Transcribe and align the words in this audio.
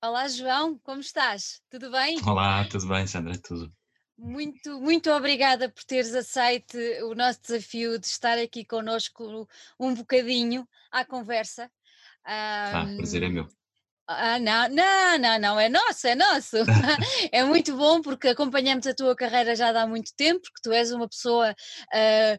Olá, 0.00 0.28
João, 0.28 0.78
como 0.84 1.00
estás? 1.00 1.60
Tudo 1.68 1.90
bem? 1.90 2.16
Olá, 2.24 2.64
tudo 2.68 2.86
bem, 2.86 3.04
Sandra? 3.04 3.36
Tudo. 3.36 3.72
Muito, 4.16 4.80
muito 4.80 5.10
obrigada 5.10 5.68
por 5.68 5.82
teres 5.82 6.14
aceito 6.14 6.78
o 7.02 7.16
nosso 7.16 7.42
desafio 7.42 7.98
de 7.98 8.06
estar 8.06 8.38
aqui 8.38 8.64
connosco 8.64 9.48
um 9.78 9.92
bocadinho 9.94 10.68
à 10.92 11.04
conversa. 11.04 11.68
Ah, 12.24 12.86
prazer 12.96 13.24
é 13.24 13.28
meu. 13.28 13.48
ah, 14.06 14.38
não, 14.38 14.68
não, 14.68 15.18
não, 15.18 15.38
não, 15.40 15.60
é 15.60 15.68
nosso, 15.68 16.06
é 16.06 16.14
nosso. 16.14 16.58
É 17.32 17.42
muito 17.42 17.76
bom 17.76 18.00
porque 18.00 18.28
acompanhamos 18.28 18.86
a 18.86 18.94
tua 18.94 19.16
carreira 19.16 19.56
já 19.56 19.70
há 19.70 19.84
muito 19.84 20.14
tempo, 20.14 20.42
porque 20.42 20.62
tu 20.62 20.72
és 20.72 20.92
uma 20.92 21.08
pessoa 21.08 21.56
ah, 21.92 22.38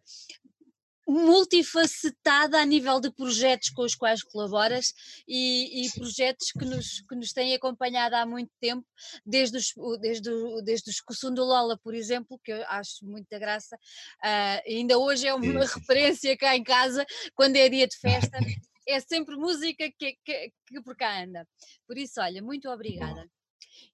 multifacetada 1.12 2.60
a 2.62 2.66
nível 2.66 3.00
de 3.00 3.12
projetos 3.12 3.70
com 3.70 3.84
os 3.84 3.96
quais 3.96 4.24
colaboras 4.24 4.94
e, 5.28 5.86
e 5.86 5.92
projetos 5.94 6.52
que 6.52 6.66
nos, 6.66 7.02
que 7.02 7.16
nos 7.16 7.34
têm 7.34 7.54
acompanhado 7.56 8.16
há 8.16 8.26
muito 8.26 8.52
tempo, 8.60 8.86
desde 9.26 9.58
os, 9.58 9.74
o- 9.78 9.98
desde, 9.98 10.30
o- 10.30 10.62
desde 10.62 10.90
os 10.90 11.02
Cossundo 11.02 11.44
Lola, 11.44 11.78
por 11.84 11.94
exemplo, 11.94 12.40
que 12.44 12.52
eu 12.52 12.64
acho 12.68 13.06
muita 13.06 13.40
graça, 13.40 13.78
ah, 14.24 14.62
ainda 14.68 14.98
hoje 14.98 15.28
é 15.28 15.34
uma 15.34 15.66
referência 15.66 16.38
cá 16.38 16.56
em 16.56 16.64
casa, 16.64 17.06
quando 17.36 17.56
é 17.56 17.68
dia 17.70 17.88
de 17.88 17.98
festa, 17.98 18.40
é 18.88 19.00
sempre 19.00 19.36
música 19.36 19.90
que, 19.98 20.16
que, 20.24 20.52
que 20.68 20.82
por 20.84 20.96
cá 20.96 21.22
anda. 21.24 21.48
Por 21.88 21.98
isso, 21.98 22.20
olha, 22.22 22.42
muito 22.42 22.70
obrigada. 22.70 23.28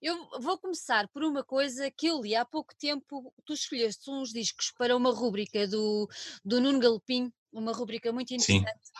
Eu 0.02 0.40
vou 0.40 0.58
começar 0.58 1.08
por 1.10 1.24
uma 1.24 1.44
coisa 1.44 1.90
que 1.92 2.08
eu 2.08 2.22
li 2.22 2.36
há 2.36 2.46
pouco 2.46 2.76
tempo. 2.76 3.34
Tu 3.46 3.54
escolheste 3.54 4.10
uns 4.10 4.32
discos 4.32 4.72
para 4.78 4.96
uma 4.96 5.12
rúbrica 5.12 5.68
do, 5.68 6.08
do 6.44 6.60
Nuno 6.60 6.80
Galopim, 6.80 7.32
uma 7.52 7.72
rúbrica 7.72 8.12
muito 8.12 8.34
Sim, 8.34 8.58
interessante, 8.58 8.92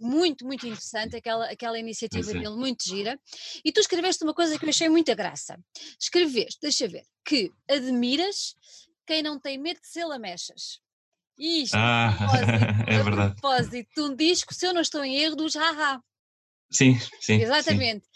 muito, 0.00 0.46
muito 0.46 0.66
interessante, 0.66 1.16
aquela, 1.16 1.46
aquela 1.50 1.78
iniciativa 1.78 2.30
é. 2.30 2.34
dele, 2.34 2.56
muito 2.56 2.84
gira. 2.84 3.20
E 3.64 3.70
tu 3.70 3.80
escreveste 3.80 4.24
uma 4.24 4.34
coisa 4.34 4.58
que 4.58 4.64
eu 4.64 4.68
achei 4.70 4.88
muita 4.88 5.14
graça. 5.14 5.58
Escreveste, 6.00 6.58
deixa 6.62 6.88
ver, 6.88 7.04
que 7.24 7.52
admiras 7.68 8.56
quem 9.06 9.22
não 9.22 9.38
tem 9.38 9.58
medo 9.58 9.80
de 9.80 9.88
ser 9.88 10.04
lamechas. 10.04 10.80
E 11.36 11.62
isto 11.62 11.76
Ah, 11.76 12.14
propósito, 12.18 12.52
é 12.88 12.96
a 12.96 13.02
verdade. 13.02 13.34
propósito 13.34 13.88
de 13.94 14.00
um 14.02 14.16
disco, 14.16 14.54
se 14.54 14.66
eu 14.66 14.74
não 14.74 14.80
estou 14.80 15.04
em 15.04 15.16
erro, 15.16 15.36
dos 15.36 15.54
Haha. 15.54 16.02
Sim, 16.70 16.98
sim, 16.98 17.08
sim, 17.20 17.40
Exatamente. 17.40 18.06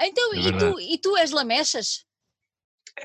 Então, 0.00 0.34
é 0.34 0.38
e 0.38 0.58
tu, 0.58 0.80
e 0.80 0.98
tu 0.98 1.16
és 1.16 1.30
lamechas? 1.30 2.04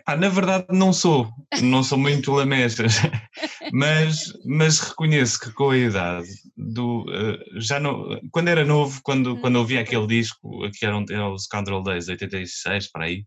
Ah, 0.05 0.17
na 0.17 0.29
verdade, 0.29 0.65
não 0.69 0.91
sou, 0.91 1.29
não 1.61 1.81
sou 1.81 1.97
muito 1.97 2.31
lamechas, 2.31 2.95
mas, 3.71 4.33
mas 4.45 4.79
reconheço 4.79 5.39
que 5.39 5.51
com 5.53 5.69
a 5.69 5.77
idade, 5.77 6.27
do, 6.55 7.05
eh, 7.09 7.59
já 7.59 7.79
não, 7.79 8.19
quando 8.31 8.49
era 8.49 8.65
novo, 8.65 8.99
quando, 9.01 9.39
quando 9.39 9.55
ouvia 9.55 9.81
aquele 9.81 10.05
disco, 10.05 10.69
que 10.77 10.85
era, 10.85 10.97
um, 10.97 11.05
era 11.09 11.29
o 11.29 11.39
Scoundrel 11.39 11.81
Days, 11.83 12.05
de 12.05 12.11
86, 12.11 12.91
para 12.91 13.05
aí, 13.05 13.23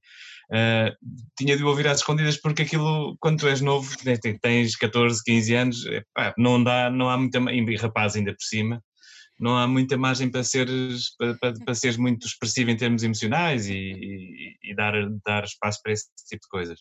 eh, 0.52 0.92
tinha 1.38 1.56
de 1.56 1.64
ouvir 1.64 1.86
às 1.88 1.98
escondidas 1.98 2.36
porque 2.36 2.62
aquilo, 2.62 3.16
quando 3.20 3.40
tu 3.40 3.48
és 3.48 3.60
novo, 3.60 3.96
tens 3.96 4.20
tens 4.40 4.76
14, 4.76 5.22
15 5.24 5.54
anos, 5.54 5.86
epá, 5.86 6.34
não, 6.36 6.62
dá, 6.62 6.90
não 6.90 7.08
há 7.08 7.16
muita, 7.16 7.38
e 7.38 7.76
rapaz 7.76 8.16
ainda 8.16 8.32
por 8.32 8.42
cima, 8.42 8.82
não 9.40 9.56
há 9.56 9.66
muita 9.66 9.96
margem 9.96 10.30
para 10.30 10.44
seres, 10.44 11.16
para, 11.16 11.34
para, 11.38 11.54
para 11.64 11.74
seres 11.74 11.96
muito 11.96 12.26
expressivo 12.26 12.70
em 12.70 12.76
termos 12.76 13.02
emocionais 13.02 13.66
e, 13.68 13.74
e- 13.74 14.56
e 14.62 14.74
dar, 14.74 14.92
dar 15.24 15.44
espaço 15.44 15.80
para 15.82 15.92
esse 15.92 16.06
tipo 16.28 16.42
de 16.42 16.48
coisas. 16.48 16.78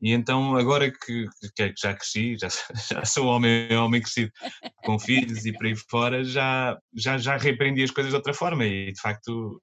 E 0.00 0.12
então, 0.12 0.56
agora 0.56 0.90
que, 0.90 1.26
que 1.56 1.74
já 1.80 1.94
cresci, 1.94 2.36
já, 2.40 2.48
já 2.90 3.04
sou 3.04 3.26
homem, 3.26 3.74
homem 3.76 4.00
crescido, 4.00 4.30
com 4.84 4.98
filhos 4.98 5.44
e 5.44 5.52
por 5.52 5.66
aí 5.66 5.74
fora, 5.90 6.22
já, 6.22 6.78
já, 6.94 7.18
já 7.18 7.36
reaprendi 7.36 7.82
as 7.82 7.90
coisas 7.90 8.12
de 8.12 8.16
outra 8.16 8.32
forma 8.32 8.64
e, 8.64 8.92
de 8.92 9.00
facto, 9.00 9.60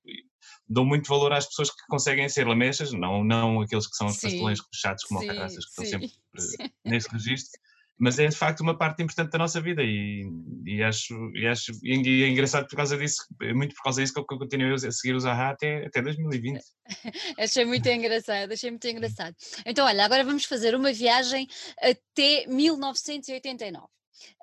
dou 0.68 0.86
muito 0.86 1.08
valor 1.08 1.32
às 1.32 1.46
pessoas 1.48 1.70
que 1.70 1.78
conseguem 1.88 2.28
ser 2.28 2.46
lamechas, 2.48 2.92
não, 2.92 3.24
não 3.24 3.62
aqueles 3.62 3.88
que 3.88 3.96
são 3.96 4.08
os 4.08 4.20
pastelões 4.20 4.60
Sim, 4.60 4.66
chatos 4.74 5.04
como 5.06 5.20
o 5.20 5.24
sim, 5.24 5.30
caraças, 5.30 5.64
que 5.66 5.70
estão 5.70 5.86
sempre 5.86 6.08
sim, 6.38 6.58
sim. 6.58 6.70
nesse 6.86 7.10
registro, 7.10 7.60
mas 7.98 8.18
é 8.20 8.28
de 8.28 8.36
facto 8.36 8.62
uma 8.62 8.78
parte 8.78 9.04
importante 9.04 9.32
da 9.32 9.38
nossa 9.38 9.62
vida 9.62 9.82
e, 9.84 10.24
e 10.66 10.84
acho, 10.84 11.14
e 11.36 11.48
acho 11.48 11.72
e 11.84 12.24
é 12.24 12.28
engraçado 12.28 12.68
por 12.68 12.76
causa 12.76 12.98
disso, 12.98 13.26
é 13.42 13.54
muito 13.54 13.76
por 13.76 13.84
causa 13.84 14.02
disso 14.02 14.14
que 14.14 14.20
eu 14.20 14.26
continuei 14.26 14.74
a 14.74 14.92
seguir 14.92 15.16
os 15.16 15.26
AHA 15.26 15.52
até, 15.52 15.86
até 15.86 16.02
2020. 16.02 16.62
Achei 17.40 17.66
muito 17.66 17.88
engraçado, 17.88 18.52
achei 18.52 18.70
muito 18.70 18.88
engraçado. 18.88 19.36
Então, 19.66 19.86
olha, 19.86 20.04
agora 20.04 20.24
vamos 20.24 20.46
fazer 20.46 20.76
uma 20.76 20.92
viagem 20.92 21.48
até 21.80 22.46
1989, 22.48 23.88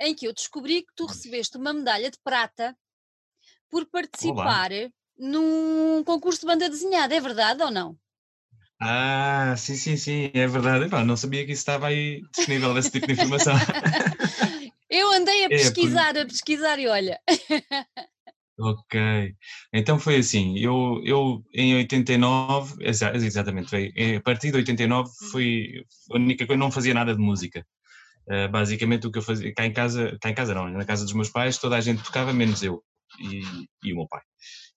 em 0.00 0.15
que 0.15 0.27
eu 0.27 0.32
descobri 0.32 0.82
que 0.82 0.94
tu 0.94 1.06
recebeste 1.06 1.56
uma 1.56 1.72
medalha 1.72 2.11
de 2.11 2.19
prata 2.22 2.77
por 3.69 3.82
Olá! 3.82 3.91
participar 3.93 4.71
num 5.19 6.03
concurso 6.05 6.41
de 6.41 6.47
banda 6.47 6.69
desenhada, 6.69 7.15
é 7.15 7.21
verdade 7.21 7.62
ou 7.62 7.71
não? 7.71 7.99
Ah, 8.81 9.55
sim, 9.59 9.75
sim, 9.77 9.97
sim, 9.97 10.31
é 10.33 10.47
verdade. 10.47 10.87
Epá, 10.87 11.05
não 11.05 11.17
sabia 11.17 11.45
que 11.45 11.53
isso 11.53 11.61
estava 11.61 11.89
aí 11.89 12.23
disponível, 12.33 12.77
esse 12.79 12.91
tipo 12.91 13.07
de 13.07 13.13
informação. 13.13 13.55
Eu 14.89 15.13
andei 15.13 15.45
a 15.45 15.51
É, 15.51 15.57
por- 15.57 15.57
pesquisar, 15.59 16.17
a 16.19 16.25
pesquisar 16.27 16.79
e 16.79 16.89
olha. 16.89 17.21
ok. 18.59 19.35
Então 19.73 19.99
foi 19.99 20.17
assim, 20.17 20.59
eu, 20.59 21.01
eu 21.05 21.43
em 21.55 21.75
89, 21.77 22.75
exa- 22.85 23.15
exatamente, 23.15 23.71
foi, 23.71 23.93
eh, 23.97 24.17
a 24.17 24.21
partir 24.21 24.51
de 24.51 24.57
89 24.59 25.11
Uhum. 25.23 25.29
foi 25.31 25.85
a 26.12 26.17
única 26.17 26.47
coisa, 26.47 26.59
não 26.59 26.71
fazia 26.71 26.95
nada 26.95 27.15
de 27.15 27.21
música. 27.21 27.65
Uh, 28.29 28.49
basicamente 28.51 29.07
o 29.07 29.11
que 29.12 29.19
eu 29.19 29.23
fazia, 29.23 29.53
cá 29.55 29.67
em 29.67 29.73
casa, 29.73 30.17
cá 30.21 30.31
em 30.31 30.35
casa 30.35 30.55
não, 30.55 30.69
na 30.69 30.85
casa 30.85 31.05
dos 31.05 31.15
meus 31.15 31.29
pais 31.31 31.59
toda 31.59 31.77
a 31.77 31.81
gente 31.81 32.03
tocava, 32.05 32.33
menos 32.33 32.62
eu 32.62 32.83
e, 33.19 33.41
e 33.85 33.93
o 33.93 33.97
meu 33.97 34.07
pai. 34.09 34.21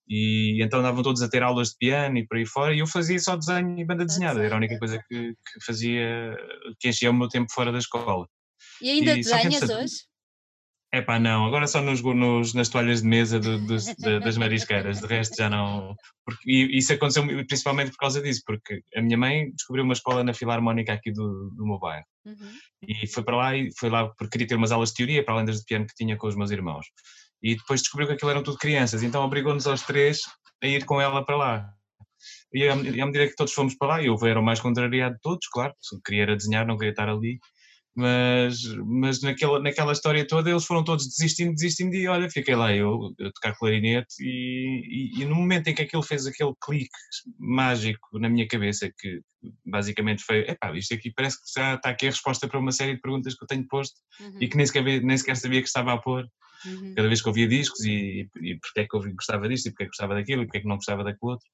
E 0.07 0.61
então 0.61 0.79
andavam 0.79 1.01
todos 1.01 1.21
a 1.21 1.29
ter 1.29 1.41
aulas 1.43 1.69
de 1.69 1.77
piano 1.77 2.17
e 2.17 2.27
por 2.27 2.37
aí 2.37 2.45
fora, 2.45 2.73
e 2.73 2.79
eu 2.79 2.87
fazia 2.87 3.17
só 3.19 3.35
desenho 3.37 3.79
e 3.79 3.85
banda 3.85 4.05
desenhada, 4.05 4.43
era 4.43 4.53
a 4.55 4.57
única 4.57 4.77
coisa 4.77 5.01
que, 5.07 5.31
que 5.33 5.65
fazia, 5.65 6.37
que 6.79 6.89
enchia 6.89 7.09
o 7.09 7.13
meu 7.13 7.29
tempo 7.29 7.51
fora 7.53 7.71
da 7.71 7.77
escola. 7.77 8.27
E 8.81 8.89
ainda 8.89 9.11
E 9.13 9.15
desenhas 9.23 9.69
hoje? 9.69 9.95
epá, 10.93 11.19
não, 11.19 11.45
agora 11.47 11.65
só 11.67 11.81
nos, 11.81 12.01
nos- 12.03 12.53
nas 12.53 12.69
toalhas 12.69 13.01
de 13.01 13.07
mesa 13.07 13.39
do- 13.39 13.65
dos- 13.65 13.95
da- 13.95 14.19
das 14.19 14.37
marisqueiras, 14.37 14.99
de 14.99 15.07
resto 15.07 15.35
já 15.37 15.49
não. 15.49 15.95
Porque, 16.25 16.51
e 16.51 16.77
isso 16.77 16.93
aconteceu 16.93 17.25
principalmente 17.47 17.91
por 17.91 17.97
causa 17.97 18.21
disso, 18.21 18.41
porque 18.45 18.81
a 18.95 19.01
minha 19.01 19.17
mãe 19.17 19.51
descobriu 19.51 19.83
uma 19.85 19.93
escola 19.93 20.23
na 20.23 20.33
Filarmónica 20.35 20.93
aqui 20.93 21.11
do, 21.11 21.49
do 21.55 21.65
meu 21.65 21.79
bairro. 21.79 22.05
Uhum. 22.25 22.51
E 22.87 23.07
foi 23.07 23.23
para 23.23 23.35
lá 23.35 23.55
e 23.57 23.69
foi 23.79 23.89
lá 23.89 24.07
porque 24.09 24.29
queria 24.33 24.47
ter 24.47 24.55
umas 24.55 24.71
aulas 24.71 24.89
de 24.89 24.95
teoria, 24.95 25.23
para 25.25 25.33
além 25.33 25.45
das 25.45 25.59
de 25.59 25.65
piano 25.65 25.87
que 25.87 25.95
tinha 25.95 26.15
com 26.17 26.27
os 26.27 26.35
meus 26.35 26.51
irmãos. 26.51 26.85
E 27.43 27.55
depois 27.55 27.81
descobriu 27.81 28.07
que 28.07 28.13
aquilo 28.13 28.31
eram 28.31 28.41
tudo 28.41 28.57
crianças, 28.57 29.03
então 29.03 29.23
obrigou-nos 29.23 29.67
aos 29.67 29.81
três 29.81 30.21
a 30.63 30.67
ir 30.67 30.85
com 30.85 31.01
ela 31.01 31.25
para 31.25 31.35
lá. 31.35 31.69
E 32.53 32.67
à 32.69 32.75
medida 32.75 33.27
que 33.27 33.35
todos 33.35 33.53
fomos 33.53 33.75
para 33.75 33.87
lá, 33.89 34.03
eu 34.03 34.15
era 34.23 34.39
o 34.39 34.43
mais 34.43 34.61
contrariado 34.61 35.15
de 35.15 35.21
todos, 35.21 35.45
claro, 35.47 35.73
queria 36.05 36.23
era 36.23 36.37
desenhar, 36.37 36.65
não 36.65 36.77
queria 36.77 36.91
estar 36.91 37.09
ali. 37.09 37.39
Mas, 37.95 38.63
mas 38.85 39.21
naquela, 39.21 39.59
naquela 39.59 39.91
história 39.91 40.25
toda 40.25 40.49
eles 40.49 40.65
foram 40.65 40.83
todos 40.83 41.07
desistindo, 41.07 41.53
desistindo 41.53 41.93
e 41.95 42.07
olha, 42.07 42.27
fiquei 42.29 42.55
lá 42.55 42.73
eu 42.75 43.13
a 43.21 43.31
tocar 43.31 43.55
clarinete 43.55 44.15
e, 44.19 45.11
e, 45.19 45.21
e 45.21 45.25
no 45.25 45.35
momento 45.35 45.67
em 45.67 45.75
que 45.75 45.83
aquilo 45.83 46.01
fez 46.01 46.25
aquele 46.25 46.53
clique 46.59 46.89
mágico 47.37 48.17
na 48.19 48.29
minha 48.29 48.47
cabeça 48.47 48.91
que 48.97 49.21
basicamente 49.63 50.23
foi, 50.23 50.39
epá, 50.39 50.75
isto 50.75 50.93
aqui 50.95 51.11
parece 51.15 51.37
que 51.37 51.59
já 51.59 51.75
está 51.75 51.89
aqui 51.89 52.07
a 52.07 52.09
resposta 52.09 52.47
para 52.47 52.59
uma 52.59 52.71
série 52.71 52.95
de 52.95 53.01
perguntas 53.01 53.35
que 53.35 53.43
eu 53.43 53.47
tenho 53.47 53.67
posto 53.67 53.95
e 54.39 54.45
Uhum. 54.45 54.49
que 54.49 54.57
nem 54.57 54.65
sequer, 54.65 54.83
nem 55.03 55.17
sequer 55.17 55.35
sabia 55.37 55.61
que 55.61 55.67
estava 55.67 55.93
a 55.93 55.97
pôr 55.97 56.25
Uhum. 56.65 56.93
cada 56.95 57.07
vez 57.09 57.21
que 57.21 57.27
ouvia 57.27 57.47
discos 57.47 57.83
e, 57.83 58.27
e 58.41 58.57
porque 58.57 58.79
é 58.79 58.87
que 58.87 58.95
eu 58.95 59.01
gostava 59.13 59.49
disto 59.49 59.67
e 59.67 59.71
porque 59.71 59.83
é 59.83 59.85
que 59.85 59.89
gostava 59.89 60.13
daquilo 60.15 60.43
e 60.43 60.45
porque 60.45 60.59
é 60.59 60.61
que 60.61 60.67
não 60.67 60.77
gostava 60.77 61.03
daquilo 61.03 61.31
outro. 61.31 61.45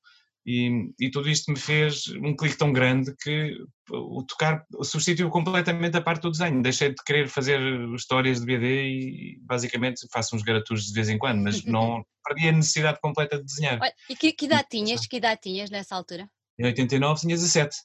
E, 0.45 0.91
e 0.99 1.11
tudo 1.11 1.29
isto 1.29 1.51
me 1.51 1.59
fez 1.59 2.07
um 2.23 2.35
clique 2.35 2.57
tão 2.57 2.71
grande 2.71 3.13
que 3.21 3.55
o 3.91 4.23
tocar 4.23 4.65
substituiu 4.83 5.29
completamente 5.29 5.97
a 5.97 6.01
parte 6.01 6.23
do 6.23 6.31
desenho. 6.31 6.61
Deixei 6.61 6.89
de 6.89 7.03
querer 7.05 7.27
fazer 7.27 7.59
histórias 7.93 8.39
de 8.39 8.45
BD 8.45 8.65
e 8.65 9.39
basicamente 9.41 10.07
faço 10.11 10.35
uns 10.35 10.43
garatus 10.43 10.85
de 10.87 10.93
vez 10.93 11.09
em 11.09 11.17
quando, 11.17 11.43
mas 11.43 11.63
não 11.65 12.03
perdi 12.25 12.49
a 12.49 12.51
necessidade 12.51 12.99
completa 13.01 13.37
de 13.37 13.45
desenhar. 13.45 13.79
Olha, 13.81 13.93
e 14.09 14.15
que, 14.15 14.31
que 14.31 14.45
idade 14.45 14.67
tinhas? 14.69 15.05
Que 15.05 15.17
idade 15.17 15.41
tinhas 15.41 15.69
nessa 15.69 15.95
altura? 15.95 16.29
Em 16.57 16.65
89 16.65 17.21
tinha 17.21 17.35
17. 17.35 17.77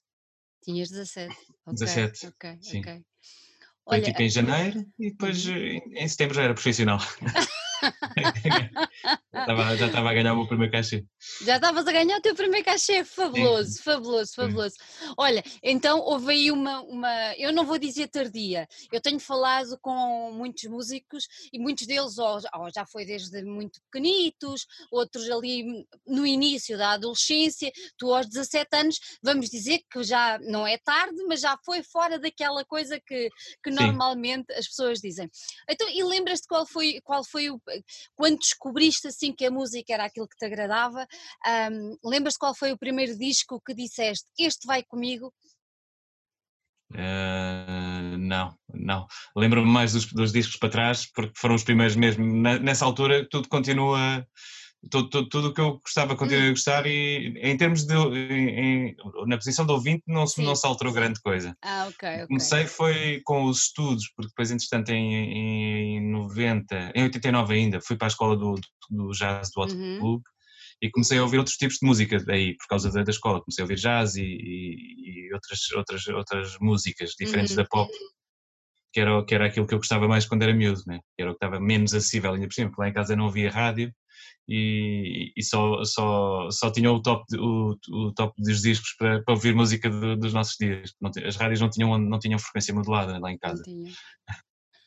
Tinhas 0.62 0.88
17. 0.90 1.34
Ok, 1.66 1.78
17, 1.78 2.26
ok, 2.26 2.58
sim. 2.60 2.80
ok. 2.80 2.92
Foi 3.86 3.98
Olha, 3.98 4.02
tipo 4.02 4.22
em 4.22 4.30
janeiro 4.30 4.86
e 4.98 5.10
depois 5.10 5.46
uhum. 5.46 5.54
eh, 5.54 6.02
em 6.02 6.08
setembro 6.08 6.34
já 6.34 6.44
era 6.44 6.54
profissional. 6.54 6.98
já, 9.32 9.40
estava, 9.40 9.76
já 9.76 9.86
estava 9.86 10.10
a 10.10 10.14
ganhar 10.14 10.32
o 10.32 10.36
meu 10.36 10.46
primeiro 10.46 10.72
cachê. 10.72 11.04
Já 11.42 11.56
estavas 11.56 11.86
a 11.86 11.92
ganhar 11.92 12.18
o 12.18 12.22
teu 12.22 12.34
primeiro 12.34 12.64
cachê, 12.64 13.04
Sim, 13.04 13.04
fabuloso, 13.04 13.82
fabuloso, 13.82 14.30
sim. 14.30 14.36
fabuloso. 14.36 14.74
Olha, 15.16 15.42
então 15.62 16.00
houve 16.00 16.32
aí 16.32 16.50
uma, 16.50 16.82
uma, 16.82 17.34
eu 17.36 17.52
não 17.52 17.64
vou 17.64 17.78
dizer 17.78 18.08
tardia, 18.08 18.66
eu 18.92 19.00
tenho 19.00 19.20
falado 19.20 19.78
com 19.80 20.32
muitos 20.32 20.64
músicos 20.64 21.26
e 21.52 21.58
muitos 21.58 21.86
deles 21.86 22.18
ou, 22.18 22.40
ou 22.54 22.70
já 22.74 22.86
foi 22.86 23.04
desde 23.04 23.42
muito 23.42 23.80
pequenitos, 23.90 24.66
outros 24.90 25.28
ali 25.30 25.86
no 26.06 26.26
início 26.26 26.78
da 26.78 26.92
adolescência, 26.92 27.70
tu 27.98 28.12
aos 28.12 28.26
17 28.28 28.68
anos, 28.76 29.00
vamos 29.22 29.50
dizer 29.50 29.80
que 29.90 30.02
já 30.02 30.38
não 30.40 30.66
é 30.66 30.78
tarde, 30.78 31.22
mas 31.26 31.40
já 31.40 31.58
foi 31.64 31.82
fora 31.82 32.18
daquela 32.18 32.64
coisa 32.64 33.00
que, 33.00 33.28
que 33.62 33.70
Sim. 33.70 33.76
normalmente 33.76 34.52
as 34.52 34.66
pessoas 34.66 35.00
dizem. 35.00 35.30
Então, 35.68 35.88
e 35.88 36.02
lembras-te 36.04 36.46
qual 36.46 36.66
foi, 36.66 37.00
qual 37.02 37.24
foi 37.24 37.50
o, 37.50 37.60
quando 38.16 38.38
descobriste 38.38 38.93
viste 38.94 39.08
assim 39.08 39.32
que 39.32 39.46
a 39.46 39.50
música 39.50 39.92
era 39.92 40.04
aquilo 40.04 40.28
que 40.28 40.36
te 40.36 40.44
agradava, 40.44 41.06
um, 41.72 41.96
lembras-te 42.04 42.38
qual 42.38 42.54
foi 42.54 42.72
o 42.72 42.78
primeiro 42.78 43.16
disco 43.18 43.60
que 43.60 43.74
disseste, 43.74 44.26
este 44.38 44.66
vai 44.66 44.82
comigo? 44.82 45.32
Uh, 46.92 48.16
não, 48.18 48.56
não. 48.72 49.06
Lembro-me 49.34 49.68
mais 49.68 49.92
dos, 49.92 50.06
dos, 50.12 50.32
discos 50.32 50.56
para 50.56 50.68
trás, 50.68 51.10
porque 51.12 51.32
foram 51.36 51.56
os 51.56 51.64
primeiros 51.64 51.96
mesmo. 51.96 52.24
nessa 52.24 52.84
altura, 52.84 53.26
tudo 53.28 53.48
continua. 53.48 54.24
Tudo, 54.90 55.08
tudo, 55.08 55.28
tudo 55.28 55.48
o 55.48 55.54
que 55.54 55.60
eu 55.60 55.78
gostava 55.78 56.16
continua 56.16 56.42
a 56.42 56.46
hum. 56.46 56.50
gostar 56.50 56.86
e 56.86 57.34
em 57.36 57.56
termos 57.56 57.84
de 57.84 57.94
em, 57.94 58.96
na 59.26 59.36
posição 59.36 59.64
de 59.64 59.72
ouvinte 59.72 60.02
não 60.06 60.26
se, 60.26 60.42
não 60.42 60.54
se 60.54 60.66
alterou 60.66 60.92
grande 60.92 61.20
coisa. 61.20 61.56
Ah, 61.62 61.86
ok, 61.88 62.08
ok. 62.08 62.26
Comecei 62.26 62.66
foi 62.66 63.20
com 63.24 63.44
os 63.44 63.64
estudos, 63.64 64.10
porque 64.16 64.28
depois 64.28 64.50
entretanto 64.50 64.90
em, 64.90 65.96
em 65.96 66.10
90, 66.10 66.92
em 66.94 67.04
89 67.04 67.54
ainda, 67.54 67.80
fui 67.80 67.96
para 67.96 68.06
a 68.06 68.08
escola 68.08 68.36
do, 68.36 68.54
do 68.90 69.10
jazz 69.12 69.50
do 69.54 69.60
Hot 69.60 69.72
uhum. 69.72 69.98
Club 70.00 70.22
e 70.82 70.90
comecei 70.90 71.18
a 71.18 71.22
ouvir 71.22 71.38
outros 71.38 71.56
tipos 71.56 71.78
de 71.78 71.86
música 71.86 72.22
aí, 72.28 72.56
por 72.56 72.66
causa 72.66 72.90
da, 72.90 73.02
da 73.02 73.10
escola. 73.10 73.40
Comecei 73.40 73.62
a 73.62 73.64
ouvir 73.64 73.76
jazz 73.76 74.16
e, 74.16 74.22
e, 74.22 75.28
e 75.28 75.34
outras, 75.34 75.60
outras, 75.72 76.06
outras 76.08 76.56
músicas 76.60 77.12
diferentes 77.18 77.52
uhum. 77.52 77.62
da 77.62 77.68
pop, 77.68 77.90
que 78.94 79.00
era, 79.00 79.24
que 79.24 79.34
era 79.34 79.46
aquilo 79.46 79.66
que 79.66 79.74
eu 79.74 79.78
gostava 79.78 80.06
mais 80.06 80.24
quando 80.24 80.44
era 80.44 80.54
miúdo, 80.54 80.80
né? 80.86 81.00
que 81.16 81.22
era 81.22 81.32
o 81.32 81.34
que 81.34 81.44
estava 81.44 81.60
menos 81.60 81.92
acessível, 81.92 82.32
ainda 82.32 82.46
por 82.46 82.54
cima, 82.54 82.70
porque 82.70 82.80
lá 82.80 82.88
em 82.88 82.92
casa 82.92 83.16
não 83.16 83.26
havia 83.26 83.50
rádio 83.50 83.92
e, 84.48 85.32
e 85.36 85.42
só, 85.42 85.82
só, 85.84 86.48
só 86.50 86.70
tinha 86.70 86.92
o 86.92 87.02
top, 87.02 87.24
o, 87.36 87.76
o 87.90 88.12
top 88.14 88.40
dos 88.40 88.62
discos 88.62 88.94
para, 88.96 89.20
para 89.24 89.34
ouvir 89.34 89.52
música 89.52 89.90
do, 89.90 90.16
dos 90.16 90.32
nossos 90.32 90.54
dias. 90.60 90.94
as 91.26 91.34
rádios 91.34 91.60
não 91.60 91.68
tinham, 91.68 91.98
não 91.98 92.20
tinham 92.20 92.38
frequência 92.38 92.72
modulada 92.72 93.18
lá 93.18 93.32
em 93.32 93.38
casa. 93.38 93.64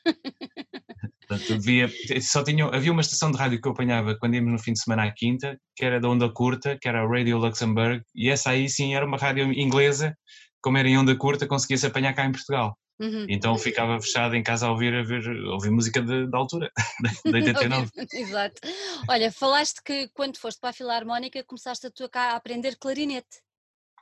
Portanto, 1.27 1.59
via, 1.59 1.89
só 2.21 2.42
tinha, 2.42 2.65
havia 2.68 2.94
uma 2.94 3.01
estação 3.01 3.30
de 3.30 3.38
rádio 3.38 3.59
que 3.59 3.68
eu 3.68 3.74
apanhava 3.74 4.18
quando 4.18 4.36
íamos 4.36 4.54
no 4.54 4.59
fim 4.59 4.71
de 4.71 4.81
semana 4.81 5.04
à 5.04 5.12
quinta, 5.12 5.59
que 5.75 5.83
era 5.83 6.00
da 6.00 6.07
onda 6.07 6.30
curta, 6.31 6.77
que 6.80 6.88
era 6.88 7.04
a 7.04 7.06
Radio 7.06 7.38
Luxembourg, 7.38 8.01
e 8.15 8.30
essa 8.30 8.51
aí 8.51 8.69
sim 8.69 8.95
era 8.95 9.06
uma 9.06 9.18
rádio 9.18 9.51
inglesa, 9.51 10.15
como 10.62 10.77
era 10.77 10.88
em 10.88 10.98
onda 10.98 11.13
curta, 11.18 11.45
conseguia-se 11.45 11.86
apanhar 11.86 12.13
cá 12.13 12.25
em 12.25 12.31
Portugal. 12.31 12.77
Uhum. 12.99 13.25
Então 13.29 13.57
ficava 13.57 13.99
fechado 14.01 14.35
em 14.35 14.41
casa 14.41 14.67
a 14.67 14.71
ouvir, 14.71 14.94
a 14.94 15.03
ver, 15.03 15.23
a 15.27 15.53
ouvir 15.53 15.69
música 15.69 16.01
da 16.01 16.38
altura, 16.38 16.71
da 17.25 17.38
89. 17.38 17.91
Exato. 18.13 18.61
Olha, 19.07 19.31
falaste 19.31 19.81
que 19.83 20.07
quando 20.09 20.38
foste 20.38 20.59
para 20.59 20.71
a 20.71 20.73
Filarmónica 20.73 21.44
começaste 21.44 21.88
a 21.88 21.91
tocar, 21.91 22.31
a 22.31 22.35
aprender 22.35 22.75
clarinete. 22.77 23.41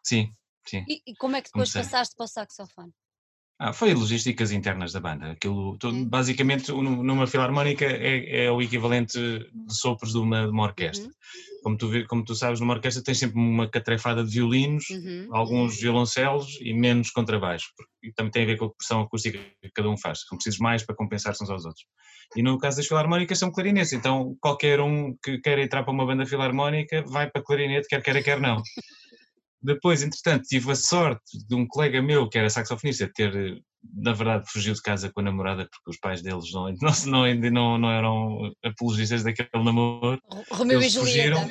Sim, 0.03 0.33
sim. 0.65 0.85
E, 0.87 1.01
e 1.07 1.15
como 1.15 1.35
é 1.35 1.41
que 1.41 1.49
depois 1.49 1.71
Comecei. 1.71 1.81
passaste 1.81 2.15
para 2.15 2.23
o 2.23 2.27
saxofone? 2.27 2.93
Ah, 3.57 3.71
foi 3.71 3.93
logísticas 3.93 4.51
internas 4.51 4.91
da 4.91 4.99
banda. 4.99 5.31
Aquilo, 5.31 5.77
todo, 5.77 6.05
basicamente, 6.05 6.71
numa 6.71 7.25
filarmónica 7.25 7.85
é, 7.85 8.45
é, 8.45 8.51
o 8.51 8.61
equivalente 8.61 9.17
de 9.17 9.73
sopros 9.73 10.11
de 10.11 10.17
uma, 10.17 10.43
de 10.43 10.51
uma 10.51 10.63
orquestra. 10.63 11.07
Uhum. 11.07 11.13
Como, 11.63 11.77
tu, 11.77 12.07
como 12.07 12.25
tu 12.25 12.35
sabes, 12.35 12.59
numa 12.59 12.73
orquestra 12.73 13.01
tens 13.01 13.17
sempre 13.17 13.39
uma 13.39 13.67
catrefada 13.69 14.25
de 14.25 14.29
violinos, 14.29 14.89
uhum. 14.89 15.29
alguns 15.31 15.79
violoncelos 15.79 16.59
e 16.61 16.73
menos 16.73 17.11
contrabaixo. 17.11 17.67
E 18.03 18.11
também 18.11 18.31
tem 18.31 18.43
a 18.43 18.45
ver 18.45 18.57
com 18.57 18.65
a 18.65 18.73
pressão 18.73 19.01
acústica 19.01 19.39
que 19.61 19.71
cada 19.73 19.89
um 19.89 19.97
faz. 19.97 20.19
São 20.27 20.37
precisos 20.37 20.59
mais 20.59 20.85
para 20.85 20.93
compensar-se 20.93 21.41
uns 21.41 21.49
aos 21.49 21.65
outros. 21.65 21.85
E 22.35 22.43
no 22.43 22.57
caso 22.59 22.77
das 22.77 22.87
filarmónicas 22.87 23.39
são 23.39 23.51
clarinetes. 23.51 23.93
Então, 23.93 24.35
qualquer 24.41 24.81
um 24.81 25.15
que 25.23 25.39
queira 25.39 25.63
entrar 25.63 25.83
para 25.83 25.93
uma 25.93 26.05
banda 26.05 26.25
filarmónica 26.25 27.03
vai 27.07 27.29
para 27.29 27.41
clarinete, 27.41 27.87
quer 27.87 28.03
queira, 28.03 28.21
quer 28.21 28.39
não. 28.39 28.61
Depois, 29.61 30.03
entretanto, 30.03 30.43
tive 30.43 30.71
a 30.71 30.75
sorte 30.75 31.37
de 31.47 31.55
um 31.55 31.65
colega 31.67 32.01
meu 32.01 32.29
que 32.29 32.37
era 32.37 32.49
saxofonista 32.49 33.09
ter, 33.13 33.61
na 33.93 34.13
verdade, 34.13 34.45
fugiu 34.51 34.73
de 34.73 34.81
casa 34.81 35.11
com 35.11 35.21
a 35.21 35.23
namorada 35.23 35.67
porque 35.71 35.89
os 35.89 35.99
pais 35.99 36.21
deles 36.21 36.51
não, 36.53 36.71
não, 37.05 37.51
não, 37.51 37.77
não, 37.77 37.91
eram 37.91 38.53
apologistas 38.63 39.23
daquele 39.23 39.49
namoro. 39.53 40.19
Romeu 40.51 40.81
e 40.81 40.89
Julieta. 40.89 41.49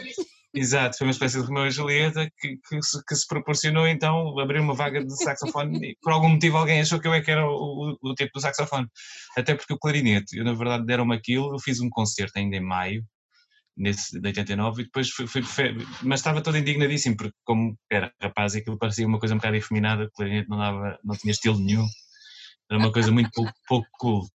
Exato, 0.56 0.96
foi 0.96 1.08
uma 1.08 1.10
espécie 1.10 1.40
de 1.40 1.46
Romeu 1.46 1.66
e 1.66 1.70
Julieta 1.72 2.30
que, 2.38 2.56
que, 2.68 2.80
se, 2.80 3.04
que 3.04 3.16
se 3.16 3.26
proporcionou 3.26 3.88
então 3.88 4.38
abrir 4.38 4.60
uma 4.60 4.72
vaga 4.72 5.04
de 5.04 5.16
saxofone 5.16 5.78
e 5.84 5.96
por 6.00 6.12
algum 6.12 6.28
motivo 6.28 6.56
alguém 6.56 6.80
achou 6.80 7.00
que 7.00 7.08
eu 7.08 7.12
é 7.12 7.20
que 7.20 7.30
era 7.32 7.44
o, 7.44 7.50
o, 7.50 8.10
o 8.10 8.14
tipo 8.14 8.30
do 8.32 8.40
saxofone. 8.40 8.86
Até 9.36 9.56
porque 9.56 9.74
o 9.74 9.78
clarinete, 9.78 10.38
eu 10.38 10.44
na 10.44 10.52
verdade 10.52 10.86
deram-me 10.86 11.16
aquilo, 11.16 11.52
eu 11.52 11.58
fiz 11.58 11.80
um 11.80 11.90
concerto 11.90 12.38
ainda 12.38 12.56
em 12.56 12.60
maio, 12.60 13.04
nesse 13.76 14.20
de 14.20 14.26
89 14.28 14.82
e 14.82 14.84
depois 14.84 15.10
fui, 15.10 15.26
fui, 15.26 15.42
mas 16.02 16.20
estava 16.20 16.42
todo 16.42 16.56
indignadíssimo 16.56 17.16
porque 17.16 17.34
como 17.44 17.76
era 17.90 18.12
rapaz 18.20 18.54
aquilo 18.54 18.78
parecia 18.78 19.06
uma 19.06 19.18
coisa 19.18 19.34
um 19.34 19.38
bocado 19.38 19.56
efeminada, 19.56 20.10
clarinete 20.14 20.48
não 20.48 20.58
dava, 20.58 20.98
não 21.04 21.16
tinha 21.16 21.32
estilo 21.32 21.58
nenhum, 21.58 21.86
era 22.70 22.78
uma 22.78 22.92
coisa 22.92 23.10
muito 23.10 23.30
pouco, 23.32 23.52
pouco 23.66 23.88
cool. 23.98 24.28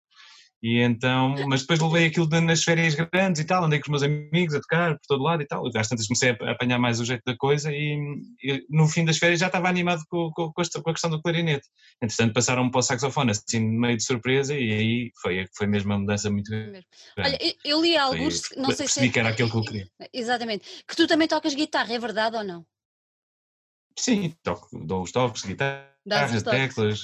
E 0.62 0.82
então, 0.82 1.36
mas 1.48 1.62
depois 1.62 1.80
levei 1.80 2.08
aquilo 2.08 2.28
nas 2.42 2.64
férias 2.64 2.96
grandes 2.96 3.42
e 3.42 3.46
tal, 3.46 3.64
andei 3.64 3.80
com 3.80 3.94
os 3.94 4.02
meus 4.02 4.04
amigos 4.04 4.56
a 4.56 4.60
tocar 4.60 4.94
por 4.94 5.06
todo 5.08 5.24
lado 5.24 5.44
e 5.44 5.46
tal. 5.48 5.64
Às 5.68 5.88
tantas 5.88 6.08
comecei 6.08 6.32
a 6.32 6.52
apanhar 6.52 6.80
mais 6.80 7.00
o 7.00 7.06
jeito 7.06 7.22
da 7.26 7.38
coisa 7.38 7.72
e, 7.72 7.96
e 8.44 8.66
no 8.68 8.88
fim 8.88 9.06
das 9.06 9.20
férias 9.20 9.40
já 9.40 9.48
estava 9.48 9.70
animado 9.70 10.02
com, 10.10 10.32
com, 10.32 10.52
com, 10.52 10.62
a 10.62 10.94
questão 10.94 11.12
do 11.12 11.22
clarinete. 11.22 11.68
Entretanto, 12.02 12.34
passaram 12.34 12.72
para 12.72 12.80
o 12.80 12.82
saxofone, 12.82 13.32
assim, 13.32 13.60
meio 13.60 13.98
de 13.98 14.04
surpresa, 14.04 14.56
e 14.56 14.72
aí 14.74 15.12
foi, 15.22 15.46
foi 15.56 15.68
mesmo 15.68 15.92
uma 15.92 16.00
mudança 16.00 16.30
muito 16.32 16.50
grande. 16.50 16.84
Olha, 17.20 17.38
eu 17.64 17.82
li 17.82 17.96
alguns, 17.96 18.48
foi, 18.48 18.58
não 18.58 18.72
sei 18.72 18.88
se. 18.88 19.06
É, 19.06 19.10
que 19.10 19.20
era 19.20 19.30
aquilo 19.30 19.52
que 19.52 19.58
eu 19.58 19.64
queria. 19.64 19.88
Exatamente. 20.12 20.84
Que 20.88 20.96
tu 20.96 21.06
também 21.06 21.28
tocas 21.28 21.54
guitarra, 21.54 21.94
é 21.94 22.00
verdade 22.00 22.36
ou 22.36 22.44
não? 22.44 22.66
Sim, 24.00 24.34
toco, 24.44 24.68
dou 24.86 25.04
os 25.04 25.12
toques, 25.12 25.44
guitarra 25.44 25.97
guitarras, 26.08 26.44
teclas, 26.44 27.04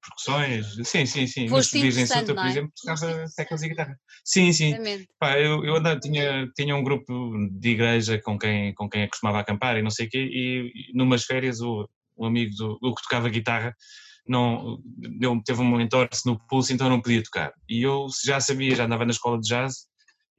percussões, 0.00 0.88
sim, 0.88 1.06
sim, 1.06 1.26
sim. 1.26 1.48
Mas 1.48 1.70
Virgem 1.70 2.06
Suta, 2.06 2.34
por 2.34 2.46
exemplo, 2.46 2.72
tocava 2.76 3.24
teclas 3.36 3.62
e 3.62 3.68
guitarra. 3.68 3.98
Sim, 4.24 4.52
sim. 4.52 4.76
Pá, 5.18 5.38
eu, 5.38 5.64
eu 5.64 5.76
andava, 5.76 5.98
tinha, 5.98 6.46
tinha 6.54 6.76
um 6.76 6.84
grupo 6.84 7.32
de 7.50 7.70
igreja 7.70 8.20
com 8.22 8.38
quem, 8.38 8.74
com 8.74 8.88
quem 8.88 9.04
acostumava 9.04 9.40
acampar 9.40 9.76
e 9.76 9.82
não 9.82 9.90
sei 9.90 10.06
o 10.06 10.10
quê, 10.10 10.18
e, 10.18 10.70
e 10.74 10.96
numas 10.96 11.24
férias 11.24 11.60
o, 11.60 11.88
um 12.18 12.26
amigo 12.26 12.54
do, 12.56 12.78
o 12.82 12.94
que 12.94 13.02
tocava 13.02 13.28
guitarra 13.28 13.74
não, 14.28 14.78
deu, 15.18 15.40
teve 15.44 15.60
um 15.60 15.80
entorse 15.80 16.26
no 16.26 16.38
pulso, 16.48 16.72
então 16.72 16.88
não 16.88 17.00
podia 17.00 17.22
tocar. 17.22 17.52
E 17.68 17.82
eu 17.82 18.06
já 18.24 18.40
sabia, 18.40 18.74
já 18.74 18.84
andava 18.84 19.04
na 19.04 19.12
escola 19.12 19.40
de 19.40 19.48
jazz 19.48 19.86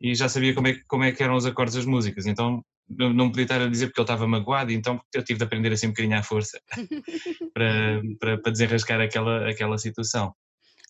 e 0.02 0.14
já 0.14 0.28
sabia 0.30 0.54
como 0.54 0.68
é, 0.68 0.76
como 0.88 1.04
é 1.04 1.12
que 1.12 1.24
eram 1.24 1.36
os 1.36 1.46
acordes 1.46 1.76
das 1.76 1.86
músicas, 1.86 2.26
então 2.26 2.62
não 2.90 3.30
podia 3.30 3.44
estar 3.44 3.62
a 3.62 3.68
dizer 3.68 3.88
porque 3.88 4.00
ele 4.00 4.06
estava 4.06 4.28
magoado, 4.28 4.72
então 4.72 5.02
eu 5.14 5.24
tive 5.24 5.40
de 5.40 5.44
aprender 5.44 5.72
assim 5.72 5.88
um 5.88 5.92
bocadinho 5.92 6.18
à 6.18 6.24
força 6.24 6.62
para, 7.54 8.02
para, 8.20 8.38
para 8.38 8.52
desenrascar 8.52 9.02
aquela, 9.02 9.50
aquela 9.50 9.78
situação. 9.78 10.34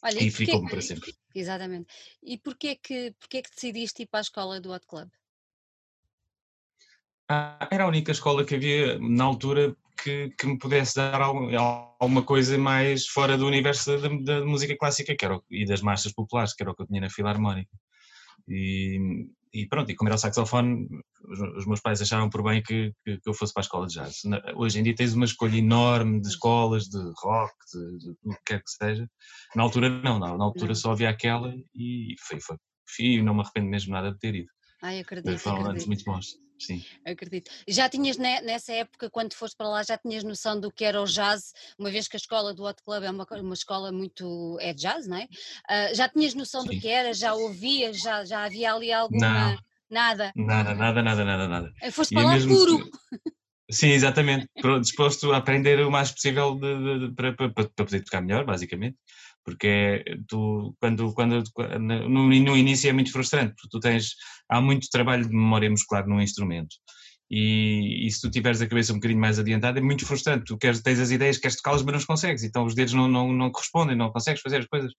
Olha, 0.03 0.21
e, 0.21 0.27
e 0.27 0.31
ficou-me 0.31 0.69
para 0.69 0.81
sempre. 0.81 1.13
Exatamente. 1.33 1.87
E 2.23 2.37
porquê 2.37 2.75
que, 2.75 3.13
porquê 3.19 3.41
que 3.41 3.49
decidiste 3.49 4.03
ir 4.03 4.07
para 4.07 4.19
a 4.19 4.21
escola 4.21 4.61
do 4.61 4.71
Hot 4.71 4.85
Club? 4.87 5.09
Ah, 7.29 7.67
era 7.71 7.83
a 7.83 7.87
única 7.87 8.11
escola 8.11 8.45
que 8.45 8.55
havia 8.55 8.99
na 8.99 9.25
altura 9.25 9.75
que, 10.01 10.29
que 10.37 10.47
me 10.47 10.57
pudesse 10.57 10.95
dar 10.95 11.19
alguma 11.19 12.23
coisa 12.23 12.57
mais 12.57 13.07
fora 13.07 13.37
do 13.37 13.47
universo 13.47 13.97
da, 13.97 14.07
da 14.39 14.45
música 14.45 14.77
clássica 14.77 15.15
que 15.15 15.25
era, 15.25 15.39
e 15.49 15.65
das 15.65 15.81
marchas 15.81 16.13
populares, 16.13 16.53
que 16.53 16.63
era 16.63 16.71
o 16.71 16.75
que 16.75 16.83
eu 16.83 16.87
tinha 16.87 17.01
na 17.01 17.09
Filarmónica. 17.09 17.71
E, 18.47 19.27
e 19.57 19.67
pronto, 19.67 19.89
e 19.91 19.95
como 19.95 20.09
era 20.09 20.15
o 20.15 20.19
saxofone, 20.19 20.87
os, 21.57 21.65
meus 21.65 21.81
pais 21.81 22.01
acharam 22.01 22.29
por 22.29 22.43
bem 22.43 22.61
que, 22.61 22.93
que, 23.03 23.17
que, 23.17 23.29
eu 23.29 23.33
fosse 23.33 23.53
para 23.53 23.61
a 23.61 23.65
escola 23.65 23.87
de 23.87 23.95
jazz. 23.95 24.21
Hoje 24.55 24.79
em 24.79 24.83
dia 24.83 24.95
tens 24.95 25.13
uma 25.13 25.25
escolha 25.25 25.57
enorme 25.57 26.21
de 26.21 26.27
escolas, 26.27 26.83
de 26.83 26.99
rock, 27.17 27.53
de, 27.73 27.97
de, 27.97 28.11
o 28.23 28.31
que 28.31 28.41
quer 28.45 28.59
que 28.59 28.69
seja. 28.69 29.09
Na 29.55 29.63
altura 29.63 29.89
não, 29.89 30.19
na, 30.19 30.37
na 30.37 30.43
altura 30.43 30.75
só 30.75 30.91
havia 30.91 31.09
aquela 31.09 31.53
e 31.75 32.15
foi, 32.27 32.39
foi, 32.39 32.57
e 32.99 33.21
não 33.21 33.33
me 33.33 33.41
arrependo 33.41 33.67
mesmo 33.67 33.93
nada 33.93 34.11
de 34.11 34.19
ter 34.19 34.35
ido. 34.35 34.49
Ai, 34.83 34.99
acredito. 34.99 35.37
Foram 35.39 35.65
anos 35.65 35.85
muito 35.87 36.03
bons. 36.03 36.35
Sim. 36.59 36.83
Acredito. 37.05 37.51
Já 37.67 37.87
tinhas 37.87 38.17
nessa 38.17 38.73
época, 38.73 39.09
quando 39.09 39.33
foste 39.33 39.55
para 39.55 39.69
lá, 39.69 39.83
já 39.83 39.97
tinhas 39.97 40.23
noção 40.23 40.59
do 40.59 40.71
que 40.71 40.83
era 40.83 41.01
o 41.01 41.05
jazz, 41.05 41.53
uma 41.77 41.91
vez 41.91 42.07
que 42.07 42.15
a 42.15 42.19
escola 42.19 42.53
do 42.53 42.63
Hot 42.63 42.81
Club 42.83 43.03
é 43.03 43.09
uma, 43.09 43.27
uma 43.31 43.53
escola 43.53 43.91
muito. 43.91 44.57
é 44.59 44.73
jazz, 44.73 45.07
não 45.07 45.17
é? 45.17 45.23
Uh, 45.23 45.95
já 45.95 46.09
tinhas 46.09 46.33
noção 46.33 46.61
Sim. 46.61 46.67
do 46.67 46.79
que 46.79 46.87
era? 46.87 47.13
Já 47.13 47.33
ouvias? 47.33 47.99
Já, 47.99 48.25
já 48.25 48.43
havia 48.43 48.73
ali 48.73 48.91
alguma. 48.91 49.51
Não. 49.51 49.57
Nada. 49.89 50.33
Nada, 50.35 50.73
nada, 50.73 51.01
nada, 51.01 51.23
nada, 51.23 51.47
nada. 51.47 51.73
Eh, 51.81 51.91
foste 51.91 52.13
para 52.13 52.25
lá 52.25 52.33
mesmo... 52.33 52.53
puro. 52.53 52.89
Sim, 53.71 53.89
exatamente. 53.89 54.49
Disposto 54.81 55.31
a 55.31 55.37
aprender 55.37 55.79
o 55.85 55.91
mais 55.91 56.11
possível 56.11 56.55
de, 56.55 56.77
de, 56.77 57.07
de, 57.07 57.15
para, 57.15 57.33
para, 57.33 57.49
para 57.51 57.65
poder 57.85 58.03
tocar 58.03 58.21
melhor, 58.21 58.45
basicamente 58.45 58.97
porque 59.47 59.65
é, 59.65 60.03
tu, 60.27 60.75
quando, 60.77 61.13
quando, 61.13 61.41
no, 61.79 62.27
no 62.27 62.57
início 62.57 62.89
é 62.89 62.91
muito 62.91 63.13
frustrante, 63.13 63.53
porque 63.55 63.69
tu 63.71 63.79
tens, 63.79 64.13
há 64.49 64.59
muito 64.59 64.89
trabalho 64.91 65.25
de 65.25 65.33
memória 65.33 65.69
muscular 65.69 66.05
num 66.05 66.19
instrumento, 66.19 66.75
e, 67.31 68.05
e, 68.05 68.11
se 68.11 68.19
tu 68.19 68.29
tiveres 68.29 68.61
a 68.61 68.67
cabeça 68.67 68.91
um 68.91 68.97
bocadinho 68.97 69.21
mais 69.21 69.39
adiantada 69.39 69.79
é 69.79 69.81
muito 69.81 70.05
frustrante, 70.05 70.43
tu 70.45 70.57
queres, 70.57 70.81
tens 70.81 70.99
as 70.99 71.11
ideias, 71.11 71.37
queres 71.37 71.55
tocá-las, 71.55 71.81
mas 71.81 71.95
não 71.95 72.05
consegues, 72.05 72.43
então 72.43 72.65
os 72.65 72.75
dedos 72.75 72.93
não, 72.93 73.07
não, 73.07 73.31
não 73.31 73.49
correspondem, 73.49 73.95
não 73.95 74.11
consegues 74.11 74.41
fazer 74.41 74.57
as 74.57 74.65
coisas, 74.65 74.91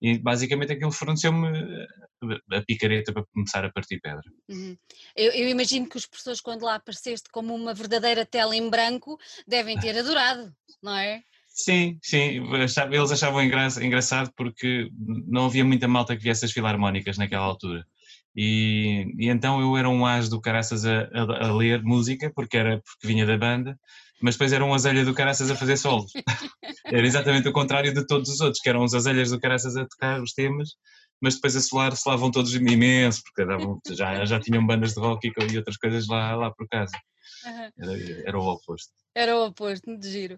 e 0.00 0.18
basicamente 0.18 0.72
aquilo 0.72 0.90
forneceu-me 0.90 1.46
a 2.52 2.62
picareta 2.62 3.12
para 3.12 3.24
começar 3.34 3.66
a 3.66 3.70
partir 3.70 4.00
pedra. 4.00 4.22
Uhum. 4.48 4.74
Eu, 5.14 5.30
eu, 5.32 5.48
imagino 5.50 5.86
que 5.86 5.98
os 5.98 6.06
professores, 6.06 6.40
quando 6.40 6.64
lá 6.64 6.76
apareceste 6.76 7.28
como 7.30 7.54
uma 7.54 7.74
verdadeira 7.74 8.24
tela 8.24 8.56
em 8.56 8.70
branco, 8.70 9.18
devem 9.46 9.78
ter 9.78 9.98
adorado, 9.98 10.50
não 10.82 10.96
é? 10.96 11.22
Sim, 11.64 11.98
sim, 12.02 12.42
eles 12.54 13.12
achavam 13.12 13.42
engraçado 13.42 14.32
porque 14.34 14.90
não 15.26 15.44
havia 15.46 15.64
muita 15.64 15.86
malta 15.86 16.16
que 16.16 16.22
viesse 16.22 16.44
as 16.44 16.52
filarmónicas 16.52 17.18
naquela 17.18 17.44
altura. 17.44 17.84
E, 18.34 19.12
e, 19.18 19.28
então 19.28 19.60
eu 19.60 19.76
era 19.76 19.88
um 19.88 20.06
as 20.06 20.28
do 20.28 20.40
caraças 20.40 20.86
a, 20.86 21.02
a, 21.12 21.48
a, 21.48 21.54
ler 21.54 21.82
música, 21.82 22.32
porque, 22.34 22.56
era, 22.56 22.80
porque 22.80 23.06
vinha 23.06 23.26
da 23.26 23.36
banda, 23.36 23.78
mas 24.22 24.36
depois 24.36 24.52
era 24.54 24.64
um 24.64 24.72
azelha 24.72 25.04
do 25.04 25.12
caraças 25.12 25.50
a 25.50 25.56
fazer 25.56 25.76
solos. 25.76 26.12
era 26.86 27.06
exatamente 27.06 27.48
o 27.48 27.52
contrário 27.52 27.92
de 27.92 28.06
todos 28.06 28.30
os 28.30 28.40
outros, 28.40 28.62
que 28.62 28.68
eram 28.68 28.82
os 28.82 28.94
azelhas 28.94 29.30
do 29.30 29.38
caraças 29.38 29.76
a 29.76 29.84
tocar 29.84 30.22
os 30.22 30.32
temas, 30.32 30.76
mas 31.20 31.34
depois 31.34 31.56
a 31.56 31.60
solar 31.60 31.96
solavam 31.96 32.30
todos 32.30 32.54
imenso, 32.54 33.22
porque 33.22 33.94
já, 33.94 34.24
já 34.24 34.40
tinham 34.40 34.66
bandas 34.66 34.94
de 34.94 35.00
rock 35.00 35.28
e, 35.28 35.52
e 35.52 35.56
outras 35.58 35.76
coisas 35.76 36.06
lá, 36.08 36.34
lá 36.34 36.50
por 36.50 36.66
casa. 36.68 36.96
Era, 37.78 38.22
era, 38.26 38.38
o 38.38 38.46
oposto. 38.46 38.92
Era 39.14 39.36
o 39.36 39.46
oposto, 39.46 39.88
muito 39.88 40.06
giro. 40.06 40.36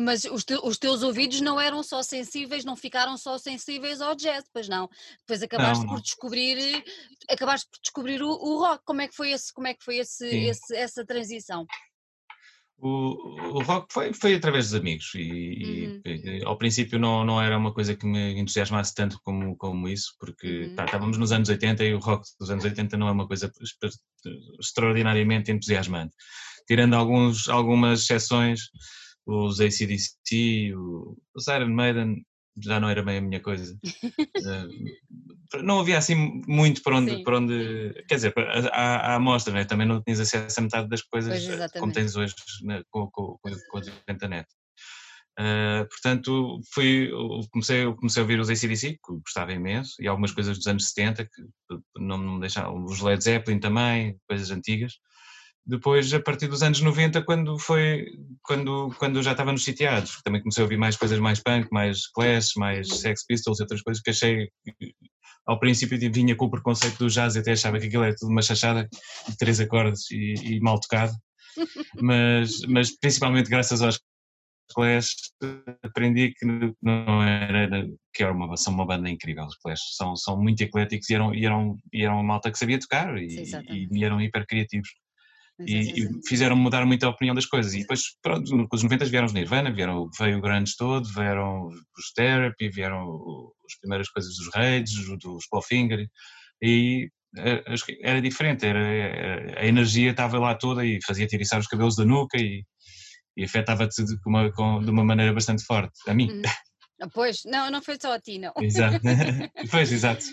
Mas 0.00 0.24
os, 0.24 0.44
te, 0.44 0.54
os, 0.62 0.78
teus 0.78 1.02
ouvidos 1.02 1.40
não 1.40 1.60
eram 1.60 1.82
só 1.82 2.02
sensíveis, 2.02 2.64
não 2.64 2.76
ficaram 2.76 3.16
só 3.16 3.38
sensíveis 3.38 4.00
ao 4.00 4.14
jazz, 4.14 4.44
pois 4.52 4.68
não. 4.68 4.88
Depois 5.20 5.42
acabaste 5.42 5.84
não, 5.84 5.86
não. 5.86 5.94
por 5.94 6.02
descobrir, 6.02 6.84
acabaste 7.28 7.68
por 7.70 7.80
descobrir 7.80 8.22
o, 8.22 8.30
o, 8.30 8.58
rock. 8.58 8.84
Como 8.84 9.00
é 9.00 9.08
que 9.08 9.14
foi 9.14 9.30
esse, 9.30 9.52
como 9.52 9.68
é 9.68 9.74
que 9.74 9.84
foi 9.84 9.98
esse, 9.98 10.26
esse 10.26 10.74
essa 10.74 11.04
transição? 11.04 11.66
O, 12.82 13.58
o 13.58 13.62
rock 13.62 13.92
foi, 13.92 14.12
foi 14.14 14.34
através 14.34 14.70
dos 14.70 14.80
amigos 14.80 15.12
e, 15.14 16.00
uhum. 16.06 16.12
e, 16.12 16.42
ao 16.44 16.56
princípio 16.56 16.98
não, 16.98 17.24
não 17.26 17.40
era 17.40 17.58
uma 17.58 17.74
coisa 17.74 17.94
que 17.94 18.06
me 18.06 18.38
entusiasmasse 18.40 18.94
tanto 18.94 19.20
como, 19.22 19.54
como 19.56 19.86
isso, 19.86 20.14
porque 20.18 20.62
uhum. 20.62 20.74
tá, 20.76 20.86
estávamos 20.86 21.18
nos 21.18 21.30
anos 21.30 21.50
80 21.50 21.84
e 21.84 21.94
o 21.94 21.98
rock 21.98 22.26
dos 22.40 22.50
anos 22.50 22.64
80 22.64 22.96
não 22.96 23.08
é 23.08 23.12
uma 23.12 23.26
coisa 23.26 23.52
extraordinariamente 24.58 25.52
entusiasmante. 25.52 26.14
Tirando 26.66 26.94
alguns, 26.94 27.48
algumas 27.48 28.02
exceções, 28.02 28.70
os 29.26 29.60
ACDC, 29.60 30.72
os 31.34 31.46
Iron 31.48 31.68
Maiden, 31.68 32.24
já 32.58 32.80
não 32.80 32.88
era 32.88 33.02
bem 33.02 33.18
a 33.18 33.20
minha 33.20 33.40
coisa. 33.40 33.78
uh, 33.84 35.62
não 35.62 35.80
havia 35.80 35.98
assim 35.98 36.42
muito 36.46 36.82
para 36.82 36.96
onde, 36.96 37.22
para 37.22 37.38
onde 37.38 38.04
quer 38.08 38.16
dizer, 38.16 38.34
à, 38.72 39.12
à 39.12 39.14
amostra, 39.16 39.52
né? 39.52 39.64
também 39.64 39.86
não 39.86 40.02
tinhas 40.02 40.20
acesso 40.20 40.60
a 40.60 40.62
metade 40.62 40.88
das 40.88 41.02
coisas 41.02 41.48
eh, 41.48 41.68
como 41.78 41.92
tens 41.92 42.14
hoje 42.16 42.34
né? 42.62 42.82
com, 42.90 43.10
com, 43.10 43.36
com, 43.40 43.78
a 43.78 44.12
internet. 44.12 44.46
Uh, 45.38 45.88
portanto, 45.88 46.60
fui, 46.72 47.10
comecei, 47.50 47.84
comecei 47.94 48.20
a 48.20 48.24
ouvir 48.24 48.38
os 48.40 48.50
ACDC, 48.50 48.92
que 48.92 49.12
gostava 49.24 49.52
imenso, 49.52 49.94
e 50.00 50.06
algumas 50.06 50.32
coisas 50.32 50.58
dos 50.58 50.66
anos 50.66 50.88
70, 50.90 51.24
que 51.24 51.42
não 51.96 52.18
me 52.18 52.40
deixavam, 52.40 52.84
os 52.84 53.00
Led 53.00 53.22
Zeppelin 53.22 53.58
também, 53.58 54.18
coisas 54.28 54.50
antigas. 54.50 54.94
Depois, 55.66 56.12
a 56.12 56.20
partir 56.20 56.48
dos 56.48 56.62
anos 56.62 56.80
90, 56.80 57.22
quando 57.22 57.58
foi 57.58 58.06
quando, 58.42 58.90
quando 58.98 59.22
já 59.22 59.32
estava 59.32 59.52
nos 59.52 59.64
sitiados, 59.64 60.20
também 60.24 60.40
comecei 60.40 60.62
a 60.62 60.64
ouvir 60.64 60.78
mais 60.78 60.96
coisas 60.96 61.18
mais 61.18 61.40
punk, 61.40 61.68
mais 61.70 62.08
Clash, 62.08 62.54
mais 62.56 62.88
Sex 62.88 63.24
Pistols 63.26 63.60
e 63.60 63.62
outras 63.62 63.82
coisas 63.82 64.02
que 64.02 64.10
achei 64.10 64.48
ao 65.46 65.58
princípio 65.58 65.98
vinha 66.12 66.34
com 66.34 66.46
o 66.46 66.50
preconceito 66.50 66.98
do 66.98 67.08
jazz 67.08 67.34
e 67.34 67.40
até 67.40 67.52
achava 67.52 67.78
que 67.78 67.86
aquilo 67.86 68.04
era 68.04 68.14
tudo 68.14 68.30
uma 68.30 68.42
chachada 68.42 68.88
de 69.28 69.36
três 69.36 69.60
acordes 69.60 70.10
e, 70.10 70.34
e 70.56 70.60
mal 70.60 70.78
tocado, 70.80 71.12
mas, 72.00 72.60
mas 72.68 72.96
principalmente 72.98 73.50
graças 73.50 73.82
aos 73.82 74.00
Clash 74.72 75.14
aprendi 75.82 76.32
que 76.32 76.46
não 76.80 77.22
era 77.22 77.86
que 78.14 78.22
era 78.22 78.32
uma, 78.32 78.56
são 78.56 78.72
uma 78.72 78.86
banda 78.86 79.10
incrível 79.10 79.44
os 79.44 79.56
Clash 79.56 79.96
são, 79.96 80.14
são 80.14 80.40
muito 80.40 80.62
ecléticos 80.62 81.10
e 81.10 81.14
eram, 81.14 81.34
e 81.34 81.44
eram, 81.44 81.76
e 81.92 82.04
eram 82.04 82.14
uma 82.14 82.22
malta 82.22 82.50
que 82.50 82.58
sabia 82.58 82.78
tocar 82.78 83.20
e, 83.20 83.46
Sim, 83.46 83.62
e, 83.68 83.88
e 83.90 84.04
eram 84.04 84.20
hiper 84.20 84.46
criativos 84.46 84.88
e, 85.66 86.02
e 86.02 86.08
fizeram 86.26 86.56
mudar 86.56 86.84
muito 86.86 87.04
a 87.04 87.10
opinião 87.10 87.34
das 87.34 87.46
coisas. 87.46 87.74
E 87.74 87.80
depois, 87.80 88.02
pronto, 88.22 88.54
nos 88.56 88.82
90 88.82 89.04
vieram 89.06 89.26
os 89.26 89.32
Nirvana, 89.32 89.72
vieram, 89.72 90.08
veio 90.18 90.38
o 90.38 90.40
grande 90.40 90.76
todo, 90.76 91.08
vieram 91.12 91.68
os 91.68 92.12
Therapy, 92.14 92.68
vieram 92.68 93.52
as 93.66 93.78
primeiras 93.78 94.08
coisas 94.08 94.34
dos 94.36 94.48
Raids, 94.54 94.94
dos 95.18 95.46
Clawfinger, 95.46 96.06
e 96.62 97.08
eh, 97.36 97.62
era 98.02 98.20
diferente, 98.20 98.66
era, 98.66 99.60
a 99.60 99.66
energia 99.66 100.10
estava 100.10 100.38
lá 100.38 100.54
toda 100.54 100.84
e 100.84 100.98
fazia 101.04 101.26
tiriçar 101.26 101.60
os 101.60 101.66
cabelos 101.66 101.96
da 101.96 102.04
nuca 102.04 102.38
e, 102.38 102.64
e 103.36 103.44
afetava-te 103.44 104.04
de 104.04 104.16
uma, 104.26 104.50
de 104.50 104.90
uma 104.90 105.04
maneira 105.04 105.32
bastante 105.32 105.64
forte, 105.64 105.98
a 106.08 106.14
mim. 106.14 106.30
Uhum. 106.30 106.42
Pois, 107.08 107.44
não, 107.44 107.70
não 107.70 107.82
foi 107.82 107.98
só 108.00 108.12
a 108.12 108.20
ti, 108.20 108.38
não. 108.38 108.52
Exato, 108.60 109.00
pois, 109.70 109.90
exato. 109.90 110.24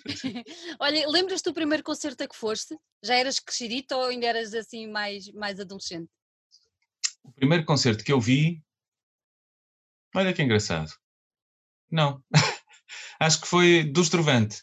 Olha, 0.79 1.07
lembras-te 1.07 1.45
do 1.45 1.53
primeiro 1.53 1.83
concerto 1.83 2.23
a 2.23 2.27
que 2.27 2.35
foste? 2.35 2.75
Já 3.01 3.15
eras 3.15 3.39
crescidito 3.39 3.95
ou 3.95 4.05
ainda 4.05 4.25
eras 4.27 4.53
assim 4.53 4.87
mais, 4.87 5.31
mais 5.31 5.59
adolescente? 5.59 6.09
O 7.23 7.31
primeiro 7.31 7.63
concerto 7.65 8.03
que 8.03 8.11
eu 8.11 8.19
vi, 8.19 8.61
olha 10.13 10.33
que 10.33 10.41
engraçado. 10.41 10.91
Não, 11.89 12.21
acho 13.19 13.41
que 13.41 13.47
foi 13.47 13.83
do 13.83 14.01
Estrovante. 14.01 14.61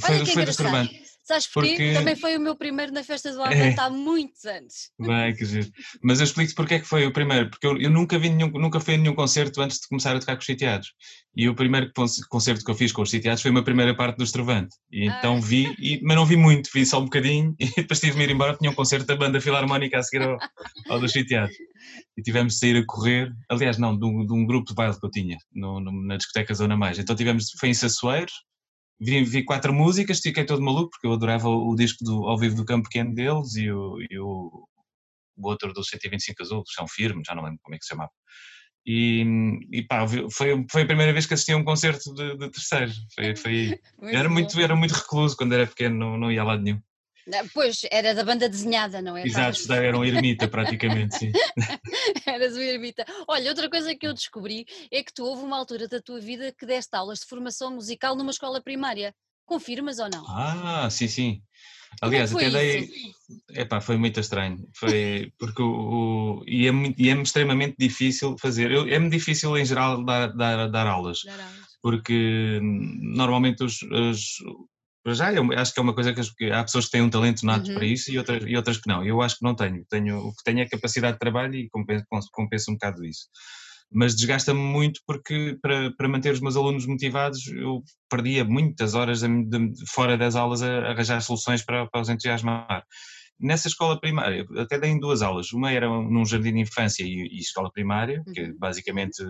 Foi, 0.00 0.16
olha 0.16 0.24
que 0.24 0.32
foi 0.32 0.44
do 0.44 0.50
Estrovante. 0.50 1.05
Sabes 1.26 1.48
porquê? 1.48 1.70
Porque... 1.70 1.92
Também 1.92 2.14
foi 2.14 2.36
o 2.36 2.40
meu 2.40 2.54
primeiro 2.54 2.92
na 2.92 3.02
festa 3.02 3.32
do 3.32 3.42
Avante 3.42 3.56
é. 3.80 3.80
há 3.80 3.90
muitos 3.90 4.44
anos. 4.44 4.90
Bem, 4.96 5.34
que 5.34 5.44
giro. 5.44 5.68
Mas 6.00 6.20
eu 6.20 6.24
explico-te 6.24 6.54
porque 6.54 6.74
é 6.74 6.78
que 6.78 6.86
foi 6.86 7.04
o 7.04 7.12
primeiro, 7.12 7.50
porque 7.50 7.66
eu, 7.66 7.76
eu, 7.78 7.90
nunca 7.90 8.16
vi 8.16 8.30
nenhum, 8.30 8.48
nunca 8.50 8.78
fui 8.78 8.94
a 8.94 8.96
nenhum 8.96 9.14
concerto 9.14 9.60
antes 9.60 9.80
de 9.80 9.88
começar 9.88 10.14
a 10.14 10.20
tocar 10.20 10.36
com 10.36 10.40
os 10.40 10.46
sitiados. 10.46 10.92
E 11.36 11.48
o 11.48 11.54
primeiro 11.54 11.90
concerto 12.30 12.64
que 12.64 12.70
eu 12.70 12.76
fiz 12.76 12.92
com 12.92 13.02
os 13.02 13.10
sitiados 13.10 13.42
foi 13.42 13.50
uma 13.50 13.64
primeira 13.64 13.92
parte 13.96 14.18
do 14.18 14.22
Estrovante. 14.22 14.76
E 14.92 15.08
ah. 15.08 15.16
então 15.18 15.40
vi, 15.40 15.74
e, 15.80 16.00
mas 16.04 16.16
não 16.16 16.24
vi 16.24 16.36
muito, 16.36 16.70
vi 16.72 16.86
só 16.86 17.00
um 17.00 17.04
bocadinho 17.04 17.56
e 17.58 17.66
depois 17.74 17.98
tive-me 17.98 18.22
ir 18.22 18.30
embora, 18.30 18.56
tinha 18.56 18.70
um 18.70 18.74
concerto 18.74 19.06
da 19.06 19.16
banda 19.16 19.40
Filarmónica 19.40 19.98
a 19.98 20.02
seguir 20.04 20.24
ao, 20.24 20.38
ao 20.88 21.00
dos 21.00 21.10
sitiados. 21.10 21.56
E 22.16 22.22
tivemos 22.22 22.54
de 22.54 22.60
sair 22.60 22.76
a 22.76 22.84
correr, 22.86 23.32
aliás, 23.50 23.78
não, 23.78 23.98
de 23.98 24.06
um, 24.06 24.24
de 24.24 24.32
um 24.32 24.46
grupo 24.46 24.68
de 24.68 24.74
baile 24.76 24.98
que 24.98 25.04
eu 25.04 25.10
tinha, 25.10 25.36
no, 25.52 25.80
no, 25.80 26.06
na 26.06 26.16
discoteca 26.16 26.54
Zona 26.54 26.76
Mais. 26.76 27.00
Então 27.00 27.16
tivemos, 27.16 27.50
foi 27.58 27.70
em 27.70 27.74
Sassueiros, 27.74 28.32
vi, 29.00 29.24
vi 29.24 29.44
quatro 29.44 29.72
músicas, 29.72 30.20
fiquei 30.20 30.44
todo 30.44 30.62
maluco, 30.62 30.90
porque 30.90 31.06
eu 31.06 31.12
adorava 31.12 31.48
o, 31.48 31.74
disco 31.74 32.04
do, 32.04 32.26
ao 32.26 32.38
vivo 32.38 32.56
do 32.56 32.64
Campo 32.64 32.88
Pequeno 32.88 33.14
deles 33.14 33.54
e 33.56 33.70
o, 33.70 34.00
e 34.00 34.18
o, 34.18 34.68
o 35.36 35.48
outro 35.48 35.72
do 35.72 35.84
125 35.84 36.42
Azul, 36.42 36.62
do 36.62 36.70
Chão 36.70 36.86
Firme, 36.88 37.22
já 37.26 37.34
não 37.34 37.44
lembro 37.44 37.60
como 37.62 37.74
é 37.74 37.78
que 37.78 37.84
se 37.84 37.90
chamava. 37.90 38.10
E, 38.86 39.24
e 39.72 39.82
pá, 39.82 40.06
foi, 40.30 40.64
foi 40.70 40.82
a 40.82 40.86
primeira 40.86 41.12
vez 41.12 41.26
que 41.26 41.34
assisti 41.34 41.52
a 41.52 41.56
um 41.56 41.64
concerto 41.64 42.14
de, 42.14 42.36
de 42.36 42.50
terceiro. 42.50 42.92
Foi, 43.14 43.34
foi, 43.34 43.80
muito 43.98 44.16
era, 44.16 44.28
muito, 44.28 44.60
era 44.60 44.76
muito 44.76 44.94
recluso 44.94 45.36
quando 45.36 45.54
era 45.54 45.66
pequeno, 45.66 45.96
não, 45.96 46.16
não 46.16 46.32
ia 46.32 46.42
a 46.42 46.44
lado 46.44 46.62
nenhum. 46.62 46.80
Pois, 47.52 47.82
era 47.90 48.14
da 48.14 48.22
banda 48.22 48.48
desenhada, 48.48 49.02
não 49.02 49.16
é? 49.16 49.26
Exato, 49.26 49.72
era 49.72 49.98
um 49.98 50.04
ermita 50.04 50.46
praticamente, 50.46 51.18
sim. 51.18 51.32
Eras 52.26 52.56
um 52.56 52.60
ermita. 52.60 53.04
Olha, 53.26 53.50
outra 53.50 53.68
coisa 53.68 53.94
que 53.96 54.06
eu 54.06 54.14
descobri 54.14 54.64
é 54.92 55.02
que 55.02 55.12
tu 55.12 55.24
houve 55.24 55.42
uma 55.42 55.58
altura 55.58 55.88
da 55.88 56.00
tua 56.00 56.20
vida 56.20 56.54
que 56.56 56.64
deste 56.64 56.94
aulas 56.94 57.20
de 57.20 57.26
formação 57.26 57.74
musical 57.74 58.14
numa 58.14 58.30
escola 58.30 58.60
primária. 58.62 59.14
Confirmas 59.44 59.98
ou 59.98 60.08
não? 60.08 60.24
Ah, 60.28 60.88
sim, 60.90 61.08
sim. 61.08 61.42
Aliás, 62.00 62.34
até 62.34 62.50
dei. 62.50 62.88
Epá, 63.50 63.80
foi 63.80 63.96
muito 63.96 64.20
estranho. 64.20 64.68
Foi 64.74 65.32
porque 65.38 65.62
o. 65.62 66.40
o 66.40 66.44
e, 66.46 66.68
é, 66.68 66.72
e 66.98 67.10
é 67.10 67.22
extremamente 67.22 67.76
difícil 67.78 68.36
fazer. 68.38 68.70
É-me 68.88 69.08
difícil, 69.08 69.56
em 69.56 69.64
geral, 69.64 70.04
dar, 70.04 70.28
dar, 70.28 70.68
dar 70.68 70.86
aulas. 70.86 71.22
Dar 71.24 71.40
aulas. 71.40 71.66
Porque 71.80 72.58
hum, 72.60 72.98
normalmente 73.14 73.62
os, 73.62 73.82
os 73.82 74.38
para 75.06 75.14
já, 75.14 75.32
eu 75.32 75.48
acho 75.52 75.72
que 75.72 75.78
é 75.78 75.82
uma 75.84 75.94
coisa 75.94 76.12
que, 76.12 76.50
há 76.50 76.64
pessoas 76.64 76.86
que 76.86 76.90
têm 76.90 77.00
um 77.00 77.08
talento 77.08 77.46
nato 77.46 77.68
uhum. 77.68 77.76
para 77.76 77.86
isso 77.86 78.10
e 78.10 78.18
outras, 78.18 78.42
e 78.44 78.56
outras 78.56 78.76
que 78.76 78.88
não. 78.88 79.06
Eu 79.06 79.22
acho 79.22 79.38
que 79.38 79.44
não 79.44 79.54
tenho. 79.54 79.86
tenho. 79.88 80.18
O 80.18 80.34
que 80.34 80.42
tenho 80.44 80.58
é 80.58 80.68
capacidade 80.68 81.12
de 81.12 81.20
trabalho 81.20 81.54
e 81.54 81.70
compenso 81.70 82.72
um 82.72 82.74
bocado 82.74 83.04
isso. 83.04 83.28
Mas 83.92 84.16
desgasta-me 84.16 84.58
muito 84.58 85.00
porque, 85.06 85.56
para, 85.62 85.92
para 85.92 86.08
manter 86.08 86.32
os 86.32 86.40
meus 86.40 86.56
alunos 86.56 86.86
motivados, 86.86 87.46
eu 87.46 87.84
perdia 88.10 88.44
muitas 88.44 88.94
horas 88.94 89.20
de, 89.20 89.28
de, 89.44 89.72
fora 89.88 90.18
das 90.18 90.34
aulas 90.34 90.60
a, 90.60 90.66
a 90.66 90.90
arranjar 90.90 91.20
soluções 91.20 91.64
para, 91.64 91.86
para 91.86 92.00
os 92.00 92.08
entusiasmar. 92.08 92.82
Nessa 93.38 93.68
escola 93.68 94.00
primária, 94.00 94.44
até 94.58 94.76
dei 94.76 94.98
duas 94.98 95.22
aulas. 95.22 95.52
Uma 95.52 95.70
era 95.70 95.86
num 95.88 96.24
jardim 96.24 96.54
de 96.54 96.62
infância 96.62 97.04
e, 97.04 97.28
e 97.30 97.38
escola 97.38 97.70
primária, 97.72 98.24
que 98.34 98.42
uhum. 98.42 98.56
basicamente 98.58 99.22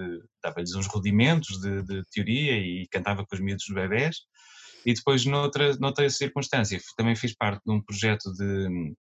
dava-lhes 0.42 0.74
uns 0.74 0.86
rudimentos 0.86 1.60
de, 1.60 1.82
de, 1.82 2.02
teoria 2.10 2.56
e 2.56 2.88
cantava 2.90 3.26
com 3.26 3.36
os 3.36 3.42
miúdos 3.42 3.66
dos 3.68 3.74
bebés 3.74 4.16
e 4.86 4.94
depois, 4.94 5.26
noutra, 5.26 5.76
noutra 5.78 6.08
circunstância, 6.08 6.80
também 6.96 7.16
fiz 7.16 7.34
parte 7.34 7.60
de 7.66 7.72
um 7.72 7.82
projeto 7.82 8.32
de, 8.32 8.94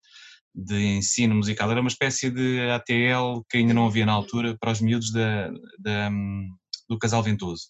de 0.54 0.84
ensino 0.98 1.36
musical. 1.36 1.70
Era 1.70 1.80
uma 1.80 1.90
espécie 1.90 2.32
de 2.32 2.60
ATL 2.72 3.46
que 3.48 3.58
ainda 3.58 3.72
não 3.74 3.86
havia 3.86 4.06
na 4.06 4.12
altura 4.12 4.58
para 4.60 4.72
os 4.72 4.82
miúdos 4.82 5.12
da, 5.12 5.52
da 5.78 6.10
do 6.90 6.98
Casal 6.98 7.22
Ventoso, 7.22 7.68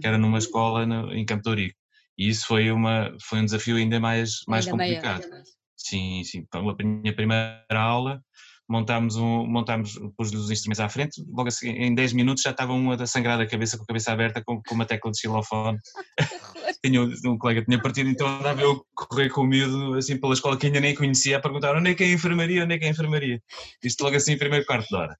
que 0.00 0.06
era 0.06 0.16
numa 0.16 0.32
uhum. 0.32 0.38
escola 0.38 0.86
no, 0.86 1.12
em 1.12 1.24
Campo 1.24 1.42
de 1.42 1.48
Ourique. 1.48 1.76
E 2.16 2.28
isso 2.28 2.46
foi, 2.46 2.70
uma, 2.70 3.14
foi 3.20 3.40
um 3.40 3.44
desafio 3.44 3.76
ainda 3.76 3.98
mais, 3.98 4.40
mais 4.46 4.66
ainda 4.66 4.84
complicado. 4.84 5.28
Maior. 5.28 5.42
Sim, 5.76 6.22
sim. 6.24 6.46
A 6.52 6.84
minha 6.84 7.14
primeira 7.14 7.60
aula 7.72 8.22
montámos, 8.68 9.16
um, 9.16 9.46
montámos 9.46 9.98
pus-lhes 10.16 10.40
os 10.40 10.50
instrumentos 10.50 10.80
à 10.80 10.88
frente, 10.88 11.24
logo 11.28 11.48
assim, 11.48 11.68
em 11.68 11.94
10 11.94 12.12
minutos 12.14 12.42
já 12.42 12.50
estava 12.50 12.72
uma 12.72 12.96
da 12.96 13.06
sangrada 13.06 13.42
a 13.42 13.46
cabeça 13.46 13.76
com 13.76 13.84
a 13.84 13.86
cabeça 13.86 14.12
aberta 14.12 14.42
com, 14.44 14.60
com 14.60 14.74
uma 14.74 14.86
tecla 14.86 15.10
de 15.10 15.20
xilofone. 15.20 15.78
tinha, 16.82 17.02
um 17.02 17.38
colega 17.38 17.64
tinha 17.64 17.80
partido, 17.80 18.08
então 18.10 18.26
andava 18.26 18.60
eu 18.60 18.84
correr 18.94 19.28
com 19.30 19.48
o 19.48 19.94
assim 19.94 20.18
pela 20.18 20.34
escola 20.34 20.56
que 20.56 20.66
ainda 20.66 20.80
nem 20.80 20.94
conhecia 20.94 21.36
a 21.36 21.40
perguntar 21.40 21.76
onde 21.76 21.90
é 21.90 21.94
que 21.94 22.04
é 22.04 22.06
a 22.06 22.12
enfermaria, 22.12 22.64
onde 22.64 22.74
é 22.74 22.78
que 22.78 22.84
é 22.84 22.88
a 22.88 22.90
enfermaria. 22.90 23.42
Isto 23.82 24.04
logo 24.04 24.16
assim, 24.16 24.36
primeiro 24.36 24.66
quarto 24.66 24.88
de 24.88 24.96
hora. 24.96 25.16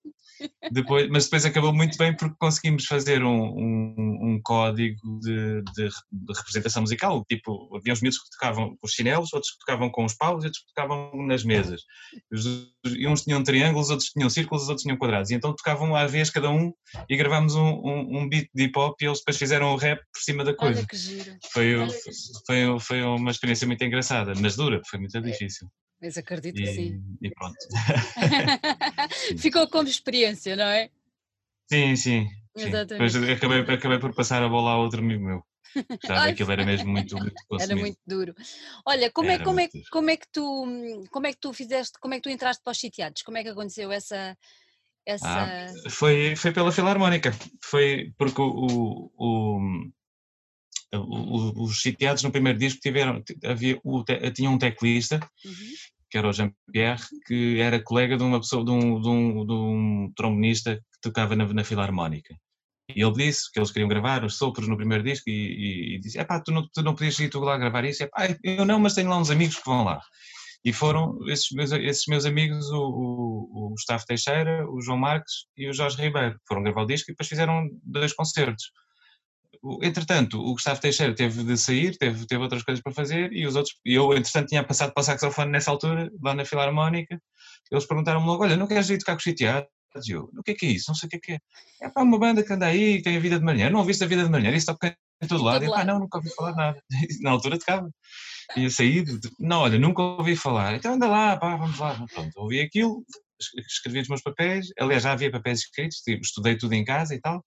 Depois, 0.70 1.08
mas 1.08 1.24
depois 1.24 1.44
acabou 1.44 1.72
muito 1.72 1.96
bem 1.96 2.14
porque 2.14 2.36
conseguimos 2.38 2.86
fazer 2.86 3.22
um, 3.22 3.44
um, 3.44 4.18
um 4.22 4.40
código 4.42 4.96
de, 5.20 5.62
de, 5.74 5.88
de, 5.88 6.32
representação 6.36 6.82
musical. 6.82 7.24
Tipo, 7.28 7.74
havia 7.76 7.92
uns 7.92 8.00
miúdos 8.00 8.18
que 8.18 8.30
tocavam 8.30 8.70
com 8.70 8.86
os 8.86 8.92
chinelos, 8.92 9.32
outros 9.32 9.52
que 9.52 9.58
tocavam 9.58 9.90
com 9.90 10.04
os 10.04 10.14
paus 10.14 10.42
e 10.42 10.46
outros 10.46 10.62
que 10.62 10.74
tocavam 10.74 11.26
nas 11.26 11.44
mesas. 11.44 11.82
E 12.84 13.06
uns 13.08 13.22
tinham 13.22 13.42
triângulos, 13.42 13.90
outros 13.90 14.10
tinham 14.10 14.28
círculos, 14.28 14.68
outros 14.68 14.82
tinham 14.82 14.96
quadrados. 14.96 15.30
E 15.30 15.34
então 15.34 15.54
tocavam 15.54 15.94
à 15.94 16.06
vez 16.06 16.30
cada 16.30 16.50
um 16.50 16.72
e 17.08 17.16
gravámos 17.16 17.54
um, 17.54 17.80
um, 17.84 18.28
beat 18.28 18.48
de 18.54 18.64
hip 18.64 18.78
hop 18.78 19.00
e 19.00 19.06
eles 19.06 19.18
depois 19.18 19.36
fizeram 19.36 19.72
o 19.72 19.76
rap 19.76 19.98
por 19.98 20.20
cima 20.20 20.44
da 20.44 20.54
coisa. 20.54 20.80
Olha 20.80 20.88
que 20.88 20.96
giro. 20.96 21.36
Foi, 21.52 21.74
foi, 22.46 22.80
foi 22.80 23.02
uma 23.02 23.30
experiência 23.30 23.66
muito 23.66 23.82
engraçada, 23.84 24.32
mas 24.40 24.56
dura, 24.56 24.80
foi 24.88 24.98
muito 24.98 25.20
difícil. 25.20 25.68
Mas 26.00 26.18
acredito 26.18 26.60
e, 26.60 26.62
que 26.62 26.72
sim. 26.72 27.02
E 27.22 27.30
pronto. 27.30 27.56
Ficou 29.38 29.68
como 29.68 29.88
experiência, 29.88 30.54
não 30.54 30.66
é? 30.66 30.90
Sim, 31.70 31.96
sim. 31.96 32.28
Depois 32.54 33.14
acabei, 33.16 33.60
acabei 33.60 33.98
por 33.98 34.14
passar 34.14 34.42
a 34.42 34.48
bola 34.48 34.72
a 34.72 34.78
outro 34.78 35.00
amigo 35.00 35.24
meu. 35.24 35.42
Já 36.06 36.28
aquilo 36.28 36.52
era 36.52 36.64
mesmo 36.64 36.90
muito, 36.90 37.16
muito 37.18 37.34
Era 37.60 37.76
muito 37.76 37.98
duro. 38.06 38.34
Olha, 38.84 39.10
como 39.10 39.30
é, 39.30 39.38
como, 39.38 39.60
é, 39.60 39.68
como, 39.90 40.10
é 40.10 40.16
que 40.16 40.26
tu, 40.32 40.66
como 41.10 41.26
é 41.26 41.32
que 41.32 41.40
tu 41.40 41.52
fizeste, 41.52 41.98
como 42.00 42.14
é 42.14 42.16
que 42.16 42.22
tu 42.22 42.30
entraste 42.30 42.62
para 42.62 42.70
os 42.70 42.78
sitiados? 42.78 43.22
Como 43.22 43.36
é 43.36 43.42
que 43.42 43.50
aconteceu 43.50 43.92
essa, 43.92 44.36
essa... 45.04 45.26
Ah, 45.28 45.90
foi, 45.90 46.34
foi 46.34 46.52
pela 46.52 46.72
Filarmónica, 46.72 47.32
foi 47.62 48.12
porque 48.16 48.40
o, 48.40 49.10
o, 49.18 49.60
os 50.94 51.82
sitiados 51.82 52.22
no 52.22 52.30
primeiro 52.30 52.58
disco 52.58 52.80
tiveram, 52.80 53.22
havia, 53.44 53.78
o, 53.82 54.04
tinha 54.32 54.50
um 54.50 54.58
teclista, 54.58 55.20
uhum. 55.44 55.52
que 56.10 56.18
era 56.18 56.28
o 56.28 56.32
Jean-Pierre, 56.32 57.02
que 57.26 57.60
era 57.60 57.82
colega 57.82 58.16
de 58.16 58.22
uma 58.22 58.40
pessoa, 58.40 58.64
de 58.64 58.70
um, 58.70 59.00
de 59.00 59.08
um, 59.08 59.46
de 59.46 59.52
um 59.52 60.12
trombonista 60.14 60.76
que 60.76 61.00
tocava 61.00 61.34
na, 61.34 61.46
na 61.52 61.64
Filarmónica. 61.64 62.34
E 62.94 63.02
ele 63.02 63.12
disse 63.12 63.50
que 63.50 63.58
eles 63.58 63.72
queriam 63.72 63.88
gravar 63.88 64.24
os 64.24 64.36
sopros 64.38 64.68
no 64.68 64.76
primeiro 64.76 65.02
disco 65.02 65.28
e, 65.28 65.32
e, 65.32 65.96
e 65.96 66.00
disse: 66.00 66.18
Epá, 66.18 66.40
tu 66.40 66.52
não, 66.52 66.68
tu 66.72 66.82
não 66.82 66.94
podias 66.94 67.18
ir 67.18 67.28
tu 67.28 67.40
lá 67.40 67.58
gravar 67.58 67.84
isso? 67.84 68.04
Epá, 68.04 68.28
eu 68.44 68.64
não, 68.64 68.78
mas 68.78 68.94
tenho 68.94 69.10
lá 69.10 69.18
uns 69.18 69.30
amigos 69.30 69.56
que 69.56 69.68
vão 69.68 69.84
lá. 69.84 70.00
E 70.64 70.72
foram 70.72 71.18
esses 71.28 71.50
meus, 71.50 71.72
esses 71.72 72.06
meus 72.06 72.24
amigos, 72.24 72.70
o, 72.70 72.78
o, 72.78 73.66
o 73.66 73.70
Gustavo 73.70 74.04
Teixeira, 74.06 74.68
o 74.68 74.80
João 74.80 74.98
Marques 74.98 75.46
e 75.56 75.68
o 75.68 75.72
Jorge 75.72 76.00
Ribeiro. 76.00 76.38
Foram 76.46 76.62
gravar 76.62 76.82
o 76.82 76.86
disco 76.86 77.10
e 77.10 77.12
depois 77.12 77.28
fizeram 77.28 77.68
dois 77.82 78.12
concertos. 78.12 78.70
Entretanto, 79.82 80.40
o 80.40 80.52
Gustavo 80.52 80.80
Teixeira 80.80 81.14
teve 81.14 81.44
de 81.44 81.56
sair, 81.56 81.96
teve, 81.96 82.26
teve 82.26 82.42
outras 82.42 82.62
coisas 82.62 82.82
para 82.82 82.92
fazer 82.92 83.32
e 83.32 83.46
os 83.46 83.56
outros, 83.56 83.76
eu 83.84 84.12
entretanto 84.16 84.48
tinha 84.48 84.64
passado 84.64 84.92
para 84.92 85.00
o 85.00 85.04
saxofone 85.04 85.50
nessa 85.50 85.70
altura, 85.70 86.10
lá 86.22 86.34
na 86.34 86.44
Filarmónica, 86.44 87.20
eles 87.70 87.86
perguntaram-me 87.86 88.26
logo, 88.26 88.42
olha, 88.42 88.56
não 88.56 88.66
queres 88.66 88.88
ir 88.90 88.98
tocar 88.98 89.12
com 89.12 89.18
os 89.18 89.24
sitiados? 89.24 89.68
Eu, 90.08 90.30
o 90.36 90.42
que 90.42 90.50
é 90.50 90.54
que 90.54 90.66
é 90.66 90.70
isso? 90.70 90.84
Não 90.88 90.94
sei 90.94 91.06
o 91.06 91.10
que 91.10 91.16
é 91.16 91.20
que 91.20 91.32
é. 91.32 91.38
É 91.80 91.88
para 91.88 92.02
uma 92.02 92.18
banda 92.18 92.42
que 92.42 92.52
anda 92.52 92.66
aí, 92.66 92.98
que 92.98 93.04
tem 93.04 93.16
a 93.16 93.20
vida 93.20 93.38
de 93.38 93.44
manhã. 93.44 93.70
Não 93.70 93.78
ouviste 93.78 94.04
a 94.04 94.06
vida 94.06 94.24
de 94.24 94.30
manhã? 94.30 94.50
Isso 94.50 94.66
toca 94.66 94.94
em 95.22 95.26
todo 95.26 95.42
lado. 95.42 95.64
E, 95.64 95.72
ah, 95.72 95.84
não, 95.84 95.98
nunca 95.98 96.18
ouvi 96.18 96.28
falar 96.34 96.54
nada. 96.54 96.82
Na 97.22 97.30
altura 97.30 97.58
tocava. 97.58 97.90
Ia 98.56 98.70
sair, 98.70 99.04
não, 99.38 99.62
olha, 99.62 99.78
nunca 99.78 100.02
ouvi 100.02 100.36
falar. 100.36 100.74
Então 100.74 100.94
anda 100.94 101.08
lá, 101.08 101.36
pá, 101.36 101.56
vamos 101.56 101.78
lá. 101.78 102.04
Pronto, 102.12 102.32
ouvi 102.36 102.60
aquilo, 102.60 103.04
escrevi 103.66 104.00
os 104.00 104.08
meus 104.08 104.22
papéis. 104.22 104.66
Aliás, 104.78 105.02
já 105.02 105.12
havia 105.12 105.30
papéis 105.30 105.60
escritos, 105.60 105.98
tipo, 105.98 106.22
estudei 106.22 106.56
tudo 106.56 106.74
em 106.74 106.84
casa 106.84 107.14
e 107.14 107.20
tal. 107.20 107.44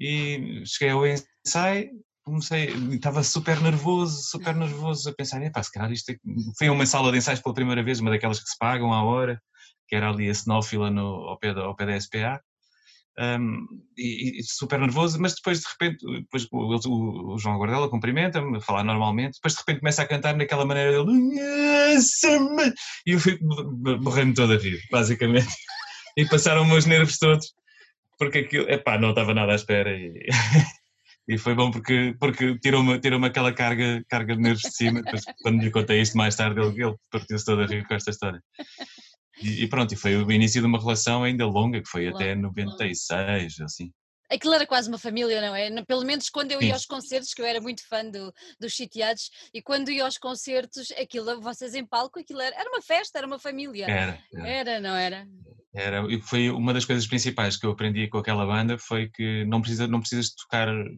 E 0.00 0.62
cheguei 0.64 0.94
ao 0.94 1.02
ensaio, 1.06 1.90
comecei, 2.24 2.72
estava 2.92 3.22
super 3.22 3.60
nervoso, 3.60 4.22
super 4.22 4.54
nervoso, 4.54 5.10
a 5.10 5.14
pensar, 5.14 5.42
epá, 5.42 5.62
se 5.62 5.70
calhar 5.70 5.92
isto 5.92 6.10
é... 6.10 6.16
Fui 6.56 6.68
a 6.68 6.72
uma 6.72 6.86
sala 6.86 7.12
de 7.12 7.18
ensaios 7.18 7.40
pela 7.40 7.54
primeira 7.54 7.82
vez, 7.82 8.00
uma 8.00 8.10
daquelas 8.10 8.40
que 8.40 8.48
se 8.48 8.56
pagam 8.58 8.92
à 8.92 9.04
hora, 9.04 9.40
que 9.86 9.94
era 9.94 10.08
ali 10.08 10.30
a 10.30 10.34
Cenófila 10.34 10.90
no, 10.90 11.28
ao, 11.28 11.38
pé 11.38 11.52
da, 11.52 11.62
ao 11.62 11.76
pé 11.76 11.84
da 11.84 12.00
SPA, 12.00 12.40
um, 13.18 13.66
e, 13.98 14.38
e, 14.38 14.42
super 14.42 14.78
nervoso, 14.78 15.20
mas 15.20 15.34
depois 15.34 15.60
de 15.60 15.66
repente, 15.68 16.20
depois 16.22 16.46
o, 16.50 16.88
o, 16.88 17.34
o 17.34 17.38
João 17.38 17.58
Guardela 17.58 17.90
cumprimenta-me, 17.90 18.56
a 18.56 18.60
falar 18.60 18.84
normalmente, 18.84 19.34
depois 19.34 19.52
de 19.52 19.58
repente 19.58 19.80
começa 19.80 20.02
a 20.02 20.06
cantar 20.06 20.34
naquela 20.34 20.64
maneira 20.64 20.92
dele, 20.92 21.10
e 23.06 23.12
eu 23.12 23.18
morrendo 24.00 24.34
todo 24.34 24.54
a 24.54 24.56
rir, 24.56 24.80
basicamente. 24.90 25.48
E 26.16 26.26
passaram 26.26 26.68
os 26.72 26.86
nervos 26.86 27.18
todos 27.18 27.54
porque 28.20 28.40
aquilo, 28.40 28.70
epá, 28.70 28.98
não 28.98 29.10
estava 29.10 29.32
nada 29.32 29.52
à 29.52 29.54
espera 29.54 29.90
e, 29.96 30.26
e 31.26 31.38
foi 31.38 31.54
bom 31.54 31.70
porque, 31.70 32.14
porque 32.20 32.58
tirou-me 32.58 33.00
tirou 33.00 33.24
aquela 33.24 33.50
carga, 33.50 34.04
carga 34.10 34.36
de 34.36 34.42
nervos 34.42 34.60
de 34.60 34.76
cima, 34.76 35.00
depois 35.00 35.24
quando 35.42 35.62
lhe 35.62 35.70
contei 35.70 36.02
isto 36.02 36.18
mais 36.18 36.36
tarde 36.36 36.60
ele, 36.60 36.84
ele 36.84 36.96
partiu-se 37.10 37.46
todo 37.46 37.62
a 37.62 37.66
rir 37.66 37.86
com 37.88 37.94
esta 37.94 38.10
história. 38.10 38.42
E, 39.42 39.64
e, 39.64 39.68
pronto, 39.68 39.94
e 39.94 39.96
foi 39.96 40.16
o 40.16 40.30
início 40.30 40.60
de 40.60 40.66
uma 40.66 40.78
relação 40.78 41.24
ainda 41.24 41.46
longa, 41.46 41.80
que 41.80 41.88
foi 41.88 42.08
até 42.08 42.34
96, 42.34 43.60
assim. 43.60 43.90
Aquilo 44.30 44.54
era 44.54 44.66
quase 44.66 44.88
uma 44.88 44.98
família, 44.98 45.40
não 45.40 45.54
é? 45.54 45.82
Pelo 45.84 46.04
menos 46.04 46.30
quando 46.30 46.52
eu 46.52 46.62
ia 46.62 46.74
aos 46.74 46.86
concertos, 46.86 47.34
que 47.34 47.42
eu 47.42 47.46
era 47.46 47.60
muito 47.60 47.86
fã 47.86 48.04
do, 48.04 48.32
dos 48.60 48.74
sitiados, 48.74 49.30
e 49.52 49.60
quando 49.60 49.90
ia 49.90 50.04
aos 50.04 50.18
concertos, 50.18 50.90
aquilo, 50.92 51.40
vocês 51.40 51.74
em 51.74 51.84
palco, 51.84 52.20
aquilo 52.20 52.40
era, 52.40 52.54
era 52.56 52.70
uma 52.70 52.82
festa, 52.82 53.18
era 53.18 53.26
uma 53.26 53.38
família. 53.38 53.86
Era, 53.86 54.18
era. 54.32 54.48
Era, 54.48 54.80
não 54.80 54.94
era? 54.94 55.26
Era, 55.72 56.04
e 56.12 56.20
foi 56.20 56.50
uma 56.50 56.74
das 56.74 56.84
coisas 56.84 57.06
principais 57.06 57.56
que 57.56 57.64
eu 57.64 57.70
aprendi 57.70 58.08
com 58.08 58.18
aquela 58.18 58.44
banda 58.44 58.76
foi 58.76 59.08
que 59.08 59.44
não, 59.44 59.60
precisa, 59.60 59.86
não 59.86 60.00
precisas 60.00 60.34
tocar 60.34 60.68
eh, 60.68 60.92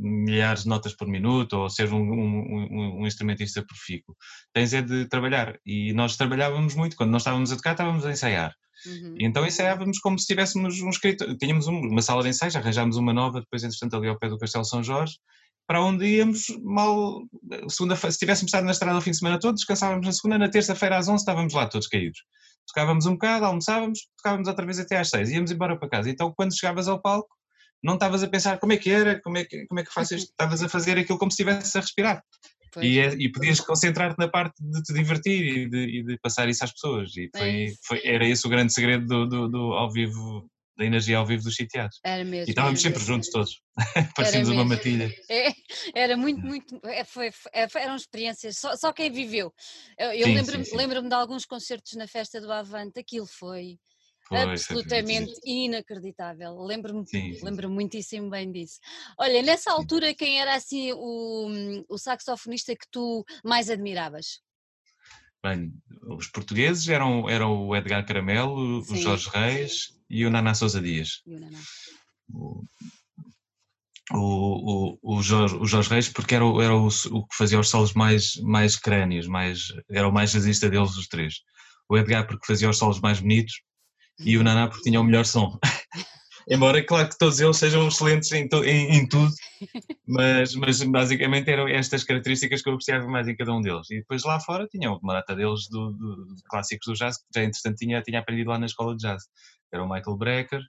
milhares 0.00 0.64
de 0.64 0.68
notas 0.68 0.92
por 0.92 1.06
minuto 1.06 1.52
ou 1.52 1.70
ser 1.70 1.92
um, 1.92 2.00
um, 2.00 3.00
um, 3.00 3.06
instrumentista 3.06 3.64
profícuo. 3.64 4.16
Tens 4.52 4.74
é 4.74 4.82
de 4.82 5.06
trabalhar. 5.06 5.56
E 5.64 5.92
nós 5.92 6.16
trabalhávamos 6.16 6.74
muito. 6.74 6.96
Quando 6.96 7.10
nós 7.10 7.22
estávamos 7.22 7.52
a 7.52 7.56
tocar, 7.56 7.72
estávamos 7.72 8.04
a 8.04 8.10
ensaiar. 8.10 8.56
Uhum. 8.86 9.14
Então 9.18 9.46
ensaiávamos 9.46 9.98
como 9.98 10.18
se 10.18 10.26
tivéssemos 10.26 10.80
um 10.80 10.90
escrito. 10.90 11.36
Tínhamos 11.38 11.66
uma 11.66 12.02
sala 12.02 12.22
de 12.22 12.30
ensaios, 12.30 12.56
arranjámos 12.56 12.96
uma 12.96 13.12
nova, 13.12 13.40
depois, 13.40 13.62
entretanto, 13.62 13.96
ali 13.96 14.08
ao 14.08 14.18
pé 14.18 14.28
do 14.28 14.38
Castelo 14.38 14.64
São 14.64 14.82
Jorge, 14.82 15.16
para 15.66 15.82
onde 15.82 16.06
íamos 16.06 16.46
mal. 16.62 17.22
Segunda 17.68 17.96
se 17.96 18.18
tivéssemos 18.18 18.48
estado 18.48 18.64
na 18.64 18.72
estrada 18.72 18.98
o 18.98 19.02
fim 19.02 19.10
de 19.10 19.18
semana 19.18 19.38
todo, 19.38 19.54
descansávamos 19.54 20.06
na 20.06 20.12
segunda, 20.12 20.38
na 20.38 20.48
terça-feira 20.48 20.98
às 20.98 21.08
11 21.08 21.22
estávamos 21.22 21.54
lá 21.54 21.66
todos 21.66 21.88
caídos 21.88 22.20
tocávamos 22.70 23.06
um 23.06 23.12
bocado, 23.12 23.44
almoçávamos, 23.44 24.08
tocávamos 24.16 24.48
outra 24.48 24.64
vez 24.64 24.78
até 24.78 24.98
às 24.98 25.10
seis, 25.10 25.30
íamos 25.30 25.50
embora 25.50 25.76
para 25.76 25.88
casa. 25.88 26.10
Então, 26.10 26.32
quando 26.34 26.56
chegavas 26.56 26.88
ao 26.88 27.00
palco, 27.00 27.28
não 27.82 27.94
estavas 27.94 28.22
a 28.22 28.28
pensar 28.28 28.58
como 28.58 28.72
é 28.72 28.76
que 28.76 28.90
era, 28.90 29.20
como 29.20 29.38
é 29.38 29.44
que, 29.44 29.66
como 29.66 29.80
é 29.80 29.84
que 29.84 29.92
faço 29.92 30.14
isto, 30.14 30.30
estavas 30.30 30.62
a 30.62 30.68
fazer 30.68 30.98
aquilo 30.98 31.18
como 31.18 31.30
se 31.30 31.42
estivesse 31.42 31.76
a 31.76 31.80
respirar. 31.80 32.22
E, 32.80 32.98
é, 32.98 33.14
e, 33.14 33.30
podias 33.30 33.60
concentrar-te 33.60 34.18
na 34.18 34.28
parte 34.28 34.54
de 34.60 34.82
te 34.82 34.92
divertir 34.92 35.56
e 35.56 35.68
de, 35.68 35.78
e 35.78 36.02
de, 36.04 36.18
passar 36.18 36.48
isso 36.48 36.64
às 36.64 36.72
pessoas. 36.72 37.16
E 37.16 37.30
foi, 37.36 37.64
é 37.64 37.72
foi, 37.84 38.00
era 38.04 38.26
esse 38.26 38.46
o 38.46 38.50
grande 38.50 38.72
segredo 38.72 39.06
do, 39.06 39.26
do, 39.26 39.48
do 39.48 39.72
ao 39.72 39.90
vivo 39.90 40.48
da 40.80 40.86
energia 40.86 41.18
ao 41.18 41.26
vivo 41.26 41.44
dos 41.44 41.54
sitiados. 41.54 42.00
Era 42.02 42.24
mesmo. 42.24 42.48
E 42.48 42.50
estávamos 42.50 42.80
sempre 42.80 43.00
mesmo. 43.00 43.14
juntos 43.14 43.30
todos. 43.30 43.60
Parecíamos 44.16 44.48
uma 44.48 44.64
matilha. 44.64 45.12
É, 45.28 45.52
era 45.94 46.16
muito, 46.16 46.40
muito. 46.40 46.80
É, 46.84 47.00
é, 47.00 47.04
foi, 47.04 47.30
eram 47.74 47.96
experiências, 47.96 48.56
só, 48.56 48.74
só 48.76 48.92
quem 48.92 49.10
viveu. 49.10 49.52
Eu, 49.98 50.12
eu 50.12 50.26
lembro-me 50.28 50.64
lembro 50.72 51.02
de 51.06 51.14
alguns 51.14 51.44
concertos 51.44 51.92
na 51.94 52.06
festa 52.06 52.40
do 52.40 52.50
Avante, 52.50 52.98
aquilo 52.98 53.26
foi. 53.26 53.78
Foi, 54.30 54.38
absolutamente 54.38 55.32
inacreditável. 55.44 56.56
Lembro-me 56.62 57.04
lembro 57.42 57.68
muitíssimo 57.68 58.30
bem 58.30 58.52
disso. 58.52 58.78
Olha, 59.18 59.42
nessa 59.42 59.72
altura, 59.72 60.14
quem 60.14 60.40
era 60.40 60.54
assim 60.54 60.92
o, 60.92 61.84
o 61.88 61.98
saxofonista 61.98 62.76
que 62.76 62.86
tu 62.92 63.24
mais 63.44 63.68
admiravas? 63.68 64.40
Bem, 65.42 65.72
os 66.02 66.28
portugueses 66.28 66.88
eram, 66.88 67.28
eram 67.28 67.66
o 67.66 67.74
Edgar 67.74 68.06
Caramelo, 68.06 68.84
Sim. 68.84 68.92
o 68.92 68.96
Jorge 68.98 69.28
Reis 69.30 69.98
e 70.08 70.24
o 70.24 70.30
Naná 70.30 70.54
Sousa 70.54 70.80
Dias. 70.80 71.22
O, 72.32 72.62
o, 74.12 74.98
o, 75.02 75.22
Jorge, 75.22 75.56
o 75.56 75.66
Jorge 75.66 75.90
Reis, 75.90 76.08
porque 76.08 76.36
era, 76.36 76.44
o, 76.44 76.62
era 76.62 76.76
o, 76.76 76.86
o 76.86 77.26
que 77.26 77.36
fazia 77.36 77.58
os 77.58 77.68
solos 77.68 77.94
mais, 77.94 78.36
mais 78.36 78.76
crânios, 78.76 79.26
mais, 79.26 79.72
era 79.90 80.06
o 80.06 80.12
mais 80.12 80.30
jazzista 80.30 80.70
deles, 80.70 80.96
os 80.96 81.08
três. 81.08 81.40
O 81.88 81.98
Edgar, 81.98 82.28
porque 82.28 82.46
fazia 82.46 82.70
os 82.70 82.78
solos 82.78 83.00
mais 83.00 83.18
bonitos, 83.18 83.60
e 84.24 84.36
o 84.36 84.42
Naná, 84.42 84.68
porque 84.68 84.82
tinha 84.82 85.00
o 85.00 85.04
melhor 85.04 85.24
som. 85.24 85.58
Embora, 86.48 86.84
claro 86.84 87.08
que 87.08 87.16
todos 87.16 87.38
eles 87.38 87.56
sejam 87.56 87.86
excelentes 87.86 88.32
em, 88.32 88.48
em, 88.64 88.96
em, 88.96 89.08
tudo, 89.08 89.30
mas, 90.06 90.54
mas 90.56 90.82
basicamente 90.82 91.48
eram 91.48 91.68
estas 91.68 92.02
características 92.02 92.60
que 92.60 92.68
eu 92.68 92.72
apreciava 92.72 93.06
mais 93.06 93.28
em 93.28 93.36
cada 93.36 93.52
um 93.52 93.60
deles. 93.60 93.88
E 93.90 93.98
depois 93.98 94.24
lá 94.24 94.40
fora 94.40 94.66
tinham 94.66 94.98
uma 95.00 95.14
data 95.14 95.36
deles 95.36 95.68
do, 95.70 95.92
do, 95.92 96.16
do, 96.16 96.34
clássicos 96.48 96.86
do 96.86 96.94
jazz, 96.94 97.18
que 97.18 97.24
já 97.32 97.44
entretanto 97.44 97.76
tinha, 97.76 98.02
tinha 98.02 98.18
aprendido 98.18 98.50
lá 98.50 98.58
na 98.58 98.66
escola 98.66 98.96
de 98.96 99.02
jazz. 99.02 99.22
Era 99.72 99.84
o 99.84 99.88
Michael 99.88 100.16
Brecker, 100.16 100.60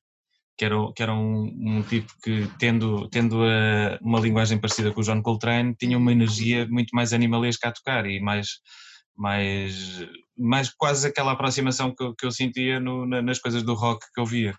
que 0.56 0.66
era, 0.66 0.76
que 0.96 1.02
era 1.02 1.14
um, 1.16 1.52
um 1.60 1.82
tipo 1.82 2.14
que, 2.22 2.48
tendo, 2.60 3.10
tendo 3.10 3.44
a, 3.44 3.98
uma 4.02 4.20
linguagem 4.20 4.60
parecida 4.60 4.92
com 4.92 5.02
o 5.02 5.04
John 5.04 5.24
Coltrane, 5.24 5.76
tinha 5.76 5.98
uma 5.98 6.12
energia 6.12 6.68
muito 6.68 6.92
mais 6.94 7.12
animalesca 7.12 7.70
a 7.70 7.72
tocar 7.72 8.06
e 8.06 8.20
mais 8.20 8.60
mais, 9.22 10.04
mais 10.36 10.70
quase 10.74 11.08
aquela 11.08 11.34
aproximação 11.34 11.94
que 11.94 12.04
eu, 12.04 12.16
que 12.16 12.26
eu 12.26 12.32
sentia 12.32 12.80
no, 12.80 13.06
na, 13.06 13.22
nas 13.22 13.38
coisas 13.38 13.62
do 13.62 13.76
rock 13.76 14.04
que 14.14 14.20
eu 14.20 14.26
via, 14.26 14.56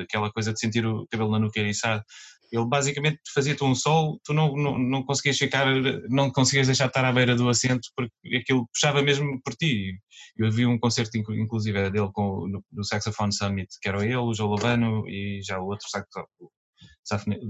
aquela 0.00 0.32
coisa 0.32 0.54
de 0.54 0.58
sentir 0.58 0.86
o 0.86 1.06
cabelo 1.10 1.30
na 1.30 1.38
nuca 1.38 1.60
eriçado, 1.60 2.02
Ele 2.50 2.66
basicamente 2.66 3.20
fazia-te 3.34 3.62
um 3.62 3.74
sol, 3.74 4.18
tu 4.24 4.32
não, 4.32 4.56
não, 4.56 4.78
não 4.78 5.04
conseguias 5.04 5.36
ficar, 5.36 5.66
não 6.08 6.30
conseguias 6.30 6.66
deixar 6.66 6.84
de 6.84 6.90
estar 6.90 7.04
à 7.04 7.12
beira 7.12 7.36
do 7.36 7.48
assento 7.48 7.88
porque 7.94 8.36
aquilo 8.38 8.66
puxava 8.72 9.02
mesmo 9.02 9.38
por 9.44 9.54
ti. 9.54 9.98
Eu 10.36 10.50
vi 10.50 10.64
um 10.64 10.78
concerto 10.78 11.18
inclusive 11.18 11.90
dele 11.90 12.10
com, 12.14 12.48
no, 12.48 12.64
no 12.72 12.84
Saxophone 12.84 13.34
Summit, 13.34 13.68
que 13.82 13.88
era 13.88 14.02
ele, 14.02 14.16
o 14.16 14.32
João 14.32 14.50
Lovano 14.50 15.06
e 15.08 15.40
já 15.42 15.60
o 15.60 15.66
outro 15.66 15.86
saxophone, 15.90 16.26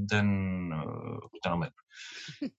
Dan, 0.09 0.69
já 1.43 1.51
não 1.51 1.59
lembro. 1.61 1.75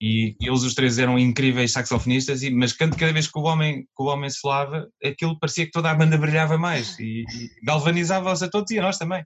E, 0.00 0.36
e, 0.40 0.48
eles 0.48 0.62
os 0.62 0.74
três 0.74 0.98
eram 0.98 1.18
incríveis 1.18 1.72
saxofonistas, 1.72 2.42
e, 2.42 2.50
mas 2.50 2.72
cada, 2.72 2.96
cada 2.96 3.12
vez 3.12 3.30
que 3.30 3.38
o, 3.38 3.42
homem, 3.42 3.82
que 3.82 4.02
o 4.02 4.06
homem 4.06 4.28
se 4.28 4.40
falava, 4.40 4.88
aquilo 5.04 5.38
parecia 5.38 5.66
que 5.66 5.70
toda 5.70 5.90
a 5.90 5.94
banda 5.94 6.18
brilhava 6.18 6.58
mais 6.58 6.98
e, 6.98 7.22
e 7.22 7.64
galvanizava-os 7.64 8.42
a 8.42 8.50
todos 8.50 8.70
e 8.70 8.78
a 8.78 8.82
nós 8.82 8.98
também. 8.98 9.24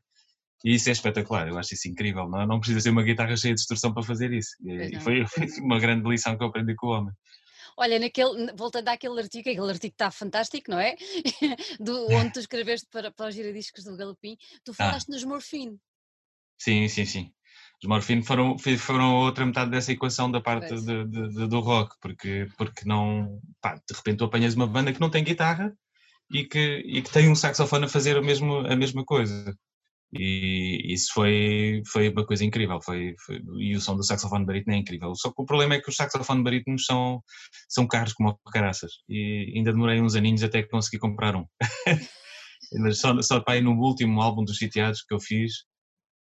E 0.64 0.74
isso 0.74 0.88
é 0.88 0.92
espetacular, 0.92 1.48
eu 1.48 1.59
acho 1.59 1.74
isso 1.74 1.88
incrível. 1.88 2.28
Não, 2.28 2.46
não 2.46 2.61
precisa 2.61 2.81
ser 2.81 2.90
uma 2.90 3.02
guitarra 3.02 3.37
cheia 3.37 3.55
de 3.55 3.61
distorção 3.61 3.92
para 3.92 4.02
fazer 4.02 4.33
isso. 4.33 4.50
E, 4.64 4.98
foi, 5.00 5.26
foi, 5.26 5.46
uma 5.61 5.81
grande 5.81 6.09
lição 6.09 6.37
que 6.37 6.44
eu 6.44 6.48
aprendi 6.48 6.74
com 6.76 6.88
o 6.88 6.90
homem. 6.90 7.12
Olha, 7.76 7.98
naquele, 7.98 8.52
voltando 8.55 8.88
àquele 8.88 9.18
artigo, 9.18 9.48
aquele 9.48 9.70
artigo 9.70 9.94
está 9.94 10.11
fantástico, 10.11 10.70
não 10.70 10.78
é? 10.78 10.94
Do, 11.81 12.07
onde 12.12 12.35
tu 12.35 12.40
escreveste 12.40 12.87
para, 12.90 13.11
para 13.11 13.28
os 13.28 13.35
giradiscos 13.35 13.85
do 13.85 13.96
Galopim, 13.96 14.37
tu 14.64 14.72
ah. 14.72 14.74
falaste 14.74 15.09
ah. 15.09 15.12
nos 15.12 15.24
Morfine. 15.24 15.78
Sim, 16.62 16.87
sim, 16.87 17.05
sim. 17.05 17.33
Os 17.83 17.88
Morfine 17.88 18.22
foram, 18.22 18.57
foram 18.79 19.16
outra 19.16 19.44
metade 19.44 19.72
dessa 19.72 19.90
equação 19.90 20.31
da 20.31 20.40
parte 20.40 20.72
de, 20.72 21.05
de, 21.07 21.29
de, 21.31 21.48
do 21.48 21.59
rock, 21.59 21.96
porque, 22.01 22.46
porque 22.57 22.85
não. 22.87 23.40
Pá, 23.61 23.75
de 23.75 23.96
repente 23.96 24.18
tu 24.18 24.25
apanhas 24.27 24.55
uma 24.55 24.68
banda 24.68 24.92
que 24.92 25.01
não 25.01 25.11
tem 25.11 25.25
guitarra 25.25 25.77
e 26.31 26.44
que, 26.44 26.83
e 26.87 27.03
que 27.03 27.11
tem 27.11 27.29
um 27.29 27.35
saxofone 27.35 27.87
a 27.87 27.88
fazer 27.88 28.16
a, 28.16 28.22
mesmo, 28.22 28.59
a 28.59 28.77
mesma 28.77 29.05
coisa. 29.05 29.53
E 30.12 30.92
isso 30.92 31.12
foi, 31.12 31.83
foi 31.90 32.11
uma 32.11 32.25
coisa 32.25 32.44
incrível. 32.44 32.81
Foi, 32.81 33.16
foi, 33.27 33.42
e 33.59 33.75
o 33.75 33.81
som 33.81 33.96
do 33.96 34.05
saxofone 34.05 34.46
barítono 34.46 34.77
é 34.77 34.79
incrível. 34.79 35.16
Só 35.16 35.31
que 35.31 35.42
o 35.42 35.46
problema 35.46 35.75
é 35.75 35.81
que 35.81 35.90
os 35.90 35.96
saxofones 35.96 36.44
barítonos 36.44 36.85
são, 36.85 37.20
são 37.68 37.88
caros 37.88 38.12
como 38.12 38.38
caraças. 38.53 38.92
E 39.09 39.53
ainda 39.57 39.72
demorei 39.72 40.01
uns 40.01 40.14
aninhos 40.14 40.44
até 40.44 40.62
conseguir 40.62 41.01
comprar 41.01 41.35
um. 41.35 41.44
Mas 42.81 43.01
só, 43.01 43.20
só 43.20 43.40
para 43.40 43.57
ir 43.59 43.62
no 43.62 43.72
último 43.72 44.20
álbum 44.22 44.44
dos 44.44 44.59
sitiados 44.59 45.03
que 45.03 45.12
eu 45.12 45.20
fiz, 45.20 45.64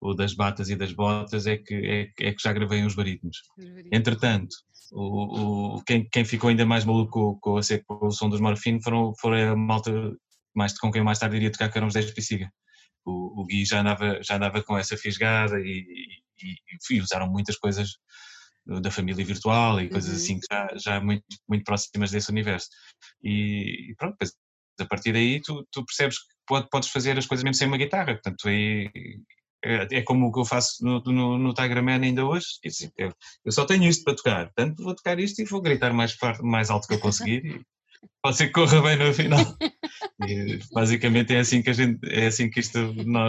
o 0.01 0.15
das 0.15 0.35
batas 0.35 0.69
e 0.69 0.77
das 0.77 0.93
botas, 0.93 1.47
é 1.47 1.57
que, 1.57 1.75
é, 1.75 2.29
é 2.29 2.33
que 2.33 2.43
já 2.43 2.53
gravei 2.53 2.85
uns 2.85 2.95
barítonos. 2.95 3.39
Entretanto, 3.93 4.55
o, 4.93 5.77
o, 5.77 5.83
quem, 5.85 6.09
quem 6.09 6.25
ficou 6.25 6.49
ainda 6.49 6.67
mais 6.67 6.85
maluco 6.85 7.39
com, 7.41 7.61
com, 7.61 7.61
com 7.87 8.07
o 8.07 8.11
som 8.11 8.29
dos 8.29 8.41
Morfine 8.41 8.83
foram, 8.83 9.15
foram 9.21 9.53
a 9.53 9.57
malta 9.57 9.91
mais, 10.55 10.79
com 10.79 10.91
quem 10.93 11.01
eu 11.01 11.05
mais 11.05 11.19
tarde 11.19 11.37
iria 11.37 11.51
tocar, 11.51 11.71
que 11.71 11.79
eram 11.79 11.89
os 11.89 11.95
10 11.95 12.13
Pisiga 12.13 12.51
o, 13.07 13.41
o 13.41 13.47
Gui 13.47 13.65
já 13.65 13.81
andava, 13.81 14.21
já 14.23 14.37
andava 14.37 14.63
com 14.63 14.77
essa 14.77 14.97
fisgada 14.97 15.59
e, 15.61 15.87
e, 16.43 16.57
e 16.91 17.01
usaram 17.01 17.31
muitas 17.31 17.57
coisas 17.57 17.97
da 18.67 18.91
família 18.91 19.25
virtual 19.25 19.81
e 19.81 19.89
coisas 19.89 20.11
uhum. 20.11 20.17
assim 20.17 20.41
que 20.41 20.47
já, 20.51 20.69
já 20.77 21.01
muito, 21.01 21.25
muito 21.49 21.65
próximas 21.65 22.11
desse 22.11 22.31
universo. 22.31 22.69
E, 23.23 23.91
e 23.91 23.95
pronto, 23.95 24.17
a 24.81 24.85
partir 24.87 25.13
daí 25.13 25.41
tu, 25.41 25.65
tu 25.71 25.85
percebes 25.85 26.19
que 26.19 26.27
pode, 26.47 26.69
podes 26.69 26.89
fazer 26.89 27.17
as 27.17 27.27
coisas 27.27 27.45
mesmo 27.45 27.55
sem 27.55 27.69
uma 27.69 27.79
guitarra, 27.79 28.15
portanto 28.15 28.49
aí 28.49 28.91
é, 29.67 29.99
é 29.99 30.03
como 30.03 30.27
o 30.27 30.33
que 30.33 30.41
eu 30.41 30.45
faço 30.45 30.85
no, 30.85 31.01
no, 31.01 31.39
no 31.39 31.55
Tiger 31.55 31.83
Man 31.83 32.01
ainda 32.01 32.25
hoje, 32.25 32.47
eu, 32.97 33.13
eu, 33.45 33.53
só 33.53 33.65
tenho 33.65 33.85
isto 33.85 34.05
para 34.05 34.17
tocar, 34.17 34.45
portanto 34.47 34.83
vou 34.83 34.95
tocar 34.95 35.19
isto 35.19 35.41
e 35.41 35.45
vou 35.45 35.61
gritar 35.61 35.93
mais, 35.93 36.17
mais 36.43 36.71
alto 36.71 36.87
que 36.87 36.95
eu 36.95 37.01
conseguir 37.01 37.45
e 37.45 37.61
pode 38.23 38.37
ser 38.37 38.47
que 38.47 38.53
corra 38.53 38.81
bem 38.83 38.97
no 38.97 39.13
final. 39.13 39.41
E, 40.27 40.59
basicamente 40.73 41.35
é 41.35 41.41
assim 41.41 41.61
que 41.61 41.69
a 41.69 41.75
gente, 41.75 42.01
é 42.11 42.27
assim 42.27 42.49
que 42.49 42.61
isto 42.61 42.79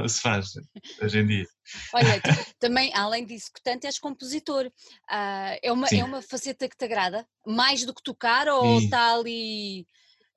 se 0.08 0.21
faz 0.21 0.54
hoje 1.02 1.19
em 1.19 1.28
dia. 1.28 1.45
Olha, 1.93 2.21
também, 2.60 2.93
além 2.95 3.26
disso, 3.26 3.52
que 3.54 3.62
tanto 3.62 3.84
és 3.84 4.00
compositor, 4.00 4.67
uh, 4.67 5.60
é, 5.62 5.69
uma, 5.69 5.86
é 5.88 6.02
uma 6.02 6.21
faceta 6.21 6.67
que 6.67 6.78
te 6.78 6.86
agrada? 6.86 7.28
Mais 7.45 7.86
do 7.86 7.93
que 7.93 8.02
tocar 8.02 8.47
ou 8.47 8.80
está 8.80 9.15
ali 9.15 9.86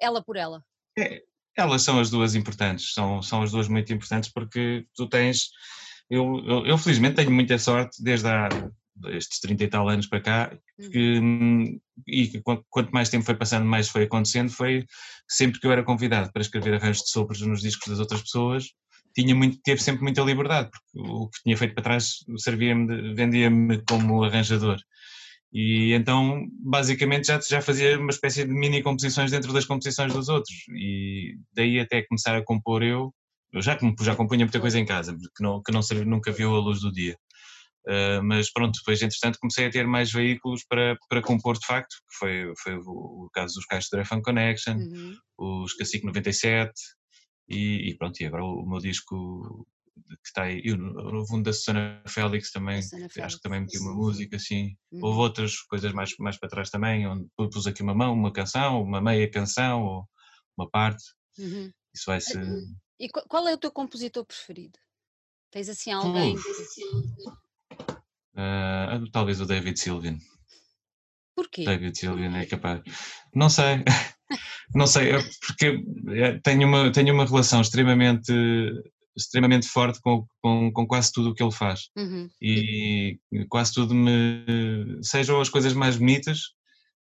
ela 0.01 0.21
por 0.21 0.37
ela? 0.37 0.65
É, 0.99 1.23
elas 1.57 1.83
são 1.83 2.01
as 2.01 2.11
duas 2.11 2.35
importantes, 2.35 2.95
são, 2.95 3.23
são 3.23 3.43
as 3.43 3.53
duas 3.53 3.69
muito 3.69 3.93
importantes 3.93 4.31
porque 4.33 4.87
tu 4.95 5.09
tens. 5.09 5.51
Eu, 6.11 6.43
eu, 6.47 6.67
eu 6.67 6.79
felizmente 6.79 7.17
tenho 7.17 7.31
muita 7.31 7.59
sorte 7.59 8.03
desde 8.03 8.27
há 8.29 8.49
estes 9.09 9.41
30 9.41 9.65
e 9.65 9.69
tal 9.69 9.89
anos 9.89 10.07
para 10.07 10.21
cá, 10.21 10.59
uhum. 10.79 10.91
que, 10.91 11.81
e 12.07 12.43
quanto 12.69 12.91
mais 12.91 13.09
tempo 13.09 13.25
foi 13.25 13.35
passando, 13.35 13.65
mais 13.65 13.89
foi 13.89 14.03
acontecendo, 14.03 14.51
foi 14.51 14.85
sempre 15.29 15.61
que 15.61 15.67
eu 15.67 15.73
era 15.73 15.85
convidado 15.85 16.31
para 16.33 16.43
escrever 16.43 16.75
arranjos 16.75 17.05
de 17.05 17.11
sopros 17.11 17.41
nos 17.41 17.63
discos 17.63 17.89
das 17.89 18.01
outras 18.01 18.21
pessoas, 18.23 18.65
tinha 19.15 19.35
muito, 19.35 19.59
teve 19.63 19.83
sempre 19.83 20.03
muita 20.03 20.23
liberdade, 20.23 20.71
porque 20.71 21.11
o 21.11 21.29
que 21.29 21.43
tinha 21.43 21.57
feito 21.57 21.75
para 21.75 21.85
trás 21.85 22.17
servia-me, 22.39 23.15
vendia-me 23.15 23.83
como 23.85 24.23
arranjador. 24.23 24.79
E 25.53 25.93
então, 25.95 26.47
basicamente, 26.63 27.27
já, 27.27 27.41
já 27.41 27.61
fazia 27.61 27.99
uma 27.99 28.11
espécie 28.11 28.45
de 28.45 28.53
mini 28.53 28.83
composições 28.83 29.33
dentro 29.33 29.53
das 29.53 29.65
composições 29.65 30.13
dos 30.13 30.29
outros. 30.29 30.57
E 30.73 31.37
daí 31.53 31.81
até 31.81 32.03
começar 32.03 32.37
a 32.37 32.45
compor 32.45 32.85
eu, 32.85 33.13
eu 33.53 33.63
já, 33.63 33.79
já 34.01 34.15
compunha 34.15 34.45
muita 34.45 34.61
coisa 34.61 34.79
em 34.79 34.85
casa, 34.85 35.17
que, 35.17 35.43
não, 35.43 35.63
que 35.63 35.73
não 35.73 35.81
nunca 36.07 36.33
viu 36.33 36.55
a 36.55 36.61
luz 36.61 36.81
do 36.81 36.93
dia. 36.93 37.17
Uh, 37.87 38.23
mas 38.23 38.53
pronto, 38.53 38.77
depois 38.79 39.01
entretanto 39.01 39.39
comecei 39.41 39.67
a 39.67 39.71
ter 39.71 39.87
mais 39.87 40.13
veículos 40.13 40.65
para, 40.69 40.99
para 41.09 41.23
compor 41.23 41.59
de 41.59 41.67
facto, 41.67 41.97
que 42.11 42.19
foi, 42.19 42.53
foi 42.63 42.75
o, 42.77 43.25
o 43.25 43.31
caso 43.33 43.55
dos 43.55 43.65
Caixos 43.65 43.89
de 43.91 44.05
Fan 44.05 44.21
Connection, 44.21 44.77
uhum. 44.77 45.17
os 45.39 45.75
Cacique 45.75 46.05
97 46.05 46.71
e, 47.49 47.91
e, 47.91 47.97
pronto, 47.97 48.21
e 48.21 48.27
agora 48.27 48.45
o, 48.45 48.63
o 48.63 48.69
meu 48.69 48.79
disco 48.79 49.67
que 50.07 50.29
está 50.29 50.45
aí, 50.45 50.61
e 50.65 50.73
o 50.73 50.77
novo 50.77 51.43
da 51.43 51.53
Susana 51.53 52.03
Félix 52.07 52.51
também, 52.51 52.81
acho 53.23 53.37
que 53.37 53.43
também 53.43 53.61
meti 53.61 53.79
uma 53.79 53.95
música 53.95 54.37
assim, 54.37 54.77
uhum. 54.93 55.01
houve 55.05 55.19
outras 55.21 55.57
coisas 55.63 55.93
mais, 55.93 56.15
mais 56.19 56.39
para 56.39 56.49
trás 56.49 56.71
também, 56.71 57.07
onde 57.07 57.27
pus 57.37 57.67
aqui 57.67 57.83
uma 57.83 57.95
mão, 57.95 58.13
uma 58.13 58.33
canção, 58.33 58.83
uma 58.83 59.01
meia 59.01 59.31
canção 59.31 59.83
ou 59.83 60.09
uma 60.57 60.69
parte, 60.69 61.03
uhum. 61.39 61.71
isso 61.95 62.05
vai 62.07 62.21
ser... 62.21 62.45
E 63.01 63.09
qual 63.09 63.49
é 63.49 63.55
o 63.55 63.59
teu 63.59 63.73
compositor 63.73 64.27
preferido? 64.27 64.79
Tens 65.51 65.71
assim 65.71 65.91
alguém? 65.91 66.37
Uh, 68.35 69.11
talvez 69.11 69.41
o 69.41 69.47
David 69.47 69.81
Sylvian. 69.81 70.19
Porquê? 71.35 71.65
David 71.65 71.99
Sylvian 71.99 72.37
é 72.37 72.45
capaz. 72.45 72.83
Não 73.35 73.49
sei. 73.49 73.83
Não 74.75 74.87
sei, 74.87 75.13
é 75.13 75.19
porque 75.45 75.83
é, 76.11 76.39
tenho 76.39 76.69
uma, 76.69 76.93
tenho 76.93 77.13
uma 77.13 77.25
relação 77.25 77.61
extremamente 77.61 78.33
extremamente 79.17 79.67
forte 79.67 80.01
com, 80.01 80.25
com, 80.41 80.73
com 80.73 80.87
quase 80.87 81.13
tudo 81.13 81.31
o 81.31 81.35
que 81.35 81.43
ele 81.43 81.51
faz. 81.51 81.89
Uhum. 81.97 82.29
E 82.41 83.19
quase 83.49 83.75
tudo 83.75 83.95
me. 83.95 84.45
sejam 85.03 85.41
as 85.41 85.49
coisas 85.49 85.73
mais 85.73 85.97
bonitas, 85.97 86.55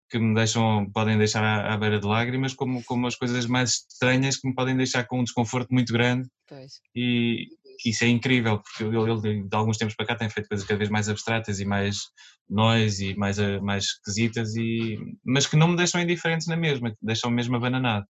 que 0.09 0.19
me 0.19 0.35
deixam, 0.35 0.89
podem 0.91 1.17
deixar 1.17 1.43
à, 1.43 1.73
à, 1.73 1.77
beira 1.77 1.99
de 1.99 2.05
lágrimas, 2.05 2.53
como, 2.53 2.83
como 2.83 3.07
as 3.07 3.15
coisas 3.15 3.45
mais 3.45 3.85
estranhas 3.91 4.37
que 4.37 4.47
me 4.47 4.53
podem 4.53 4.77
deixar 4.77 5.05
com 5.05 5.19
um 5.19 5.23
desconforto 5.23 5.73
muito 5.73 5.91
grande. 5.91 6.29
Pois. 6.47 6.79
E, 6.95 7.47
isso 7.83 8.03
é 8.03 8.07
incrível, 8.07 8.59
porque 8.59 8.83
ele, 8.83 9.43
de 9.43 9.55
alguns 9.55 9.77
tempos 9.77 9.95
para 9.95 10.05
cá 10.05 10.15
tem 10.15 10.29
feito 10.29 10.47
coisas 10.47 10.65
cada 10.65 10.77
vez 10.77 10.89
mais 10.89 11.09
abstratas 11.09 11.59
e 11.59 11.65
mais 11.65 11.97
nós 12.49 12.99
e 12.99 13.15
mais, 13.15 13.39
eh, 13.39 13.59
mais 13.59 13.85
esquisitas, 13.85 14.55
e, 14.55 14.97
mas 15.25 15.47
que 15.47 15.55
não 15.55 15.69
me 15.69 15.75
deixam 15.75 16.01
indiferentes 16.01 16.47
na 16.47 16.55
mesma, 16.55 16.91
que 16.91 16.97
deixam 17.01 17.29
mesmo 17.29 17.55
abananado. 17.55 18.05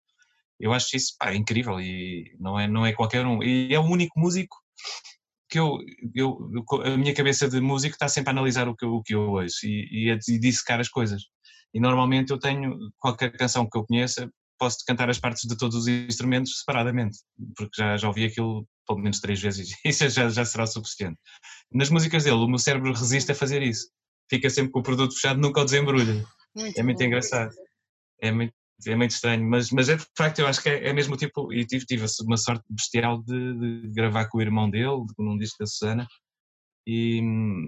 Eu 0.58 0.72
acho 0.72 0.96
isso 0.96 1.14
pá, 1.18 1.34
incrível 1.34 1.80
e 1.80 2.34
não 2.38 2.58
é, 2.58 2.68
não 2.68 2.86
é 2.86 2.92
qualquer 2.92 3.26
um. 3.26 3.42
E 3.42 3.74
é 3.74 3.78
o 3.78 3.84
único 3.84 4.18
músico 4.18 4.56
que 5.48 5.58
eu, 5.58 5.78
eu, 6.14 6.38
a 6.84 6.96
minha 6.96 7.14
cabeça 7.14 7.48
de 7.48 7.60
músico 7.60 7.94
está 7.94 8.08
sempre 8.08 8.30
a 8.30 8.32
analisar 8.32 8.68
o 8.68 8.74
que, 8.74 8.86
o 8.86 9.02
que 9.02 9.14
eu 9.14 9.32
ouço 9.32 9.66
e, 9.66 10.06
e 10.06 10.10
a 10.10 10.16
dissecar 10.16 10.80
as 10.80 10.88
coisas. 10.88 11.22
E 11.74 11.80
normalmente 11.80 12.30
eu 12.30 12.38
tenho 12.38 12.78
qualquer 12.98 13.30
canção 13.36 13.68
que 13.68 13.76
eu 13.76 13.84
conheça, 13.84 14.30
posso 14.58 14.78
cantar 14.86 15.10
as 15.10 15.18
partes 15.18 15.48
de 15.48 15.56
todos 15.56 15.76
os 15.76 15.88
instrumentos 15.88 16.60
separadamente, 16.60 17.18
porque 17.56 17.82
já, 17.82 17.96
já 17.96 18.08
ouvi 18.08 18.24
aquilo 18.24 18.66
pelo 18.86 19.00
menos 19.00 19.20
três 19.20 19.40
vezes 19.40 19.72
e 19.84 19.88
isso 19.88 20.08
já, 20.08 20.28
já 20.28 20.44
será 20.44 20.66
suficiente. 20.66 21.18
Nas 21.72 21.90
músicas 21.90 22.24
dele, 22.24 22.36
o 22.36 22.46
meu 22.46 22.58
cérebro 22.58 22.92
resiste 22.92 23.32
a 23.32 23.34
fazer 23.34 23.62
isso. 23.62 23.88
Fica 24.30 24.48
sempre 24.50 24.72
com 24.72 24.80
o 24.80 24.82
produto 24.82 25.14
fechado, 25.14 25.40
nunca 25.40 25.60
o 25.60 25.64
desembrulha. 25.64 26.24
Muito 26.54 26.78
é 26.78 26.82
muito 26.82 26.98
bom. 26.98 27.04
engraçado. 27.04 27.52
É 28.20 28.30
muito, 28.30 28.52
é 28.86 28.94
muito 28.94 29.10
estranho, 29.10 29.44
mas, 29.48 29.70
mas 29.70 29.88
é 29.88 29.96
de 29.96 30.06
facto, 30.16 30.38
eu 30.38 30.46
acho 30.46 30.62
que 30.62 30.68
é, 30.68 30.88
é 30.88 30.92
mesmo 30.92 31.16
tipo, 31.16 31.52
e 31.52 31.66
tive, 31.66 31.84
tive 31.84 32.06
uma 32.24 32.36
sorte 32.36 32.64
bestial 32.70 33.22
de, 33.22 33.54
de 33.82 33.92
gravar 33.92 34.26
com 34.26 34.38
o 34.38 34.42
irmão 34.42 34.70
dele, 34.70 35.04
num 35.18 35.36
disco 35.36 35.56
da 35.58 35.66
Susana, 35.66 36.06
e, 36.86 37.20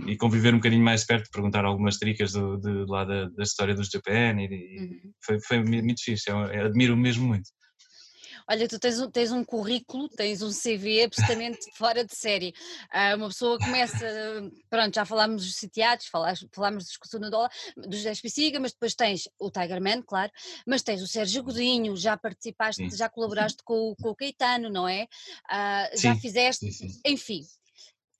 e, 0.07 0.17
conviver 0.17 0.55
um 0.55 0.59
bocadinho 0.59 0.85
mais 0.85 1.05
perto, 1.05 1.31
perguntar 1.31 1.65
algumas 1.65 1.99
tricas 1.99 2.33
do, 2.33 2.57
de, 2.59 2.85
lá 2.89 3.05
da, 3.05 3.29
da 3.29 3.43
história 3.43 3.75
dos 3.75 3.89
Japan 3.89 4.41
e, 4.41 4.47
e 4.47 4.81
uhum. 4.81 5.13
foi, 5.25 5.41
foi 5.41 5.65
muito 5.65 6.03
fixe, 6.03 6.31
eu, 6.31 6.39
eu 6.47 6.67
admiro 6.67 6.97
mesmo 6.97 7.27
muito. 7.27 7.49
Olha, 8.49 8.69
tu 8.69 8.79
tens 8.79 9.01
um, 9.01 9.11
tens 9.11 9.33
um 9.33 9.43
currículo, 9.43 10.09
tens 10.09 10.43
um 10.43 10.51
CV 10.51 11.05
absolutamente 11.05 11.61
fora 11.77 12.05
de 12.05 12.15
série. 12.15 12.53
Uh, 12.93 13.17
uma 13.17 13.29
pessoa 13.29 13.59
começa, 13.59 14.07
pronto, 14.69 14.95
já 14.95 15.05
falámos 15.05 15.45
dos 15.47 15.57
sitiados, 15.57 16.07
falámos, 16.07 16.47
falámos 16.53 16.85
dos 16.85 17.21
no 17.21 17.31
dólar, 17.31 17.51
dos 17.77 18.03
10 18.03 18.21
Pisiga, 18.21 18.61
mas 18.61 18.73
depois 18.73 18.95
tens 18.95 19.29
o 19.39 19.51
Tigerman, 19.51 20.03
claro, 20.03 20.31
mas 20.67 20.83
tens 20.83 21.01
o 21.01 21.07
Sérgio 21.07 21.43
Godinho, 21.43 21.97
já 21.97 22.17
participaste, 22.17 22.91
sim. 22.91 22.97
já 22.97 23.09
colaboraste 23.09 23.63
com, 23.65 23.95
com, 24.01 24.11
o 24.11 24.15
Caetano, 24.15 24.69
não 24.69 24.87
é? 24.87 25.05
Uh, 25.51 25.99
já 25.99 26.15
fizeste, 26.17 26.71
sim, 26.71 26.89
sim. 26.89 27.01
enfim. 27.07 27.41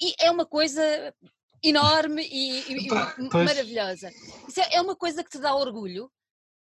E 0.01 0.15
é 0.19 0.31
uma 0.31 0.47
coisa 0.47 0.83
enorme 1.63 2.23
e, 2.31 2.87
e 2.87 2.89
maravilhosa. 3.33 4.11
Isso 4.49 4.61
é, 4.61 4.75
é 4.75 4.81
uma 4.81 4.95
coisa 4.97 5.25
que 5.25 5.31
te 5.31 5.39
dá 5.39 5.55
orgulho? 5.55 6.11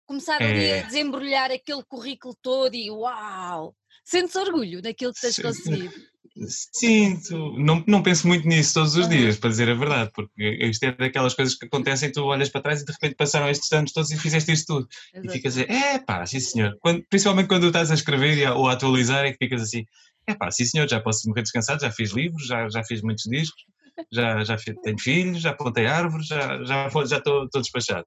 Começar 0.06 0.40
é... 0.40 0.50
ali 0.50 0.72
a 0.72 0.76
é. 0.76 0.82
desembrulhar 0.82 1.50
aquele 1.50 1.82
currículo 1.84 2.36
todo 2.40 2.74
e 2.74 2.90
uau! 2.90 3.74
Sentes 4.04 4.36
orgulho 4.36 4.82
daquilo 4.82 5.12
que 5.14 5.20
tens 5.20 5.36
conseguido? 5.36 5.94
Sinto, 6.46 7.56
não, 7.58 7.84
não 7.86 8.02
penso 8.02 8.26
muito 8.26 8.46
nisso 8.46 8.74
todos 8.74 8.96
os 8.96 9.08
dias, 9.08 9.38
para 9.38 9.50
dizer 9.50 9.70
a 9.70 9.74
verdade, 9.74 10.10
porque 10.12 10.58
isto 10.66 10.82
é 10.82 10.90
daquelas 10.90 11.32
coisas 11.32 11.54
que 11.54 11.66
acontecem, 11.66 12.10
tu 12.10 12.24
olhas 12.24 12.48
para 12.48 12.60
trás 12.60 12.82
e 12.82 12.84
de 12.84 12.90
repente 12.90 13.14
passaram 13.14 13.48
estes 13.48 13.70
anos 13.72 13.92
todos 13.92 14.10
e 14.10 14.18
fizeste 14.18 14.50
isto 14.50 14.74
tudo. 14.74 14.88
Exato. 15.12 15.28
E 15.28 15.32
ficas 15.32 15.56
a 15.56 15.62
dizer, 15.62 15.70
é 15.70 15.98
pá, 16.00 16.26
sim 16.26 16.40
senhor. 16.40 16.76
Quando, 16.80 17.04
principalmente 17.08 17.46
quando 17.46 17.68
estás 17.68 17.90
a 17.92 17.94
escrever 17.94 18.50
ou 18.50 18.68
a 18.68 18.72
atualizar, 18.72 19.24
é 19.24 19.30
que 19.30 19.38
ficas 19.38 19.62
assim, 19.62 19.84
é 20.26 20.34
pá, 20.34 20.50
sim 20.50 20.64
senhor, 20.64 20.88
já 20.88 21.00
posso 21.00 21.28
morrer 21.28 21.42
descansado, 21.42 21.80
já 21.80 21.90
fiz 21.90 22.12
livros, 22.12 22.46
já, 22.46 22.68
já 22.68 22.82
fiz 22.84 23.02
muitos 23.02 23.24
discos, 23.24 23.62
já, 24.12 24.44
já 24.44 24.58
fiz, 24.58 24.74
tenho 24.82 24.98
filhos, 24.98 25.40
já 25.40 25.52
plantei 25.52 25.86
árvores, 25.86 26.26
já, 26.26 26.62
já, 26.64 26.88
já 26.88 27.18
estou, 27.18 27.44
estou 27.44 27.60
despachado 27.60 28.06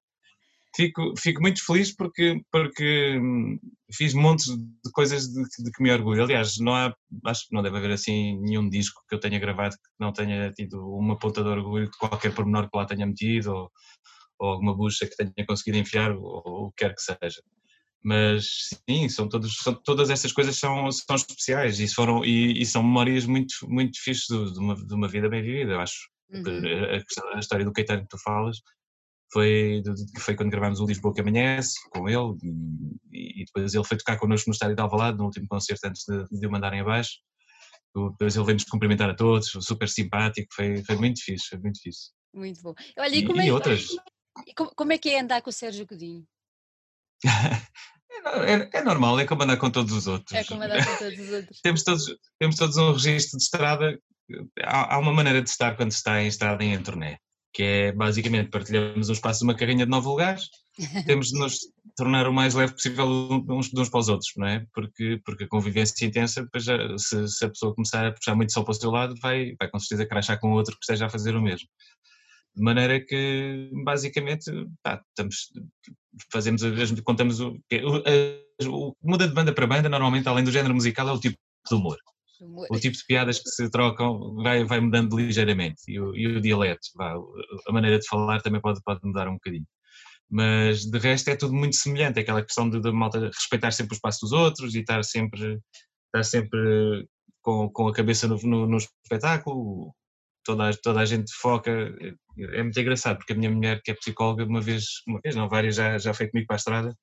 fico, 0.77 1.13
fico 1.17 1.41
muito 1.41 1.65
feliz 1.65 1.95
porque, 1.95 2.39
porque 2.51 3.17
hum, 3.19 3.59
fiz 3.91 4.13
montes 4.13 4.45
de 4.47 4.91
coisas 4.93 5.27
de, 5.27 5.43
de, 5.43 5.71
que 5.71 5.81
me 5.81 5.91
orgulho. 5.91 6.23
Aliás, 6.23 6.57
não 6.59 6.75
há, 6.75 6.93
acho 7.25 7.47
que 7.47 7.55
não 7.55 7.63
deve 7.63 7.77
haver 7.77 7.91
assim 7.91 8.39
nenhum 8.41 8.69
disco 8.69 9.01
que 9.09 9.15
eu 9.15 9.19
tenha 9.19 9.39
gravado 9.39 9.75
que 9.75 9.89
não 9.99 10.13
tenha 10.13 10.51
tido 10.51 10.79
uma 10.95 11.17
ponta 11.17 11.43
de 11.43 11.49
orgulho 11.49 11.89
de 11.89 11.97
qualquer 11.97 12.33
pormenor 12.33 12.69
que 12.69 12.77
lá 12.77 12.85
tenha 12.85 13.05
metido 13.05 13.53
ou, 13.53 13.71
ou 14.39 14.49
alguma 14.49 14.75
bucha 14.75 15.07
que 15.07 15.15
tenha 15.15 15.47
conseguido 15.47 15.79
enfiar 15.79 16.11
ou, 16.11 16.41
ou 16.45 16.67
o 16.67 16.71
que 16.71 16.85
quer 16.85 16.93
que 16.93 17.01
seja. 17.01 17.41
Mas 18.03 18.69
sim, 18.89 19.09
são, 19.09 19.27
todos, 19.27 19.57
são 19.57 19.73
todas 19.73 20.09
essas 20.09 20.31
coisas 20.31 20.57
são, 20.57 20.89
são 20.91 21.15
especiais 21.15 21.79
e, 21.79 21.87
foram, 21.87 22.23
e, 22.23 22.61
e 22.61 22.65
são 22.65 22.81
memórias 22.81 23.25
muito, 23.25 23.53
muito 23.67 24.01
fixes 24.01 24.27
de, 24.27 24.59
uma, 24.59 24.75
de 24.75 24.93
uma 24.93 25.07
vida 25.07 25.27
bem 25.27 25.41
vivida, 25.41 25.73
eu 25.73 25.79
acho. 25.79 26.07
Uhum. 26.29 26.43
A, 27.33 27.35
a, 27.35 27.39
história 27.39 27.65
do 27.65 27.71
Caetano 27.71 28.01
que 28.01 28.09
tu 28.09 28.17
falas 28.21 28.57
foi, 29.31 29.81
foi 30.19 30.35
quando 30.35 30.51
gravámos 30.51 30.79
o 30.79 30.85
Lisboa 30.85 31.13
que 31.13 31.21
Amanhece 31.21 31.75
com 31.89 32.07
ele 32.07 32.37
e, 33.13 33.41
e, 33.41 33.45
depois 33.45 33.73
ele 33.73 33.83
foi 33.85 33.97
tocar 33.97 34.17
connosco 34.17 34.49
no 34.49 34.53
estádio 34.53 34.75
de 34.75 34.81
Alvalade 34.81 35.17
no 35.17 35.25
último 35.25 35.47
concerto 35.47 35.87
antes 35.87 36.03
de, 36.05 36.39
de 36.39 36.47
o 36.47 36.51
mandarem 36.51 36.81
abaixo 36.81 37.17
depois 38.11 38.35
ele 38.35 38.45
veio-nos 38.45 38.63
cumprimentar 38.65 39.09
a 39.09 39.15
todos, 39.15 39.49
super 39.61 39.89
simpático, 39.89 40.47
foi, 40.53 40.83
foi 40.83 40.95
muito 40.95 41.23
fixe, 41.23 41.47
foi 41.49 41.59
muito 41.59 41.81
fixe. 41.81 42.11
Muito 42.33 42.61
bom. 42.61 42.73
Olha, 42.99 43.15
e, 43.15 43.25
como, 43.25 43.41
e, 43.41 43.49
é, 43.49 43.53
outras? 43.53 43.87
como 44.75 44.93
é 44.93 44.97
que 44.97 45.09
é 45.09 45.21
andar 45.21 45.41
com 45.41 45.49
o 45.49 45.53
Sérgio 45.53 45.87
Godinho? 45.87 46.25
É, 47.25 48.53
é, 48.53 48.69
é, 48.73 48.83
normal, 48.83 49.19
é 49.19 49.25
como 49.25 49.43
andar 49.43 49.57
com 49.57 49.69
todos 49.69 49.93
os 49.93 50.07
outros. 50.07 50.33
É 50.33 50.43
como 50.43 50.61
andar 50.61 50.85
com 50.85 50.95
todos 50.97 51.19
os 51.19 51.31
outros. 51.31 51.59
temos, 51.63 51.83
todos, 51.83 52.05
temos 52.39 52.55
todos 52.55 52.77
um 52.77 52.91
registro 52.91 53.37
de 53.37 53.43
estrada, 53.43 53.99
há, 54.63 54.95
há, 54.95 54.97
uma 54.99 55.13
maneira 55.13 55.41
de 55.41 55.49
estar 55.49 55.75
quando 55.75 55.91
se 55.91 55.97
está 55.97 56.21
em 56.21 56.27
estrada 56.27 56.63
em 56.63 56.81
turnê 56.81 57.17
que 57.57 57.63
é 57.63 57.91
basicamente 57.91 58.51
partilhamos 58.51 59.09
o 59.09 59.13
espaço 59.13 59.39
de 59.39 59.45
uma 59.45 59.55
carrinha 59.55 59.83
de 59.83 59.89
nove 59.89 60.07
lugares, 60.07 60.47
temos 61.07 61.29
de 61.29 61.39
nos 61.39 61.57
tornar 61.95 62.27
o 62.27 62.33
mais 62.33 62.53
leve 62.53 62.73
possível 62.73 63.07
uns, 63.49 63.73
uns 63.73 63.89
para 63.89 63.99
os 63.99 64.09
outros, 64.09 64.31
não 64.37 64.45
é? 64.45 64.63
Porque, 64.71 65.19
porque 65.25 65.45
a 65.45 65.47
convivência 65.47 66.05
intensa, 66.05 66.43
depois 66.43 66.63
já, 66.63 66.77
se, 66.99 67.27
se, 67.27 67.45
a 67.45 67.49
pessoa 67.49 67.73
começar 67.73 68.05
a 68.05 68.11
puxar 68.11 68.35
muito 68.35 68.53
só 68.53 68.61
para 68.61 68.73
o 68.73 68.75
seu 68.75 68.91
lado, 68.91 69.15
vai, 69.19 69.55
vai 69.59 69.67
com 69.71 69.79
certeza 69.79 70.07
crachar 70.07 70.39
com 70.39 70.51
outro 70.51 70.75
que 70.75 70.83
esteja 70.83 71.07
a 71.07 71.09
fazer 71.09 71.35
o 71.35 71.41
mesmo. 71.41 71.67
De 72.57 72.63
maneira 72.63 72.99
que, 72.99 73.69
basicamente, 73.85 74.51
pá, 74.81 74.99
estamos, 75.09 75.51
fazemos, 76.31 76.61
contamos 77.01 77.39
o, 77.39 77.51
o, 77.51 78.65
o, 78.67 78.95
muda 79.03 79.27
de 79.27 79.33
banda 79.33 79.53
para 79.53 79.67
banda, 79.67 79.87
normalmente, 79.87 80.27
além 80.27 80.43
do 80.43 80.51
género 80.51 80.73
musical, 80.73 81.07
é 81.07 81.11
o 81.11 81.19
tipo 81.19 81.37
de 81.69 81.75
humor 81.75 81.97
o 82.41 82.79
tipo 82.79 82.95
de 82.95 83.05
piadas 83.05 83.39
que 83.39 83.49
se 83.49 83.69
trocam 83.69 84.35
vai, 84.35 84.63
vai 84.63 84.79
mudando 84.79 85.17
ligeiramente 85.17 85.81
e 85.87 85.99
o, 85.99 86.15
e 86.15 86.27
o 86.27 86.41
dialeto, 86.41 86.87
vá, 86.95 87.15
a 87.67 87.71
maneira 87.71 87.99
de 87.99 88.07
falar 88.07 88.41
também 88.41 88.61
pode, 88.61 88.81
pode 88.83 88.99
mudar 89.03 89.27
um 89.27 89.33
bocadinho. 89.33 89.65
Mas 90.29 90.85
de 90.85 90.97
resto 90.99 91.29
é 91.29 91.35
tudo 91.35 91.53
muito 91.53 91.75
semelhante, 91.75 92.19
aquela 92.19 92.43
questão 92.43 92.69
de, 92.69 92.79
de 92.79 92.91
malta 92.91 93.27
respeitar 93.27 93.71
sempre 93.71 93.93
o 93.93 93.95
espaço 93.95 94.19
dos 94.21 94.33
outros 94.33 94.75
e 94.75 94.79
estar 94.79 95.03
sempre, 95.03 95.59
estar 96.07 96.23
sempre 96.23 97.07
com, 97.41 97.69
com 97.69 97.87
a 97.87 97.93
cabeça 97.93 98.27
no, 98.27 98.37
no, 98.43 98.67
no 98.67 98.77
espetáculo, 98.77 99.95
toda 100.47 100.69
a, 100.69 100.73
toda 100.73 101.01
a 101.01 101.05
gente 101.05 101.31
foca, 101.33 101.71
é 102.39 102.63
muito 102.63 102.79
engraçado, 102.79 103.17
porque 103.17 103.33
a 103.33 103.35
minha 103.35 103.51
mulher, 103.51 103.81
que 103.83 103.91
é 103.91 103.93
psicóloga, 103.93 104.45
uma 104.45 104.61
vez, 104.61 104.85
uma 105.05 105.19
vez 105.21 105.35
não, 105.35 105.49
várias 105.49 105.75
já, 105.75 105.97
já 105.97 106.13
foi 106.13 106.27
comigo 106.27 106.47
para 106.47 106.55
a 106.55 106.57
estrada, 106.57 106.97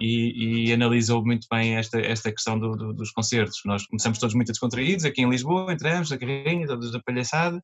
e, 0.00 0.68
e, 0.68 0.72
analisou 0.72 1.24
muito 1.24 1.46
bem 1.50 1.76
esta, 1.76 2.00
esta 2.00 2.30
questão 2.30 2.58
do, 2.58 2.76
do, 2.76 2.92
dos 2.92 3.10
concertos. 3.10 3.60
Nós 3.64 3.84
começamos 3.86 4.20
todos 4.20 4.36
muito 4.36 4.48
descontraídos 4.48 5.04
aqui 5.04 5.20
em 5.20 5.28
Lisboa, 5.28 5.72
entramos 5.72 6.10
na 6.10 6.16
carrinha, 6.16 6.66
todos 6.66 6.92
da 6.92 7.00
palhaçada, 7.00 7.62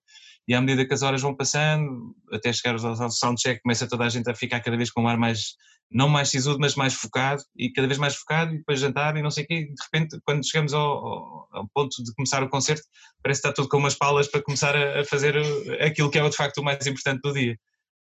e 0.49 0.55
à 0.55 0.61
medida 0.61 0.87
que 0.87 0.95
as 0.95 1.03
horas 1.03 1.21
vão 1.21 1.35
passando, 1.35 2.15
até 2.33 2.53
chegar 2.53 2.77
ao 2.77 3.11
soundcheck, 3.11 3.61
começa 3.63 3.89
toda 3.89 4.05
a 4.05 4.09
gente 4.09 4.31
a 4.31 4.35
ficar 4.35 4.61
cada 4.61 4.77
vez 4.77 4.91
com 4.91 5.03
um 5.03 5.09
ar 5.09 5.19
mais, 5.19 5.57
não 5.91 6.09
mais 6.09 6.29
sisudo, 6.29 6.59
mas 6.61 6.77
mais 6.77 6.95
focado, 6.95 7.43
e 7.57 7.73
cada 7.73 7.89
vez 7.89 7.99
mais 7.99 8.15
focado, 8.15 8.55
e 8.55 8.59
depois 8.59 8.79
jantar 8.79 9.17
e 9.17 9.23
não 9.23 9.31
sei 9.31 9.45
o 9.45 9.47
quê, 9.47 9.65
de 9.65 9.85
repente, 9.85 10.19
quando 10.25 10.49
chegamos 10.49 10.73
ao, 10.73 11.49
ao, 11.53 11.69
ponto 11.75 12.03
de 12.03 12.15
começar 12.15 12.43
o 12.45 12.49
concerto, 12.49 12.83
parece 13.23 13.43
que 13.43 13.49
está 13.49 13.55
tudo 13.55 13.69
com 13.69 13.79
umas 13.79 13.95
palas 13.95 14.29
para 14.29 14.43
começar 14.43 14.77
a, 14.77 15.01
a 15.01 15.05
fazer 15.05 15.37
aquilo 15.81 16.11
que 16.11 16.19
é 16.19 16.29
de 16.29 16.37
facto 16.37 16.59
o 16.59 16.65
mais 16.65 16.87
importante 16.87 17.21
do 17.23 17.33
dia. 17.33 17.57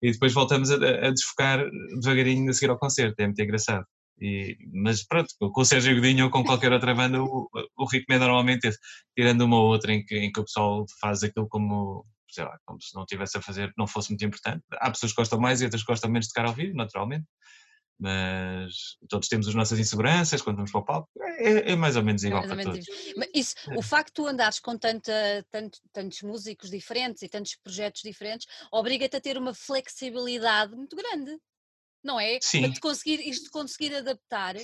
E 0.01 0.11
depois 0.11 0.33
voltamos 0.33 0.71
a, 0.71 0.75
a 0.75 1.11
desfocar 1.11 1.65
devagarinho 1.99 2.49
a 2.49 2.53
seguir 2.53 2.69
ao 2.69 2.79
concerto, 2.79 3.19
é 3.19 3.25
muito 3.25 3.41
engraçado. 3.41 3.85
E, 4.21 4.57
mas 4.73 5.05
pronto, 5.05 5.33
com 5.39 5.61
o 5.61 5.65
Sérgio 5.65 5.95
Godinho 5.95 6.25
ou 6.25 6.31
com 6.31 6.43
qualquer 6.43 6.71
outra 6.71 6.93
banda, 6.93 7.21
o, 7.21 7.49
o 7.77 7.85
ritmo 7.85 8.15
é 8.15 8.19
normalmente 8.19 8.67
esse, 8.67 8.77
tirando 9.17 9.41
uma 9.41 9.57
ou 9.57 9.67
outra 9.67 9.93
em 9.93 10.05
que, 10.05 10.17
em 10.17 10.31
que 10.31 10.39
o 10.39 10.43
pessoal 10.43 10.85
faz 11.01 11.23
aquilo 11.23 11.47
como, 11.47 12.05
sei 12.29 12.43
lá, 12.43 12.57
como 12.65 12.81
se 12.81 12.95
não 12.95 13.05
tivesse 13.05 13.37
a 13.37 13.41
fazer, 13.41 13.73
não 13.77 13.87
fosse 13.87 14.09
muito 14.09 14.25
importante. 14.25 14.63
Há 14.73 14.89
pessoas 14.91 15.11
que 15.11 15.17
gostam 15.17 15.39
mais 15.39 15.61
e 15.61 15.65
outras 15.65 15.81
que 15.81 15.87
gostam 15.87 16.09
menos 16.09 16.27
de 16.27 16.33
tocar 16.33 16.47
ao 16.47 16.53
vivo, 16.53 16.75
naturalmente, 16.75 17.25
mas 17.99 18.97
todos 19.09 19.27
temos 19.27 19.47
as 19.47 19.55
nossas 19.55 19.77
inseguranças 19.77 20.41
quando 20.41 20.57
vamos 20.57 20.71
para 20.71 20.81
o 20.81 20.85
palco, 20.85 21.09
é, 21.19 21.71
é 21.71 21.75
mais 21.75 21.95
ou 21.95 22.03
menos 22.03 22.23
igual 22.23 22.43
para 22.47 22.63
todos. 22.63 22.85
Mas 23.17 23.29
isso, 23.33 23.55
é. 23.67 23.77
o 23.77 23.81
facto 23.81 24.07
de 24.07 24.13
tu 24.13 24.27
andares 24.27 24.59
com 24.59 24.77
tanta, 24.77 25.11
tanto, 25.51 25.79
tantos 25.91 26.21
músicos 26.21 26.69
diferentes 26.69 27.21
e 27.21 27.29
tantos 27.29 27.55
projetos 27.55 28.01
diferentes 28.01 28.47
obriga-te 28.71 29.17
a 29.17 29.21
ter 29.21 29.37
uma 29.37 29.53
flexibilidade 29.53 30.75
muito 30.75 30.95
grande 30.95 31.37
não 32.03 32.19
é? 32.19 32.39
Sim. 32.41 32.61
Para 32.61 32.71
te 32.73 32.79
conseguir, 32.79 33.19
isto 33.27 33.49
conseguir 33.51 33.93
adaptar. 33.95 34.55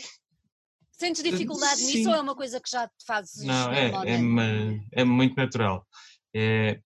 Sentes 0.92 1.22
dificuldade 1.22 1.82
Sim. 1.82 1.98
nisso 1.98 2.10
ou 2.10 2.16
é 2.16 2.22
uma 2.22 2.36
coisa 2.36 2.60
que 2.62 2.70
já 2.70 2.88
te 2.88 3.06
fazes? 3.06 3.44
Não, 3.44 3.72
é, 3.72 3.88
é, 3.90 5.02
é, 5.02 5.04
muito 5.04 5.36
natural. 5.36 5.86
É, 6.34 6.80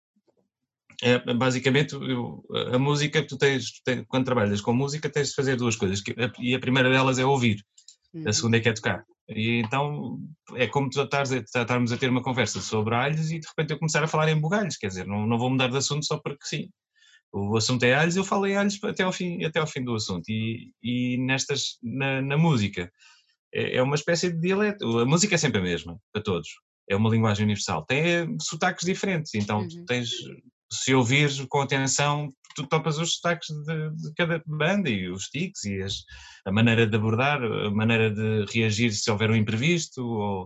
é 1.01 1.33
basicamente 1.33 1.93
eu, 1.93 2.43
a 2.73 2.77
música, 2.77 3.25
tu 3.25 3.37
tens, 3.37 3.71
tu 3.71 3.81
tens, 3.83 4.05
quando 4.07 4.25
trabalhas 4.25 4.61
com 4.61 4.73
música, 4.73 5.09
tens 5.09 5.29
de 5.29 5.35
fazer 5.35 5.55
duas 5.55 5.75
coisas, 5.75 6.01
que, 6.01 6.13
e 6.39 6.55
a 6.55 6.59
primeira 6.59 6.89
delas 6.89 7.19
é 7.19 7.25
ouvir, 7.25 7.63
uhum. 8.13 8.27
a 8.27 8.33
segunda 8.33 8.57
é 8.57 8.59
que 8.59 8.69
é 8.69 8.73
tocar. 8.73 9.03
E 9.29 9.61
então 9.63 10.19
é 10.55 10.67
como 10.67 10.89
tu 10.89 11.01
estarmos 11.01 11.91
a 11.91 11.97
ter 11.97 12.09
uma 12.09 12.23
conversa 12.23 12.59
sobre 12.61 12.95
alhos 12.95 13.31
e 13.31 13.39
de 13.39 13.47
repente 13.47 13.71
eu 13.71 13.77
começar 13.77 14.03
a 14.03 14.07
falar 14.07 14.29
em 14.29 14.39
bugalhos, 14.39 14.75
quer 14.75 14.87
dizer, 14.87 15.05
não, 15.05 15.27
não 15.27 15.37
vou 15.37 15.49
mudar 15.49 15.67
de 15.67 15.77
assunto 15.77 16.05
só 16.05 16.17
porque 16.17 16.45
sim 16.45 16.69
o 17.31 17.55
assunto 17.55 17.83
é 17.83 17.93
alhos, 17.93 18.15
eu 18.15 18.23
falo 18.23 18.47
em 18.47 18.55
alhos 18.55 18.79
até 18.83 19.03
ao 19.03 19.11
fim, 19.11 19.43
até 19.43 19.59
ao 19.59 19.67
fim 19.67 19.83
do 19.83 19.95
assunto. 19.95 20.27
E, 20.29 20.71
e 20.81 21.17
nestas, 21.17 21.77
na, 21.81 22.21
na 22.21 22.37
música, 22.37 22.91
é, 23.53 23.77
é, 23.77 23.83
uma 23.83 23.95
espécie 23.95 24.31
de 24.31 24.39
dialeto. 24.39 24.99
A 24.99 25.05
música 25.05 25.35
é 25.35 25.37
sempre 25.37 25.59
a 25.59 25.63
mesma, 25.63 25.99
para 26.11 26.23
todos. 26.23 26.49
É 26.89 26.95
uma 26.95 27.09
linguagem 27.09 27.45
universal. 27.45 27.85
Tem 27.85 28.35
sotaques 28.41 28.85
diferentes, 28.85 29.35
então 29.35 29.61
uhum. 29.61 29.85
tens, 29.85 30.09
se 30.71 30.93
ouvires 30.93 31.39
com 31.49 31.61
atenção, 31.61 32.29
tu 32.55 32.67
topas 32.67 32.97
os 32.97 33.15
sotaques 33.15 33.49
de, 33.49 33.89
de 33.91 34.13
cada 34.15 34.41
banda 34.45 34.89
e 34.89 35.09
os 35.09 35.29
tics 35.29 35.63
e 35.65 35.81
as, 35.81 36.03
a 36.45 36.51
maneira 36.51 36.85
de 36.85 36.95
abordar, 36.95 37.41
a 37.43 37.71
maneira 37.71 38.11
de 38.11 38.45
reagir 38.51 38.91
se 38.91 39.09
houver 39.09 39.31
um 39.31 39.35
imprevisto, 39.35 40.05
ou 40.05 40.45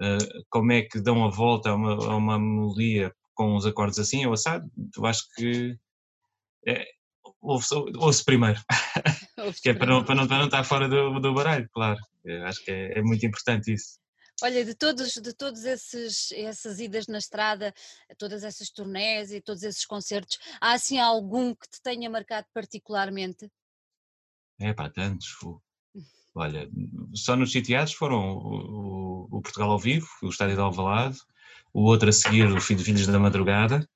uh, 0.00 0.44
como 0.50 0.72
é 0.72 0.82
que 0.82 1.00
dão 1.00 1.24
a 1.24 1.30
volta 1.30 1.70
a 1.70 1.74
uma, 1.74 1.92
a 1.92 2.16
uma 2.16 2.38
melodia 2.38 3.12
com 3.34 3.54
os 3.54 3.66
acordes 3.66 3.98
assim 3.98 4.26
ou 4.26 4.32
assado. 4.32 4.68
Tu 4.92 5.04
acho 5.06 5.22
que 5.36 5.76
é, 6.66 6.86
ouve, 7.40 7.66
ouve 7.96 8.24
primeiro. 8.24 8.60
que 9.62 9.70
é 9.70 9.74
para 9.74 9.86
não, 9.86 10.04
para, 10.04 10.14
não, 10.14 10.26
para 10.26 10.38
não 10.38 10.46
estar 10.46 10.64
fora 10.64 10.88
do, 10.88 11.20
do 11.20 11.34
baralho, 11.34 11.68
claro. 11.72 11.98
Eu 12.24 12.44
acho 12.46 12.64
que 12.64 12.70
é, 12.70 12.98
é, 12.98 13.02
muito 13.02 13.24
importante 13.24 13.72
isso. 13.72 13.98
Olha, 14.42 14.64
de 14.64 14.74
todos, 14.74 15.14
de 15.14 15.32
todos 15.32 15.64
esses 15.64 16.30
essas 16.32 16.78
idas 16.78 17.06
na 17.06 17.18
estrada, 17.18 17.72
todas 18.18 18.44
essas 18.44 18.70
turnés 18.70 19.32
e 19.32 19.40
todos 19.40 19.62
esses 19.62 19.86
concertos, 19.86 20.38
há 20.60 20.72
assim 20.72 20.98
algum 20.98 21.54
que 21.54 21.68
te 21.68 21.80
tenha 21.80 22.10
marcado 22.10 22.46
particularmente? 22.52 23.50
É 24.60 24.74
pá, 24.74 24.90
tantos. 24.90 25.36
Olha, 26.34 26.68
só 27.14 27.34
nos 27.34 27.50
sitiados 27.50 27.94
foram 27.94 28.36
o, 28.36 29.28
o, 29.30 29.38
o, 29.38 29.42
Portugal 29.42 29.70
ao 29.70 29.78
vivo, 29.78 30.06
o 30.22 30.28
Estádio 30.28 30.56
de 30.56 30.60
Alvalade, 30.60 31.18
o 31.72 31.84
outro 31.84 32.10
a 32.10 32.12
seguir, 32.12 32.44
o 32.46 32.60
Filhos 32.60 33.06
da 33.06 33.18
Madrugada, 33.18 33.88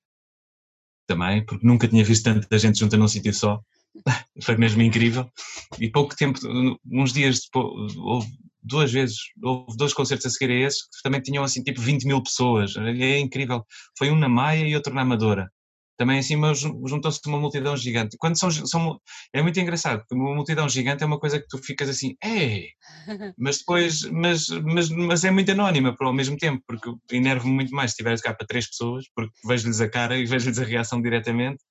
também, 1.07 1.45
porque 1.45 1.67
nunca 1.67 1.87
tinha 1.87 2.03
visto 2.03 2.25
tanta 2.25 2.59
gente 2.59 2.79
junta 2.79 2.97
num 2.97 3.09
sítio 3.09 3.35
só. 3.35 3.63
Foi 4.43 4.57
mesmo 4.57 4.81
incrível. 4.81 5.31
E 5.79 5.91
pouco 5.91 6.17
tempo, 6.17 6.39
uns 6.87 7.13
dias 7.13 7.41
depois, 7.41 7.95
houve 7.97 8.29
duas 8.63 8.93
vezes, 8.93 9.17
houve 9.43 9.77
dois 9.77 9.95
concertos 9.95 10.27
a 10.27 10.31
seguir 10.31 10.53
a 10.53 10.67
esses 10.67 10.83
que 10.83 11.03
também 11.03 11.21
tinham 11.21 11.45
assim 11.45 11.63
tipo 11.63 11.81
20 11.81 12.05
mil 12.05 12.23
pessoas. 12.23 12.77
É 12.77 13.19
incrível. 13.19 13.65
Foi 13.99 14.11
um 14.11 14.17
na 14.17 14.29
Maia 14.29 14.67
e 14.67 14.75
outro 14.75 14.95
na 14.95 15.03
Amadora. 15.03 15.51
também 15.99 16.23
cima 16.23 16.55
juntou-se 16.55 17.21
uma 17.27 17.39
multidão 17.39 17.77
gigante. 17.77 18.17
Quando 18.19 18.39
são, 18.39 18.51
são, 18.51 19.01
é 19.35 19.43
muito 19.43 19.61
engraçado, 19.61 20.01
porque 20.01 20.15
uma 20.15 20.35
multidão 20.35 20.69
gigante 20.69 21.03
é 21.03 21.07
uma 21.07 21.19
coisa 21.19 21.39
que 21.39 21.47
tu 21.49 21.59
ficas 21.59 21.89
assim, 21.91 22.17
é, 22.25 22.69
mas 23.39 23.59
depois, 23.59 24.05
mas, 24.05 24.49
mas, 24.49 24.89
mas 24.89 25.25
é 25.25 25.31
muito 25.31 25.53
anónima 25.53 25.95
ao 26.01 26.13
mesmo 26.13 26.37
tempo, 26.39 26.63
porque 26.67 26.91
enervo-me 27.13 27.55
muito 27.55 27.75
mais 27.75 27.91
se 27.91 27.99
tiveres 27.99 28.23
cá 28.23 28.33
para 28.35 28.47
três 28.47 28.67
pessoas, 28.67 29.05
porque 29.15 29.33
vejo-lhes 29.47 29.81
a 29.81 29.91
cara 29.91 30.17
e 30.17 30.25
vejo-lhes 30.25 30.59
a 30.59 30.65
reação 30.65 31.03
diretamente 31.03 31.63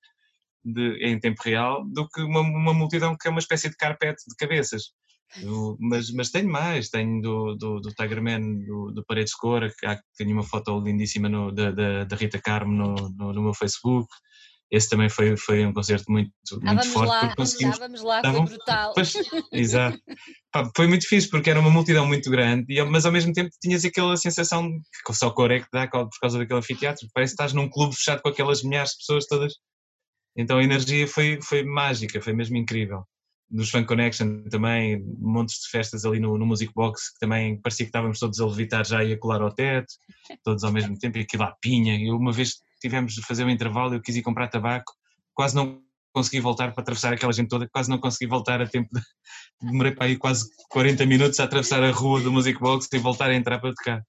de, 0.64 0.98
em 1.04 1.18
tempo 1.18 1.42
real, 1.44 1.84
do 1.86 2.08
que 2.08 2.20
uma, 2.22 2.40
uma 2.40 2.74
multidão 2.74 3.16
que 3.18 3.26
é 3.28 3.30
uma 3.30 3.40
espécie 3.40 3.68
de 3.68 3.76
carpete 3.76 4.22
de 4.28 4.36
cabeças. 4.36 4.92
Eu, 5.36 5.76
mas, 5.78 6.10
mas 6.10 6.30
tenho 6.30 6.48
mais, 6.48 6.88
tenho 6.88 7.20
do, 7.22 7.54
do, 7.54 7.80
do 7.80 7.94
Tigerman, 7.94 8.64
do, 8.64 8.90
do 8.90 9.04
Paredes 9.04 9.34
Cora, 9.34 9.72
que 9.78 9.86
há, 9.86 10.00
tenho 10.16 10.32
uma 10.32 10.42
foto 10.42 10.80
lindíssima 10.80 11.28
no, 11.28 11.52
da, 11.52 11.70
da, 11.70 12.04
da, 12.04 12.16
Rita 12.16 12.40
Carmo 12.40 12.72
no, 12.72 12.94
no, 13.10 13.32
no, 13.32 13.42
meu 13.42 13.54
Facebook. 13.54 14.08
Esse 14.70 14.88
também 14.88 15.08
foi, 15.08 15.36
foi 15.36 15.66
um 15.66 15.72
concerto 15.72 16.10
muito, 16.10 16.30
muito 16.62 16.86
forte. 16.88 17.08
Lá, 17.08 17.20
porque 17.20 17.36
conseguimos... 17.36 17.74
Estávamos 17.74 18.02
lá, 18.02 18.20
foi 18.22 18.42
brutal. 18.42 18.92
Pois, 18.94 19.12
exato. 19.52 19.98
Pá, 20.52 20.70
foi 20.76 20.86
muito 20.86 21.08
fixe, 21.08 21.28
porque 21.28 21.50
era 21.50 21.60
uma 21.60 21.70
multidão 21.70 22.06
muito 22.06 22.30
grande, 22.30 22.66
mas 22.84 23.04
ao 23.04 23.12
mesmo 23.12 23.32
tempo 23.32 23.50
tinhas 23.60 23.84
aquela 23.84 24.16
sensação 24.16 24.68
que 25.04 25.14
só 25.14 25.30
cor 25.30 25.50
é 25.50 25.60
que 25.60 25.68
dá 25.72 25.88
por 25.88 26.08
causa 26.20 26.38
daquele 26.38 26.58
anfiteatro. 26.58 27.08
Parece 27.12 27.32
que 27.32 27.42
estás 27.42 27.52
num 27.52 27.68
clube 27.68 27.96
fechado 27.96 28.22
com 28.22 28.28
aquelas 28.28 28.62
milhares 28.62 28.92
de 28.92 28.98
pessoas 28.98 29.26
todas. 29.26 29.54
Então 30.36 30.58
a 30.58 30.62
energia 30.62 31.06
foi, 31.06 31.40
foi 31.42 31.64
mágica, 31.64 32.20
foi 32.20 32.32
mesmo 32.32 32.56
incrível 32.56 33.04
nos 33.50 33.70
Fan 33.70 33.84
Connection 33.84 34.44
também, 34.48 35.04
montes 35.18 35.62
de 35.62 35.68
festas 35.68 36.04
ali 36.04 36.20
no, 36.20 36.38
no 36.38 36.46
Music 36.46 36.72
Box, 36.74 37.12
que 37.12 37.18
também 37.18 37.60
parecia 37.60 37.84
que 37.84 37.88
estávamos 37.88 38.18
todos 38.18 38.40
a 38.40 38.46
levitar 38.46 38.86
já 38.86 39.02
e 39.02 39.12
a 39.12 39.18
colar 39.18 39.42
ao 39.42 39.52
teto, 39.52 39.92
todos 40.44 40.62
ao 40.62 40.72
mesmo 40.72 40.96
tempo, 40.98 41.18
e 41.18 41.22
aquilo 41.22 41.42
lá 41.42 41.56
pinha. 41.60 42.00
Eu 42.00 42.16
uma 42.16 42.32
vez 42.32 42.60
tivemos 42.80 43.14
de 43.14 43.22
fazer 43.22 43.44
um 43.44 43.50
intervalo, 43.50 43.94
eu 43.94 44.00
quis 44.00 44.14
ir 44.16 44.22
comprar 44.22 44.48
tabaco, 44.48 44.92
quase 45.34 45.54
não 45.56 45.82
consegui 46.12 46.40
voltar 46.40 46.72
para 46.72 46.82
atravessar 46.82 47.12
aquela 47.12 47.32
gente 47.32 47.48
toda, 47.48 47.68
quase 47.68 47.90
não 47.90 47.98
consegui 47.98 48.26
voltar 48.26 48.60
a 48.60 48.66
tempo 48.66 48.88
de... 48.92 49.00
Demorei 49.62 49.92
para 49.92 50.08
ir 50.08 50.16
quase 50.16 50.48
40 50.70 51.04
minutos 51.06 51.38
a 51.40 51.44
atravessar 51.44 51.82
a 51.82 51.90
rua 51.90 52.20
do 52.20 52.32
Music 52.32 52.58
Box 52.58 52.88
e 52.92 52.98
voltar 52.98 53.30
a 53.30 53.34
entrar 53.34 53.58
para 53.58 53.74
tocar. 53.74 54.02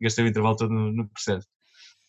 Gastei 0.00 0.24
o 0.24 0.28
intervalo 0.28 0.56
todo 0.56 0.72
no, 0.72 0.92
no 0.92 1.08
processo. 1.08 1.46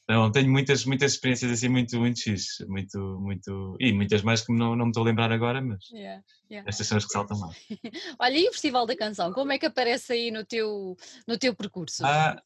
Não, 0.07 0.29
tenho 0.31 0.51
muitas, 0.51 0.83
muitas 0.83 1.13
experiências 1.13 1.51
assim 1.51 1.69
muito, 1.69 1.97
muito 1.97 2.21
fixe, 2.21 2.65
muito, 2.65 2.97
muito, 3.21 3.77
e 3.79 3.93
muitas 3.93 4.21
mais 4.21 4.41
que 4.41 4.51
não, 4.51 4.75
não 4.75 4.85
me 4.85 4.91
estou 4.91 5.03
a 5.03 5.05
lembrar 5.05 5.31
agora, 5.31 5.61
mas 5.61 5.89
yeah, 5.91 6.21
yeah. 6.51 6.69
estas 6.69 6.87
são 6.87 6.97
as 6.97 7.05
que 7.05 7.11
saltam 7.11 7.39
mais. 7.39 7.55
olha, 8.19 8.37
e 8.37 8.49
o 8.49 8.51
Festival 8.51 8.85
da 8.85 8.97
Canção, 8.97 9.31
como 9.31 9.53
é 9.53 9.57
que 9.57 9.65
aparece 9.65 10.11
aí 10.11 10.29
no 10.29 10.43
teu, 10.43 10.97
no 11.25 11.37
teu 11.37 11.55
percurso? 11.55 12.05
Ah, 12.05 12.41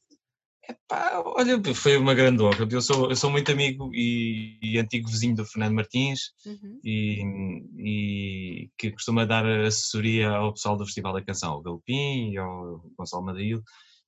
epá, 0.70 1.24
olha, 1.26 1.60
foi 1.74 1.98
uma 1.98 2.14
grande 2.14 2.44
honra, 2.44 2.68
eu 2.70 2.82
sou, 2.82 3.10
eu 3.10 3.16
sou 3.16 3.32
muito 3.32 3.52
amigo 3.52 3.90
e, 3.92 4.60
e 4.62 4.78
antigo 4.78 5.10
vizinho 5.10 5.36
do 5.36 5.46
Fernando 5.46 5.74
Martins 5.74 6.34
uhum. 6.46 6.80
e, 6.84 7.24
e, 7.76 8.70
que 8.78 8.92
costuma 8.92 9.26
dar 9.26 9.48
assessoria 9.48 10.30
ao 10.30 10.54
pessoal 10.54 10.78
do 10.78 10.86
Festival 10.86 11.14
da 11.14 11.26
Canção, 11.26 11.54
ao 11.54 11.64
Galpim 11.64 12.34
e 12.34 12.38
ao 12.38 12.84
Gonçalo 12.96 13.26
Madail, 13.26 13.64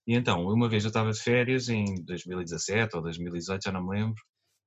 e 0.07 0.15
então, 0.15 0.45
uma 0.45 0.69
vez 0.69 0.83
eu 0.83 0.89
estava 0.89 1.11
de 1.11 1.19
férias, 1.19 1.69
em 1.69 1.85
2017 2.05 2.95
ou 2.95 3.01
2018, 3.01 3.63
já 3.63 3.71
não 3.71 3.85
me 3.85 3.97
lembro, 3.97 4.21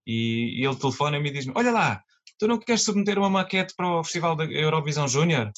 e, 0.06 0.64
ele 0.64 0.76
telefona-me 0.76 1.28
e 1.28 1.32
diz-me: 1.32 1.52
Olha 1.56 1.70
lá, 1.70 2.02
tu 2.38 2.46
não 2.46 2.58
queres 2.58 2.82
submeter 2.82 3.18
uma 3.18 3.30
maquete 3.30 3.74
para 3.76 3.88
o 3.88 4.04
Festival 4.04 4.36
da 4.36 4.44
Eurovisão 4.44 5.06
Júnior? 5.08 5.50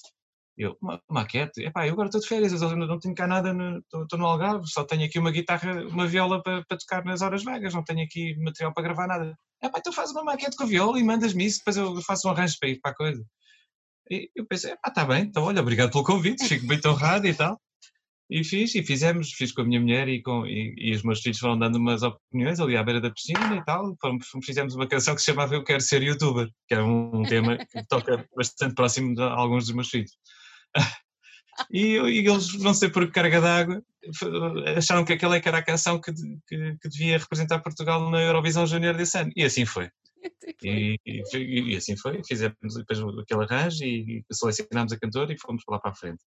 Eu, 0.57 0.77
uma 0.81 1.01
maquete? 1.11 1.63
Epá, 1.63 1.87
eu 1.87 1.95
agora 1.95 2.09
estou 2.09 2.21
de 2.21 2.29
férias, 2.29 2.53
não 2.53 2.99
tenho 2.99 3.15
cá 3.15 3.27
nada, 3.27 3.53
estou 4.03 4.19
no 4.19 4.27
Algarve, 4.27 4.69
só 4.69 4.85
tenho 4.85 5.05
aqui 5.05 5.19
uma 5.19 5.33
guitarra, 5.33 5.85
uma 5.87 6.07
viola 6.07 6.43
para, 6.43 6.65
para, 6.65 6.79
tocar 6.79 7.05
nas 7.05 7.23
horas 7.23 7.43
vagas, 7.43 7.75
não 7.75 7.83
tenho 7.83 8.05
aqui 8.05 8.37
material 8.39 8.73
para 8.73 8.85
gravar 8.85 9.09
nada. 9.09 9.37
Epá, 9.63 9.79
então 9.79 9.93
faz 9.93 10.11
uma 10.13 10.23
maquete 10.23 10.57
com 10.57 10.65
a 10.65 10.67
viola 10.67 10.99
e 10.99 11.03
mandas-me 11.03 11.45
isso, 11.45 11.59
depois 11.59 11.77
eu 11.77 12.01
faço 12.03 12.29
um 12.29 12.31
arranjo 12.31 12.57
para 12.61 12.69
ir 12.69 12.81
para 12.81 12.93
a 12.93 12.95
coisa. 12.95 13.25
E 14.11 14.31
eu 14.37 14.47
pensei, 14.47 14.73
epá, 14.73 14.89
está 14.91 15.05
bem, 15.05 15.25
então 15.25 15.43
olha, 15.43 15.61
obrigado 15.61 15.91
pelo 15.91 16.05
convite, 16.05 16.47
fico 16.47 16.67
bem 16.67 16.81
honrado 16.87 17.27
e 17.27 17.35
tal. 17.35 17.59
E 18.31 18.43
fiz, 18.43 18.75
e 18.75 18.83
fizemos, 18.83 19.33
fiz 19.33 19.53
com 19.53 19.61
a 19.61 19.65
minha 19.65 19.81
mulher 19.81 20.09
e, 20.09 20.23
com, 20.23 20.47
e, 20.47 20.75
e, 20.79 20.95
os 20.95 21.03
meus 21.03 21.21
filhos 21.21 21.39
foram 21.39 21.59
dando 21.59 21.77
umas 21.77 22.03
opiniões 22.03 22.59
ali 22.59 22.75
à 22.77 22.83
beira 22.83 23.01
da 23.01 23.11
piscina 23.11 23.57
e 23.57 23.65
tal. 23.65 23.95
Fomos, 24.01 24.27
fizemos 24.43 24.75
uma 24.75 24.89
canção 24.89 25.15
que 25.15 25.21
se 25.21 25.27
chamava 25.27 25.55
Eu 25.55 25.63
Quero 25.63 25.83
Ser 25.83 26.03
Youtuber, 26.03 26.49
que 26.67 26.75
é 26.75 26.83
um, 26.83 27.21
um 27.21 27.23
tema 27.23 27.59
que 27.59 27.87
toca 27.87 28.27
bastante 28.35 28.75
próximo 28.75 29.15
de 29.15 29.23
alguns 29.23 29.67
dos 29.67 29.75
meus 29.75 29.89
filhos. 29.89 30.13
E, 31.71 31.99
e, 31.99 32.27
eles, 32.27 32.53
não 32.59 32.75
sei 32.75 32.91
por 32.91 33.07
que 33.07 33.13
carga 33.13 33.41
d'água, 33.41 33.81
acharam 34.77 35.05
que 35.05 35.13
aquela 35.13 35.37
era 35.37 35.59
a 35.59 35.63
canção 35.63 36.01
que, 36.01 36.13
que, 36.13 36.77
que, 36.81 36.89
devia 36.89 37.17
representar 37.17 37.61
Portugal 37.61 38.11
na 38.11 38.21
Eurovisão 38.21 38.67
Júnior 38.67 38.97
desse 38.97 39.17
ano. 39.19 39.31
E 39.37 39.45
assim 39.45 39.65
foi. 39.65 39.89
E, 40.65 40.99
e, 41.07 41.23
e, 41.73 41.77
assim 41.77 41.97
foi. 41.97 42.23
Fizemos 42.27 42.75
depois 42.75 42.99
aquele 42.99 43.45
arranjo 43.45 43.85
e 43.85 44.25
selecionámos 44.33 44.93
a 44.93 44.99
cantora 44.99 45.33
e 45.33 45.39
fomos 45.39 45.63
para 45.65 45.77
lá 45.77 45.81
para 45.81 45.91
a 45.91 45.95
frente. 45.95 46.25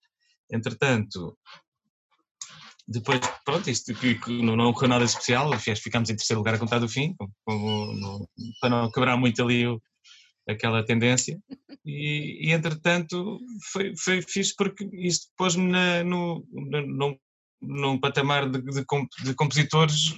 Entretanto, 0.52 1.38
depois, 2.86 3.20
pronto, 3.44 3.68
isto 3.70 3.94
que, 3.94 4.18
não, 4.42 4.56
não 4.56 4.66
ocorreu 4.66 4.90
nada 4.90 5.04
especial, 5.04 5.50
ficámos 5.58 6.10
em 6.10 6.16
terceiro 6.16 6.40
lugar 6.40 6.54
a 6.54 6.58
contar 6.58 6.78
do 6.78 6.88
fim, 6.88 7.14
como, 7.44 7.92
no, 7.94 8.28
para 8.60 8.70
não 8.70 8.90
quebrar 8.90 9.16
muito 9.16 9.42
ali 9.42 9.66
o, 9.66 9.80
aquela 10.48 10.84
tendência. 10.84 11.38
E, 11.84 12.48
e, 12.48 12.52
entretanto, 12.52 13.40
foi, 13.72 13.94
foi 13.96 14.22
fixe 14.22 14.54
porque 14.56 14.88
isto 14.92 15.28
pôs-me 15.36 15.72
no, 16.04 16.46
no, 16.52 17.18
num 17.60 17.98
patamar 17.98 18.50
de, 18.50 18.60
de, 18.60 18.84
de, 19.24 19.34
compositores 19.34 20.14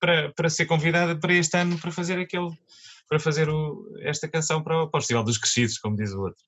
para, 0.00 0.32
para 0.32 0.50
ser 0.50 0.66
convidada 0.66 1.18
para 1.18 1.34
este 1.34 1.56
ano 1.56 1.78
para 1.78 1.90
fazer 1.90 2.18
aquele 2.18 2.50
para 3.08 3.18
fazer 3.18 3.48
o, 3.48 3.86
esta 4.02 4.28
canção 4.28 4.62
para, 4.62 4.86
para 4.86 4.98
o 4.98 5.00
Festival 5.00 5.24
dos 5.24 5.38
Crescidos, 5.38 5.78
como 5.78 5.96
diz 5.96 6.12
o 6.12 6.20
outro. 6.20 6.42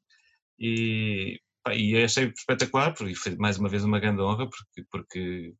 E, 0.58 1.40
e 1.68 1.96
achei 2.02 2.26
espetacular, 2.28 2.94
porque 2.94 3.14
foi 3.14 3.36
mais 3.36 3.58
uma 3.58 3.68
vez 3.68 3.84
uma 3.84 4.00
grande 4.00 4.22
honra, 4.22 4.48
porque, 4.48 4.88
porque 4.90 5.54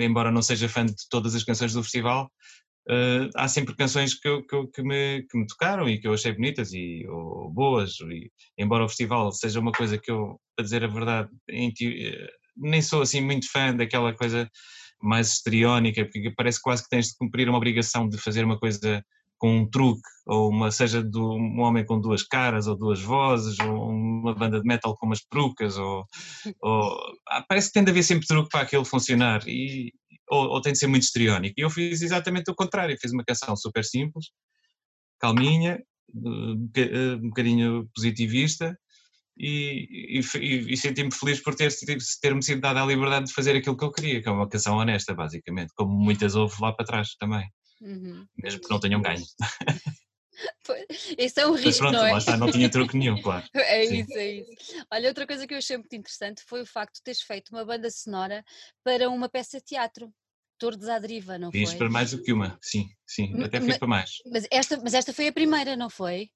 embora 0.00 0.30
não 0.30 0.42
seja 0.42 0.68
fã 0.68 0.86
de 0.86 0.94
todas 1.10 1.34
as 1.34 1.44
canções 1.44 1.72
do 1.72 1.82
festival, 1.82 2.30
uh, 2.88 3.28
há 3.36 3.48
sempre 3.48 3.76
canções 3.76 4.14
que, 4.14 4.28
eu, 4.28 4.44
que, 4.46 4.66
que, 4.68 4.82
me, 4.82 5.22
que 5.30 5.38
me 5.38 5.46
tocaram 5.46 5.88
e 5.88 6.00
que 6.00 6.08
eu 6.08 6.14
achei 6.14 6.32
bonitas 6.32 6.72
e 6.72 7.06
ou, 7.08 7.50
boas, 7.50 7.92
e, 8.00 8.30
embora 8.58 8.84
o 8.84 8.88
festival 8.88 9.32
seja 9.32 9.60
uma 9.60 9.72
coisa 9.72 9.98
que 9.98 10.10
eu, 10.10 10.40
a 10.58 10.62
dizer 10.62 10.84
a 10.84 10.88
verdade, 10.88 11.28
eh, 11.50 12.28
nem 12.56 12.82
sou 12.82 13.02
assim 13.02 13.20
muito 13.20 13.50
fã 13.50 13.74
daquela 13.74 14.14
coisa 14.14 14.48
mais 15.02 15.28
histriónica, 15.32 16.04
porque 16.04 16.32
parece 16.34 16.60
quase 16.60 16.82
que 16.82 16.88
tens 16.88 17.08
de 17.08 17.16
cumprir 17.18 17.48
uma 17.48 17.58
obrigação 17.58 18.08
de 18.08 18.16
fazer 18.18 18.44
uma 18.44 18.58
coisa 18.58 19.04
com 19.44 19.58
um 19.58 19.68
truque, 19.68 20.08
ou 20.24 20.48
uma, 20.48 20.70
seja 20.70 21.04
de 21.04 21.18
um 21.18 21.60
homem 21.60 21.84
com 21.84 22.00
duas 22.00 22.22
caras, 22.22 22.66
ou 22.66 22.74
duas 22.74 23.02
vozes, 23.02 23.60
ou 23.60 23.90
uma 23.90 24.34
banda 24.34 24.58
de 24.58 24.66
metal 24.66 24.96
com 24.96 25.04
umas 25.04 25.20
perucas, 25.22 25.76
ou, 25.76 26.06
ou 26.62 26.98
ah, 27.28 27.44
parece 27.46 27.66
que 27.66 27.74
tem 27.74 27.84
de 27.84 27.90
haver 27.90 28.04
sempre 28.04 28.26
truque 28.26 28.48
para 28.48 28.62
aquilo 28.62 28.86
funcionar, 28.86 29.46
e, 29.46 29.92
ou, 30.30 30.48
ou 30.48 30.62
tem 30.62 30.72
de 30.72 30.78
ser 30.78 30.86
muito 30.86 31.02
histriónico. 31.02 31.56
E 31.58 31.62
eu 31.62 31.68
fiz 31.68 32.00
exatamente 32.00 32.50
o 32.50 32.54
contrário, 32.54 32.96
fiz 32.98 33.12
uma 33.12 33.22
canção 33.22 33.54
super 33.54 33.84
simples, 33.84 34.28
calminha, 35.20 35.78
um 36.14 37.28
bocadinho 37.28 37.86
positivista, 37.94 38.74
e, 39.36 40.18
e, 40.20 40.72
e 40.72 40.76
senti-me 40.78 41.12
feliz 41.12 41.42
por 41.42 41.54
ter, 41.54 41.70
ter-me 42.22 42.42
sido 42.42 42.62
dada 42.62 42.82
a 42.82 42.86
liberdade 42.86 43.26
de 43.26 43.34
fazer 43.34 43.54
aquilo 43.54 43.76
que 43.76 43.84
eu 43.84 43.92
queria, 43.92 44.22
que 44.22 44.28
é 44.28 44.32
uma 44.32 44.48
canção 44.48 44.78
honesta, 44.78 45.12
basicamente, 45.12 45.70
como 45.76 45.92
muitas 45.92 46.34
houve 46.34 46.54
lá 46.62 46.72
para 46.72 46.86
trás 46.86 47.14
também. 47.18 47.46
Uhum. 47.80 48.26
Mesmo 48.36 48.60
que 48.60 48.70
não 48.70 48.80
tenham 48.80 49.02
ganho. 49.02 49.24
Esse 51.16 51.40
é 51.40 51.46
um 51.46 51.52
risco, 51.52 51.66
Mas 51.66 51.78
pronto, 51.78 51.94
não 51.94 52.06
é? 52.06 52.12
lá 52.12 52.18
está, 52.18 52.36
não 52.36 52.50
tinha 52.50 52.70
truque 52.70 52.96
nenhum, 52.96 53.20
claro. 53.20 53.46
É 53.54 53.86
Sim. 53.86 54.00
isso, 54.00 54.18
é 54.18 54.30
isso. 54.32 54.84
Olha, 54.90 55.08
outra 55.08 55.26
coisa 55.26 55.46
que 55.46 55.54
eu 55.54 55.58
achei 55.58 55.76
muito 55.76 55.94
interessante 55.94 56.42
foi 56.46 56.62
o 56.62 56.66
facto 56.66 56.96
de 56.96 57.02
teres 57.02 57.22
feito 57.22 57.50
uma 57.50 57.64
banda 57.64 57.90
sonora 57.90 58.44
para 58.82 59.08
uma 59.08 59.28
peça 59.28 59.58
de 59.58 59.64
teatro. 59.64 60.12
Tordes 60.58 60.88
à 60.88 60.98
deriva, 61.00 61.36
não 61.36 61.50
fiz 61.50 61.62
foi? 61.62 61.70
Fiz 61.70 61.78
para 61.78 61.90
mais 61.90 62.10
do 62.12 62.22
que 62.22 62.32
uma, 62.32 62.56
sim, 62.62 62.88
sim, 63.04 63.34
até 63.42 63.60
fiz 63.60 63.76
para 63.76 63.88
mais. 63.88 64.10
Mas 64.30 64.46
esta, 64.50 64.76
mas 64.78 64.94
esta 64.94 65.12
foi 65.12 65.26
a 65.28 65.32
primeira, 65.32 65.76
não 65.76 65.90
foi? 65.90 66.30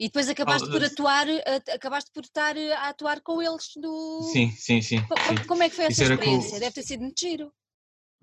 E 0.00 0.06
depois 0.06 0.28
acabaste 0.28 0.68
por 0.68 0.82
atuar, 0.82 1.26
acabaste 1.72 2.10
por 2.12 2.24
estar 2.24 2.56
a 2.56 2.88
atuar 2.88 3.20
com 3.20 3.40
eles 3.40 3.70
no. 3.76 4.20
Sim, 4.32 4.50
sim, 4.50 4.82
sim. 4.82 5.00
Como, 5.06 5.46
como 5.46 5.62
é 5.62 5.70
que 5.70 5.76
foi 5.76 5.84
essa 5.84 6.02
Isso 6.02 6.12
experiência? 6.12 6.50
Com... 6.50 6.58
Deve 6.58 6.72
ter 6.72 6.82
sido 6.82 7.00
muito 7.02 7.20
giro. 7.20 7.52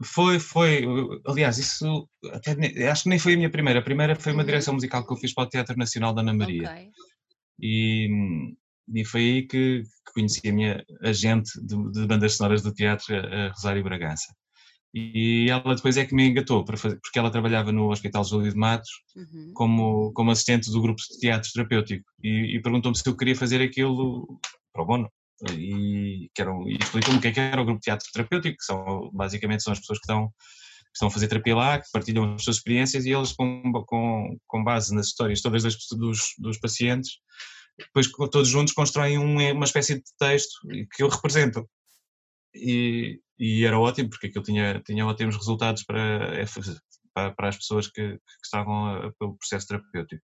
Foi, 0.04 0.40
foi. 0.40 0.86
Aliás, 1.28 1.58
isso 1.58 2.08
até 2.32 2.90
acho 2.90 3.04
que 3.04 3.10
nem 3.10 3.20
foi 3.20 3.34
a 3.34 3.38
minha 3.38 3.50
primeira. 3.50 3.80
A 3.80 3.84
primeira 3.84 4.16
foi 4.16 4.32
uma 4.32 4.42
uhum. 4.42 4.46
direção 4.46 4.74
musical 4.74 5.06
que 5.06 5.12
eu 5.12 5.18
fiz 5.18 5.34
para 5.34 5.44
o 5.44 5.50
Teatro 5.50 5.78
Nacional 5.78 6.14
da 6.14 6.22
Ana 6.22 6.34
Maria. 6.34 6.72
Okay. 6.72 6.90
E, 7.62 8.56
e 8.96 9.06
foi 9.06 9.22
aí 9.22 9.48
que, 9.48 9.84
que 9.84 10.14
conheci 10.14 10.48
a 10.48 10.54
minha 10.54 10.86
agente 11.02 11.52
de, 11.62 11.92
de 11.92 12.08
bandas 12.08 12.36
sonoras 12.36 12.62
do 12.62 12.74
teatro, 12.74 13.14
a 13.16 13.50
Rosário 13.50 13.84
Bragança. 13.84 14.34
E 14.94 15.48
ela 15.50 15.76
depois 15.76 15.98
é 15.98 16.06
que 16.06 16.16
me 16.16 16.28
engatou, 16.28 16.66
para 16.66 16.78
fazer, 16.78 17.00
porque 17.02 17.20
ela 17.20 17.30
trabalhava 17.30 17.72
no 17.72 17.92
Hospital 17.92 18.24
Júlio 18.24 18.52
de 18.52 18.58
Matos 18.58 18.90
uhum. 19.16 19.52
como, 19.54 20.12
como 20.14 20.32
assistente 20.32 20.72
do 20.72 20.82
grupo 20.82 21.00
de 21.00 21.20
teatro 21.20 21.52
terapêutico 21.54 22.06
e, 22.24 22.56
e 22.56 22.62
perguntou-me 22.62 22.98
se 22.98 23.08
eu 23.08 23.16
queria 23.16 23.36
fazer 23.36 23.62
aquilo 23.62 24.40
para 24.74 24.82
o 24.82 24.86
bono 24.86 25.12
e, 25.52 26.30
que 26.34 26.42
eram, 26.42 26.68
e 26.68 26.78
explicou-me 26.78 27.20
o 27.20 27.22
que, 27.22 27.28
é 27.28 27.32
que 27.32 27.40
era 27.40 27.62
o 27.62 27.66
grupo 27.66 27.80
de 27.80 27.86
teatro 27.86 28.08
terapêutico, 28.12 28.58
que 28.58 28.64
são, 28.64 29.10
basicamente 29.14 29.64
são 29.64 29.74
as 29.74 29.80
pessoas 29.80 30.00
que 30.00 30.04
estão, 30.04 30.28
que 30.28 30.94
estão 30.94 31.08
a 31.08 31.12
fazer 31.12 31.28
terapia 31.28 31.56
lá, 31.56 31.80
que 31.80 31.88
partilham 31.92 32.34
as 32.36 32.44
suas 32.44 32.58
experiências 32.58 33.06
e 33.06 33.12
eles, 33.12 33.32
com, 33.34 33.72
com, 33.88 34.38
com 34.48 34.64
base 34.64 34.94
nas 34.94 35.08
histórias 35.08 35.42
todas 35.42 35.64
das, 35.64 35.76
dos, 35.98 36.34
dos 36.38 36.60
pacientes, 36.60 37.20
depois 37.78 38.10
todos 38.32 38.48
juntos 38.48 38.74
constroem 38.74 39.18
uma 39.18 39.64
espécie 39.64 39.96
de 39.96 40.04
texto 40.18 40.60
que 40.94 41.02
eu 41.02 41.08
represento. 41.08 41.68
E, 42.54 43.20
e 43.38 43.64
era 43.64 43.80
ótimo, 43.80 44.10
porque 44.10 44.28
aquilo 44.28 44.44
tinha, 44.44 44.82
tinha 44.86 45.06
ótimos 45.06 45.38
resultados 45.38 45.84
para, 45.84 46.46
para, 47.14 47.34
para 47.34 47.50
as 47.50 47.58
pessoas 47.58 47.88
que, 47.88 48.16
que 48.18 48.20
estavam 48.44 49.14
pelo 49.18 49.38
processo 49.38 49.68
terapêutico. 49.68 50.22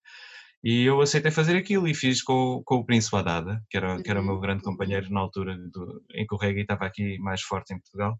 E 0.62 0.84
eu 0.84 1.00
aceitei 1.00 1.30
fazer 1.30 1.56
aquilo 1.56 1.88
e 1.88 1.94
fiz 1.94 2.22
com, 2.22 2.62
com 2.64 2.76
o 2.76 2.84
Príncipe 2.84 3.16
Haddada, 3.16 3.62
que 3.70 3.76
era, 3.78 4.02
que 4.02 4.11
era 4.11 4.20
o 4.20 4.24
meu 4.24 4.34
uhum. 4.34 4.40
grande 4.40 4.62
companheiro 4.62 5.11
na 5.11 5.20
altura 5.20 5.56
do, 5.56 6.04
em 6.14 6.26
que 6.26 6.34
o 6.34 6.38
reggae 6.38 6.62
estava 6.62 6.84
aqui 6.84 7.18
mais 7.18 7.40
forte 7.40 7.72
em 7.72 7.78
Portugal. 7.78 8.18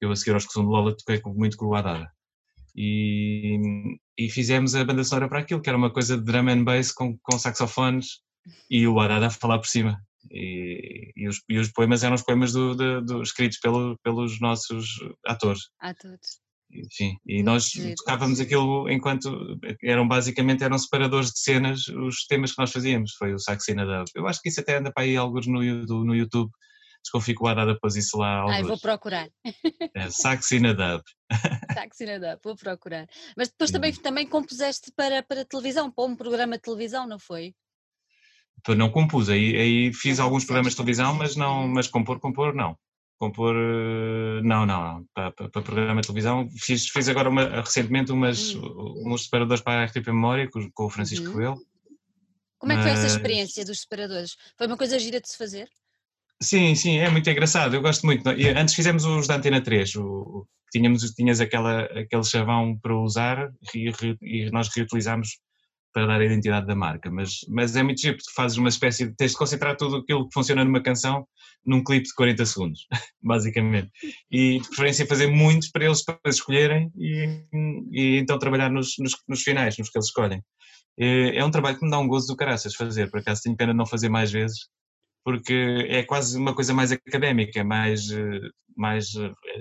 Eu 0.00 0.10
a 0.10 0.16
seguir 0.16 0.32
ao 0.32 0.38
Escução 0.38 0.64
de 0.64 0.68
Lola 0.68 0.96
toquei 0.96 1.20
muito 1.24 1.56
com 1.56 1.66
o 1.66 1.74
Haddada. 1.74 2.10
E, 2.74 3.58
e 4.18 4.28
fizemos 4.28 4.74
a 4.74 4.84
banda 4.84 5.04
sonora 5.04 5.28
para 5.28 5.38
aquilo, 5.38 5.62
que 5.62 5.68
era 5.68 5.78
uma 5.78 5.92
coisa 5.92 6.18
de 6.18 6.24
drum 6.24 6.48
and 6.48 6.64
bass 6.64 6.92
com, 6.92 7.16
com 7.18 7.38
saxofones 7.38 8.20
e 8.68 8.86
o 8.86 8.98
Haddada 8.98 9.28
a 9.28 9.30
falar 9.30 9.58
por 9.58 9.68
cima. 9.68 10.00
E, 10.30 11.12
e, 11.16 11.28
os, 11.28 11.40
e 11.48 11.58
os 11.58 11.70
poemas 11.70 12.02
eram 12.02 12.16
os 12.16 12.22
poemas 12.22 12.52
do, 12.52 12.74
do, 12.74 13.00
do 13.02 13.22
escritos 13.22 13.58
pelo, 13.60 13.96
pelos 14.02 14.40
nossos 14.40 14.98
atores. 15.24 15.70
Atores. 15.78 16.40
Sim, 16.90 17.16
e 17.24 17.42
nós 17.42 17.70
tocávamos 17.96 18.40
aquilo 18.40 18.90
enquanto 18.90 19.58
eram 19.82 20.06
basicamente 20.06 20.64
eram 20.64 20.78
separadores 20.78 21.30
de 21.30 21.38
cenas 21.38 21.86
os 21.86 22.26
temas 22.26 22.52
que 22.52 22.58
nós 22.58 22.72
fazíamos, 22.72 23.14
foi 23.14 23.32
o 23.32 23.38
Saxina 23.38 23.84
Dub. 23.84 24.06
Eu 24.14 24.26
acho 24.26 24.40
que 24.42 24.48
isso 24.48 24.60
até 24.60 24.76
anda 24.76 24.92
para 24.92 25.04
aí 25.04 25.16
alguns 25.16 25.46
no, 25.46 25.60
no 25.60 26.14
YouTube, 26.14 26.50
desconfio 27.02 27.36
que 27.36 27.42
o 27.42 27.46
Arada 27.46 27.78
pôs 27.80 27.96
isso 27.96 28.18
lá. 28.18 28.44
Ah, 28.52 28.62
vou 28.62 28.78
procurar. 28.78 29.28
É, 29.94 30.10
Saxina 30.10 30.74
Dub. 30.74 31.02
Saxina 31.72 32.18
Dub, 32.18 32.40
vou 32.42 32.56
procurar. 32.56 33.06
Mas 33.36 33.48
depois 33.48 33.70
também, 33.70 33.92
também 33.94 34.26
compuseste 34.26 34.92
para, 34.94 35.22
para 35.22 35.44
televisão, 35.44 35.90
para 35.90 36.04
um 36.04 36.16
programa 36.16 36.56
de 36.56 36.62
televisão, 36.62 37.06
não 37.06 37.18
foi? 37.18 37.54
Não 38.76 38.90
compus, 38.90 39.28
aí, 39.28 39.56
aí 39.56 39.92
fiz 39.92 40.18
alguns 40.18 40.44
programas 40.44 40.72
de 40.72 40.78
televisão, 40.78 41.14
mas 41.14 41.36
não, 41.36 41.68
mas 41.68 41.86
compor, 41.86 42.18
compor 42.18 42.52
não 42.52 42.76
compor. 43.18 43.54
Eh, 43.56 44.42
não, 44.42 44.66
não, 44.66 45.04
para, 45.14 45.32
para, 45.32 45.48
para, 45.48 45.62
programa 45.62 46.00
de 46.00 46.06
televisão. 46.06 46.48
Fiz, 46.58 46.88
fiz 46.88 47.08
agora 47.08 47.28
uma, 47.28 47.60
recentemente 47.60 48.12
umas, 48.12 48.54
hum. 48.54 49.04
uns 49.06 49.24
separadores 49.24 49.62
para 49.62 49.82
a 49.82 49.84
RTP 49.86 50.08
Memória 50.08 50.48
com, 50.50 50.70
com 50.72 50.84
o 50.84 50.90
Francisco 50.90 51.26
uhum. 51.26 51.32
Coelho. 51.32 51.56
Como 52.58 52.72
é 52.72 52.76
que 52.76 52.82
foi 52.82 52.90
essa 52.92 53.06
experiência 53.06 53.64
dos 53.64 53.80
separadores? 53.80 54.36
Foi 54.56 54.66
uma 54.66 54.76
coisa 54.76 54.98
gira 54.98 55.20
de 55.20 55.28
se 55.28 55.36
fazer? 55.36 55.68
Sim, 56.42 56.74
sim, 56.74 56.98
é 56.98 57.08
muito 57.08 57.28
engraçado, 57.28 57.74
eu 57.74 57.82
gosto 57.82 58.04
muito. 58.04 58.28
E 58.32 58.48
antes 58.48 58.74
fizemos 58.74 59.04
os 59.04 59.26
da 59.26 59.36
Antena 59.36 59.60
3, 59.60 59.96
o, 59.96 60.46
tínhamos, 60.70 61.02
tinhas 61.12 61.40
aquela, 61.40 61.82
aquele 61.84 62.24
chavão 62.24 62.78
para 62.78 62.96
usar 62.96 63.50
e, 63.74 63.90
e 64.22 64.50
nós 64.50 64.68
reutilizámos 64.74 65.38
para 65.96 66.06
dar 66.06 66.20
a 66.20 66.24
identidade 66.26 66.66
da 66.66 66.74
marca, 66.74 67.10
mas, 67.10 67.38
mas 67.48 67.74
é 67.74 67.82
muito 67.82 68.02
giro, 68.02 68.18
porque 68.18 68.30
fazes 68.34 68.58
uma 68.58 68.68
espécie 68.68 69.06
de. 69.06 69.16
tens 69.16 69.30
de 69.30 69.38
concentrar 69.38 69.78
tudo 69.78 69.96
aquilo 69.96 70.28
que 70.28 70.34
funciona 70.34 70.62
numa 70.62 70.82
canção 70.82 71.26
num 71.64 71.82
clipe 71.82 72.04
de 72.04 72.12
40 72.14 72.44
segundos, 72.44 72.86
basicamente. 73.24 73.90
E 74.30 74.60
de 74.60 74.68
preferência 74.68 75.06
fazer 75.06 75.26
muitos 75.28 75.70
para 75.70 75.86
eles 75.86 76.04
para 76.04 76.18
escolherem 76.26 76.92
e, 76.98 77.46
e 77.92 78.18
então 78.18 78.38
trabalhar 78.38 78.70
nos, 78.70 78.92
nos, 78.98 79.12
nos, 79.26 79.40
finais, 79.40 79.78
nos 79.78 79.88
que 79.88 79.96
eles 79.96 80.08
escolhem. 80.08 80.42
É, 81.00 81.42
um 81.42 81.50
trabalho 81.50 81.78
que 81.78 81.84
me 81.86 81.90
dá 81.90 81.98
um 81.98 82.06
gozo 82.06 82.26
do 82.26 82.36
caraças 82.36 82.74
fazer, 82.74 83.10
por 83.10 83.20
acaso 83.20 83.40
tenho 83.42 83.56
pena 83.56 83.72
de 83.72 83.78
não 83.78 83.86
fazer 83.86 84.10
mais 84.10 84.30
vezes, 84.30 84.68
porque 85.24 85.86
é 85.88 86.02
quase 86.02 86.36
uma 86.36 86.54
coisa 86.54 86.74
mais 86.74 86.92
académica, 86.92 87.64
mais, 87.64 88.02
mais, 88.76 89.06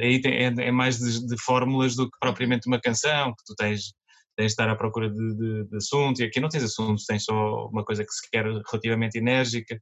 aí 0.01 0.21
é, 0.25 0.67
é 0.67 0.71
mais 0.71 0.97
de, 0.97 1.25
de 1.25 1.41
fórmulas 1.41 1.95
do 1.95 2.11
que 2.11 2.17
propriamente 2.19 2.67
uma 2.67 2.81
canção, 2.81 3.29
que 3.29 3.43
tu 3.45 3.55
tens 3.55 3.93
tens 4.35 4.47
de 4.47 4.51
estar 4.51 4.69
à 4.69 4.75
procura 4.75 5.09
de, 5.09 5.35
de, 5.35 5.63
de 5.65 5.77
assuntos, 5.77 6.19
e 6.19 6.23
aqui 6.25 6.39
não 6.39 6.49
tens 6.49 6.63
assuntos, 6.63 7.05
tens 7.05 7.23
só 7.23 7.67
uma 7.67 7.83
coisa 7.83 8.03
que 8.03 8.11
se 8.11 8.29
quer 8.29 8.45
relativamente 8.45 9.17
enérgica, 9.17 9.79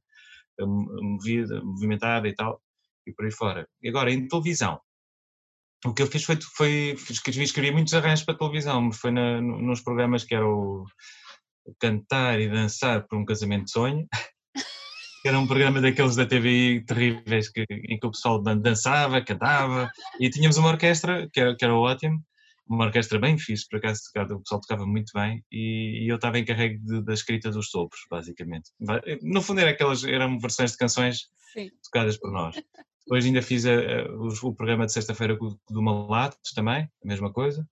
movida, 0.60 1.60
movimentada 1.62 2.28
e 2.28 2.34
tal, 2.34 2.60
e 3.06 3.12
por 3.12 3.24
aí 3.24 3.32
fora. 3.32 3.68
E 3.82 3.88
agora, 3.88 4.10
em 4.10 4.26
televisão, 4.28 4.80
o 5.84 5.92
que 5.92 6.02
eu 6.02 6.06
fiz 6.06 6.24
foi, 6.24 6.38
foi 6.40 6.96
escrevi, 7.10 7.42
escrevi 7.42 7.70
muitos 7.70 7.92
arranjos 7.94 8.24
para 8.24 8.36
televisão, 8.36 8.90
foi 8.92 9.10
na, 9.10 9.40
nos 9.40 9.82
programas 9.82 10.24
que 10.24 10.34
era 10.34 10.46
o 10.46 10.84
Cantar 11.78 12.40
e 12.40 12.48
Dançar 12.48 13.06
por 13.06 13.18
um 13.18 13.24
Casamento 13.24 13.64
de 13.64 13.72
Sonho, 13.72 14.06
que 15.22 15.28
era 15.28 15.38
um 15.38 15.46
programa 15.46 15.80
daqueles 15.80 16.16
da 16.16 16.26
TVI 16.26 16.84
terríveis 16.84 17.50
que, 17.50 17.66
em 17.68 17.98
que 17.98 18.06
o 18.06 18.10
pessoal 18.10 18.42
dançava, 18.42 19.22
cantava, 19.22 19.90
e 20.20 20.30
tínhamos 20.30 20.56
uma 20.56 20.68
orquestra 20.68 21.28
que 21.32 21.40
era, 21.40 21.56
que 21.56 21.64
era 21.64 21.74
ótimo, 21.74 22.18
uma 22.66 22.86
orquestra 22.86 23.18
bem 23.18 23.38
fixe, 23.38 23.66
por 23.68 23.78
acaso 23.78 24.00
o 24.14 24.40
pessoal 24.40 24.60
tocava 24.60 24.86
muito 24.86 25.12
bem 25.14 25.44
e, 25.52 26.04
e 26.04 26.08
eu 26.08 26.16
estava 26.16 26.38
encarregue 26.38 26.78
de, 26.78 27.02
da 27.02 27.12
escrita 27.12 27.50
dos 27.50 27.70
sopros, 27.70 28.02
basicamente. 28.10 28.70
No 29.22 29.42
fundo 29.42 29.60
era 29.60 29.70
aquelas, 29.70 30.04
eram 30.04 30.38
versões 30.38 30.72
de 30.72 30.78
canções 30.78 31.28
Sim. 31.52 31.70
tocadas 31.82 32.16
por 32.16 32.32
nós. 32.32 32.56
Depois 33.06 33.24
ainda 33.24 33.42
fiz 33.42 33.66
a, 33.66 33.74
a, 33.74 34.12
o, 34.16 34.28
o, 34.28 34.54
programa 34.54 34.86
de 34.86 34.92
sexta-feira 34.92 35.36
do 35.36 35.82
Malatos 35.82 36.52
também, 36.54 36.84
a 37.04 37.06
mesma 37.06 37.30
coisa. 37.32 37.66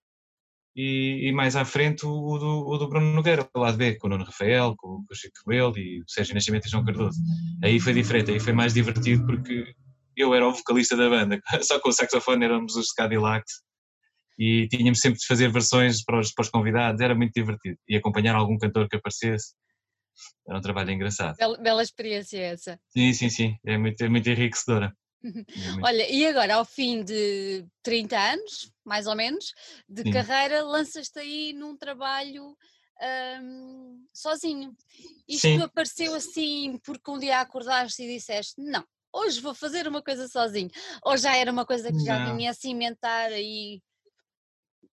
E, 0.75 1.27
e, 1.27 1.31
mais 1.31 1.55
à 1.55 1.65
frente 1.65 2.05
o 2.05 2.37
do, 2.37 2.67
o 2.67 2.77
do 2.77 2.87
Bruno 2.87 3.13
Nogueira, 3.13 3.47
lá 3.55 3.71
de 3.71 3.77
B, 3.77 3.95
com 3.95 4.07
o 4.07 4.09
Nuno 4.09 4.25
Rafael, 4.25 4.75
com, 4.77 5.03
o 5.09 5.15
Chico 5.15 5.37
Rebelo 5.47 5.77
e 5.77 6.01
o 6.01 6.03
Sérgio 6.07 6.33
Nascimento 6.33 6.65
e 6.65 6.69
João 6.69 6.83
Cardoso. 6.83 7.19
Aí 7.63 7.79
foi 7.79 7.93
diferente, 7.93 8.31
aí 8.31 8.39
foi 8.39 8.53
mais 8.53 8.73
divertido 8.73 9.25
porque 9.25 9.73
eu 10.15 10.33
era 10.33 10.47
o 10.47 10.53
vocalista 10.53 10.95
da 10.95 11.09
banda, 11.09 11.39
só 11.61 11.79
com 11.79 11.89
o 11.89 11.93
saxofone 11.93 12.45
éramos 12.45 12.75
os 12.75 12.91
Cadillacs 12.91 13.61
e 14.43 14.67
tínhamos 14.67 14.99
sempre 14.99 15.19
de 15.19 15.25
fazer 15.25 15.49
versões 15.49 16.03
para 16.03 16.19
os, 16.19 16.33
para 16.33 16.43
os 16.43 16.49
convidados, 16.49 16.99
era 16.99 17.15
muito 17.15 17.31
divertido. 17.33 17.77
E 17.87 17.95
acompanhar 17.95 18.35
algum 18.35 18.57
cantor 18.57 18.89
que 18.89 18.97
aparecesse, 18.97 19.53
era 20.47 20.57
um 20.57 20.61
trabalho 20.61 20.91
engraçado. 20.91 21.37
Bela, 21.37 21.57
bela 21.57 21.81
experiência 21.81 22.39
essa. 22.39 22.79
Sim, 22.89 23.13
sim, 23.13 23.29
sim, 23.29 23.55
é 23.65 23.77
muito, 23.77 24.01
é 24.01 24.09
muito 24.09 24.29
enriquecedora. 24.29 24.93
É 25.23 25.71
muito... 25.71 25.85
Olha, 25.85 26.11
e 26.11 26.27
agora, 26.27 26.55
ao 26.55 26.65
fim 26.65 27.01
de 27.01 27.65
30 27.81 28.19
anos, 28.33 28.69
mais 28.83 29.07
ou 29.07 29.15
menos, 29.15 29.53
de 29.87 30.01
sim. 30.01 30.11
carreira, 30.11 30.61
lanças-te 30.65 31.17
aí 31.17 31.53
num 31.53 31.77
trabalho 31.77 32.57
um, 33.41 34.05
sozinho. 34.13 34.75
Isto 35.25 35.47
sim. 35.47 35.61
apareceu 35.61 36.13
assim 36.13 36.77
porque 36.83 37.09
um 37.09 37.17
dia 37.17 37.39
acordaste 37.39 38.03
e 38.03 38.17
disseste: 38.17 38.55
Não, 38.57 38.83
hoje 39.13 39.39
vou 39.39 39.55
fazer 39.55 39.87
uma 39.87 40.01
coisa 40.01 40.27
sozinho. 40.27 40.69
Ou 41.05 41.15
já 41.15 41.37
era 41.37 41.51
uma 41.51 41.65
coisa 41.65 41.89
que 41.89 42.03
já 42.03 42.33
vinha 42.33 42.51
a 42.51 42.53
cimentar 42.53 43.31
aí 43.31 43.81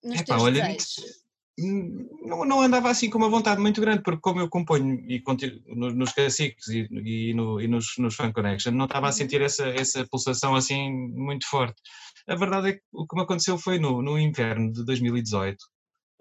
nos 0.02 0.20
Epá, 0.20 0.24
teus 0.24 0.42
olha, 0.42 0.62
desejos? 0.62 1.20
Não, 1.58 2.44
não, 2.44 2.60
andava 2.62 2.88
assim 2.88 3.10
com 3.10 3.18
uma 3.18 3.28
vontade 3.28 3.60
muito 3.60 3.80
grande, 3.80 4.02
porque 4.02 4.20
como 4.20 4.40
eu 4.40 4.48
componho 4.48 5.04
e 5.10 5.20
continuo, 5.20 5.60
nos 5.92 6.12
caciques 6.12 6.68
e, 6.68 6.88
e, 6.90 7.34
no, 7.34 7.60
e 7.60 7.68
nos, 7.68 7.98
nos 7.98 8.14
Fan 8.14 8.32
Connection, 8.32 8.72
não 8.72 8.86
estava 8.86 9.06
a 9.06 9.10
uhum. 9.10 9.12
sentir 9.12 9.42
essa, 9.42 9.66
essa 9.68 10.06
pulsação 10.10 10.54
assim 10.54 10.90
muito 10.90 11.46
forte. 11.46 11.80
A 12.26 12.34
verdade 12.34 12.68
é 12.68 12.72
que 12.74 12.80
o 12.92 13.06
que 13.06 13.14
me 13.14 13.22
aconteceu 13.22 13.58
foi 13.58 13.78
no, 13.78 14.00
no 14.00 14.18
inverno 14.18 14.72
de 14.72 14.84
2018, 14.84 15.58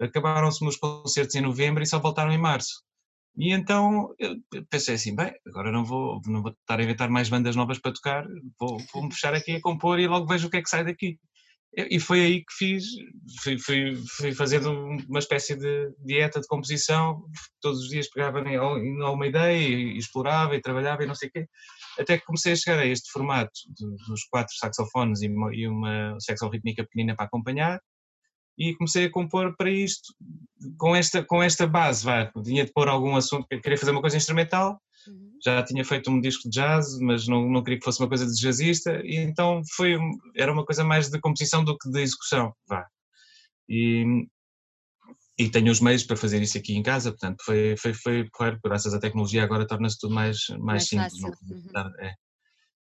acabaram-se 0.00 0.62
meus 0.62 0.76
concertos 0.76 1.34
em 1.34 1.40
novembro 1.40 1.82
e 1.82 1.86
só 1.86 1.98
voltaram 1.98 2.32
em 2.32 2.38
março. 2.38 2.82
E 3.36 3.52
então 3.52 4.14
eu 4.18 4.36
pensei 4.68 4.96
assim, 4.96 5.14
bem, 5.14 5.32
agora 5.46 5.70
não 5.70 5.84
vou, 5.84 6.20
não 6.26 6.42
vou 6.42 6.50
estar 6.50 6.78
a 6.78 6.82
inventar 6.82 7.08
mais 7.08 7.28
bandas 7.28 7.56
novas 7.56 7.78
para 7.78 7.92
tocar, 7.92 8.26
vou, 8.58 8.78
vou 8.92 9.10
fechar 9.10 9.34
aqui 9.34 9.52
a 9.52 9.60
compor 9.60 9.98
e 9.98 10.06
logo 10.06 10.26
vejo 10.26 10.48
o 10.48 10.50
que 10.50 10.58
é 10.58 10.62
que 10.62 10.68
sai 10.68 10.84
daqui. 10.84 11.18
E 11.72 12.00
foi 12.00 12.20
aí 12.20 12.40
que 12.40 12.52
fiz, 12.52 12.84
fui, 13.42 13.56
fui, 13.56 13.94
fui 14.16 14.34
fazendo 14.34 14.72
uma 15.08 15.20
espécie 15.20 15.54
de 15.54 15.94
dieta 16.04 16.40
de 16.40 16.46
composição, 16.48 17.24
todos 17.60 17.82
os 17.82 17.88
dias 17.88 18.10
pegava 18.10 18.40
em 18.40 18.58
uma 18.58 19.26
ideia 19.26 19.56
e, 19.56 19.96
explorava 19.96 20.56
e 20.56 20.60
trabalhava 20.60 21.04
e 21.04 21.06
não 21.06 21.14
sei 21.14 21.28
o 21.28 21.32
quê, 21.32 21.46
até 21.96 22.18
que 22.18 22.24
comecei 22.24 22.54
a 22.54 22.56
chegar 22.56 22.80
a 22.80 22.86
este 22.86 23.12
formato 23.12 23.52
dos 24.08 24.24
quatro 24.24 24.52
saxofones 24.56 25.22
e 25.22 25.28
uma, 25.28 25.54
e 25.54 25.68
uma 25.68 26.16
secção 26.18 26.48
rítmica 26.48 26.82
pequenina 26.82 27.14
para 27.14 27.26
acompanhar, 27.26 27.80
e 28.58 28.74
comecei 28.74 29.06
a 29.06 29.10
compor 29.10 29.56
para 29.56 29.70
isto 29.70 30.12
com 30.76 30.94
esta, 30.94 31.24
com 31.24 31.42
esta 31.42 31.66
base, 31.66 32.04
vá, 32.04 32.30
tinha 32.44 32.64
de 32.64 32.72
pôr 32.72 32.88
algum 32.88 33.14
assunto, 33.14 33.46
queria 33.48 33.78
fazer 33.78 33.92
uma 33.92 34.02
coisa 34.02 34.16
instrumental. 34.16 34.78
Já 35.44 35.62
tinha 35.62 35.84
feito 35.84 36.10
um 36.10 36.20
disco 36.20 36.44
de 36.44 36.50
jazz, 36.50 36.98
mas 36.98 37.26
não, 37.26 37.48
não 37.48 37.62
queria 37.62 37.78
que 37.78 37.84
fosse 37.84 38.00
uma 38.00 38.08
coisa 38.08 38.26
de 38.26 38.34
jazzista, 38.34 39.00
e 39.04 39.16
então 39.16 39.62
foi, 39.76 39.96
era 40.36 40.52
uma 40.52 40.64
coisa 40.64 40.84
mais 40.84 41.08
de 41.08 41.18
composição 41.20 41.64
do 41.64 41.76
que 41.78 41.90
de 41.90 42.00
execução. 42.00 42.52
Vá. 42.68 42.86
E, 43.68 44.04
e 45.38 45.48
tenho 45.48 45.72
os 45.72 45.80
meios 45.80 46.02
para 46.02 46.16
fazer 46.16 46.42
isso 46.42 46.58
aqui 46.58 46.74
em 46.74 46.82
casa, 46.82 47.10
portanto, 47.10 47.42
foi, 47.44 47.76
foi, 47.76 47.94
foi 47.94 48.28
claro, 48.32 48.58
graças 48.62 48.92
à 48.92 49.00
tecnologia 49.00 49.42
agora 49.42 49.66
torna-se 49.66 49.98
tudo 49.98 50.14
mais, 50.14 50.38
mais, 50.58 50.90
mais 50.92 51.12
simples. 51.12 51.14
Uhum. 51.22 51.70
é. 52.00 52.14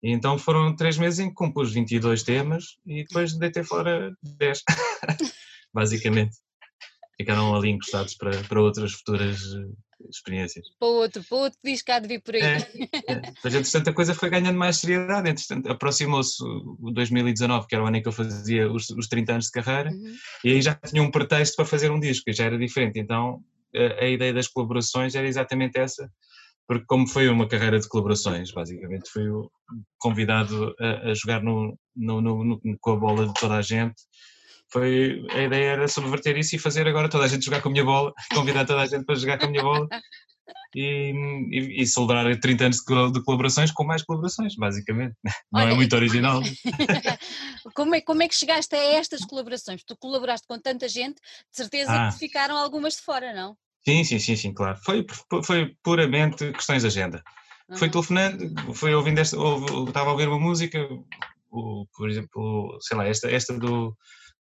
E 0.03 0.11
então 0.11 0.37
foram 0.37 0.75
três 0.75 0.99
meses 0.99 1.21
em 1.21 1.29
que 1.29 1.35
compus 1.35 1.73
22 1.73 2.25
temas 2.25 2.65
e 2.85 3.05
depois 3.05 3.39
deitei 3.39 3.63
fora 3.63 4.13
10, 4.23 4.63
basicamente. 5.73 6.37
Ficaram 7.23 7.55
ali 7.55 7.71
encostados 7.71 8.15
para, 8.15 8.43
para 8.45 8.61
outras 8.61 8.93
futuras 8.93 9.41
eh, 9.41 10.09
experiências. 10.11 10.67
Para 10.79 10.89
outro, 10.89 11.25
para 11.25 11.39
outro 11.39 11.59
disco 11.65 11.93
há 11.93 11.99
de 11.99 12.09
vir 12.09 12.21
por 12.21 12.35
aí. 12.35 12.43
É, 12.43 12.57
é. 13.09 13.23
Mas 13.43 13.55
entretanto 13.55 13.91
a 13.91 13.93
coisa 13.93 14.15
foi 14.15 14.29
ganhando 14.29 14.59
mais 14.59 14.79
seriedade, 14.79 15.31
entretanto 15.31 15.71
aproximou-se 15.71 16.43
o 16.43 16.91
2019, 16.93 17.67
que 17.67 17.75
era 17.75 17.85
o 17.85 17.87
ano 17.87 17.97
em 17.97 18.03
que 18.03 18.09
eu 18.09 18.13
fazia 18.13 18.71
os, 18.71 18.91
os 18.91 19.07
30 19.07 19.33
anos 19.33 19.47
de 19.47 19.53
carreira, 19.53 19.91
uhum. 19.91 20.15
e 20.45 20.53
aí 20.53 20.63
já 20.63 20.75
tinha 20.75 21.03
um 21.03 21.11
pretexto 21.11 21.57
para 21.57 21.65
fazer 21.65 21.91
um 21.91 22.01
disco, 22.01 22.29
e 22.29 22.33
já 22.33 22.45
era 22.45 22.59
diferente, 22.59 22.99
então 22.99 23.41
a, 23.75 24.05
a 24.05 24.09
ideia 24.09 24.33
das 24.33 24.49
colaborações 24.49 25.15
era 25.15 25.27
exatamente 25.27 25.79
essa, 25.79 26.11
porque 26.67 26.85
como 26.87 27.07
foi 27.07 27.29
uma 27.29 27.49
carreira 27.49 27.79
de 27.79 27.89
colaborações, 27.89 28.51
basicamente 28.51 29.11
fui 29.11 29.25
convidado 29.99 30.75
a, 30.81 31.11
a 31.11 31.15
jogar 31.15 31.43
no, 31.43 31.79
no, 31.95 32.21
no, 32.21 32.61
com 32.81 32.91
a 32.93 32.97
bola 32.97 33.27
de 33.27 33.35
toda 33.35 33.55
a 33.55 33.63
gente, 33.63 33.95
foi, 34.73 35.23
a 35.31 35.43
ideia 35.43 35.71
era 35.73 35.89
subverter 35.89 36.39
isso 36.39 36.57
e 36.57 36.59
fazer 36.59 36.89
agora 36.89 37.09
toda 37.09 37.25
a 37.25 37.29
gente 37.29 37.45
jogar 37.45 37.61
com 37.61 37.69
a 37.69 37.73
minha 37.73 37.85
bola, 37.85 38.13
convidar 38.33 38.65
toda 38.65 38.81
a 38.81 38.87
gente 38.87 39.05
para 39.05 39.17
jogar 39.17 39.39
com 39.39 39.45
a 39.45 39.51
minha 39.51 39.63
bola 39.63 39.87
e, 40.75 41.13
e, 41.51 41.83
e 41.83 41.87
celebrar 41.87 42.35
30 42.41 42.65
anos 42.65 42.79
de, 42.79 43.13
de, 43.13 43.23
colaborações 43.23 43.71
com 43.71 43.85
mais 43.85 44.03
colaborações, 44.03 44.57
basicamente. 44.57 45.15
Não 45.53 45.61
é 45.61 45.65
Olha, 45.65 45.73
é 45.73 45.75
muito 45.75 45.95
original. 45.95 46.41
como, 47.75 47.95
é, 47.95 48.01
como 48.01 48.23
é 48.23 48.29
que 48.29 48.35
chegaste 48.35 48.75
a 48.75 48.83
estas 48.95 49.21
colaborações? 49.27 49.85
Tu 49.85 49.95
colaboraste 49.99 50.47
com 50.47 50.59
tanta 50.59 50.89
gente, 50.89 51.17
de 51.17 51.57
certeza 51.57 51.93
ah. 51.93 52.11
que 52.11 52.19
ficaram 52.19 52.57
algumas 52.57 52.95
de 52.95 53.03
fora, 53.03 53.35
não? 53.35 53.55
Sim, 53.85 54.05
sim, 54.05 54.19
sim, 54.19 54.37
sim, 54.37 54.55
claro. 54.55 54.79
Foi, 54.83 55.05
foi 55.45 55.77
puramente 55.83 56.51
questões 56.53 56.81
de 56.81 56.89
agenda. 56.89 57.23
Uhum. 57.69 57.77
Foi 57.77 57.91
telefonando, 57.91 58.75
foi 58.75 58.95
ouvindo 58.95 59.19
esta, 59.19 59.37
estava 59.87 60.09
a 60.09 60.13
ouvir 60.13 60.29
uma 60.29 60.41
música, 60.41 60.79
ou, 61.51 61.87
por 61.95 62.09
exemplo, 62.09 62.79
sei 62.81 62.97
lá, 62.97 63.07
esta, 63.07 63.31
esta 63.31 63.59
do, 63.59 63.95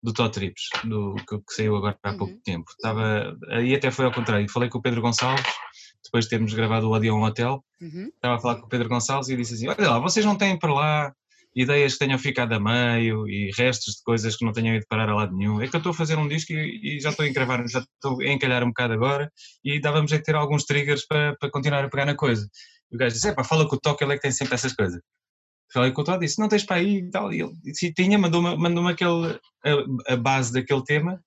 do 0.01 0.13
Tó 0.13 0.29
Trips, 0.29 0.69
do, 0.83 1.15
que, 1.15 1.37
que, 1.37 1.53
saiu 1.53 1.75
agora 1.75 1.97
há 2.03 2.11
uhum. 2.11 2.17
pouco 2.17 2.37
tempo. 2.43 2.71
Estava, 2.71 3.35
aí 3.49 3.75
até 3.75 3.91
foi 3.91 4.05
ao 4.05 4.11
contrário, 4.11 4.49
falei 4.49 4.69
com 4.69 4.77
o 4.77 4.81
Pedro 4.81 5.01
Gonçalves, 5.01 5.45
depois 6.03 6.25
de 6.25 6.29
termos 6.29 6.53
gravado 6.53 6.89
o 6.89 6.93
Adião 6.93 7.21
Hotel, 7.21 7.63
uhum. 7.81 8.09
estava 8.13 8.35
a 8.35 8.39
falar 8.39 8.55
com 8.55 8.65
o 8.65 8.69
Pedro 8.69 8.89
Gonçalves 8.89 9.29
e 9.29 9.35
disse 9.35 9.55
assim, 9.55 9.67
olha 9.67 9.89
lá, 9.89 9.99
vocês 9.99 10.25
não 10.25 10.37
têm 10.37 10.57
para 10.57 10.73
lá 10.73 11.13
ideias 11.55 11.93
que 11.93 11.99
tenham 11.99 12.19
ficado 12.19 12.53
a 12.53 12.59
meio 12.59 13.27
e 13.27 13.49
restos 13.57 13.95
de 13.95 14.03
coisas 14.03 14.35
que 14.35 14.45
não 14.45 14.51
tenham 14.51 14.75
ido 14.75 14.85
parar 14.87 15.09
a 15.09 15.15
lado 15.15 15.35
nenhum. 15.35 15.59
É 15.59 15.67
que 15.67 15.75
eu 15.75 15.79
estou 15.79 15.89
a 15.89 15.95
fazer 15.95 16.15
um 16.17 16.27
disco 16.27 16.53
e, 16.53 16.97
e 16.97 16.99
já 16.99 17.09
estou 17.09 17.25
a 17.25 17.27
encravar, 17.27 17.67
já 17.67 17.79
estou 17.79 18.21
a 18.21 18.27
encalhar 18.27 18.63
um 18.63 18.67
bocado 18.67 18.93
agora 18.93 19.31
e 19.65 19.81
dávamos 19.81 20.13
a 20.13 20.19
ter 20.19 20.35
alguns 20.35 20.65
triggers 20.65 21.05
para, 21.07 21.35
para 21.37 21.49
continuar 21.49 21.83
a 21.83 21.89
pegar 21.89 22.05
na 22.05 22.15
coisa. 22.15 22.47
E 22.91 22.95
o 22.95 22.99
gajo 22.99 23.15
disse, 23.15 23.27
é 23.27 23.33
pá, 23.33 23.43
fala 23.43 23.67
com 23.67 23.75
o 23.75 23.79
Toque, 23.79 24.03
ele 24.03 24.13
é 24.13 24.15
que 24.17 24.21
tem 24.21 24.31
sempre 24.31 24.53
essas 24.53 24.73
coisas. 24.73 25.01
Falei 25.71 25.91
com 25.91 26.01
o 26.01 26.03
Toque, 26.03 26.25
disse, 26.25 26.39
não 26.39 26.47
tens 26.47 26.63
para 26.63 26.77
aí 26.77 26.99
e 26.99 27.09
tal. 27.09 27.33
E 27.33 27.41
ele 27.41 27.53
disse, 27.63 27.93
tinha, 27.93 28.17
mandou-me 28.17 28.55
mandou 28.55 28.87
aquele, 28.87 29.39
a, 29.65 30.13
a 30.13 30.15
base 30.15 30.53
daquele 30.53 30.83
tema 30.83 31.21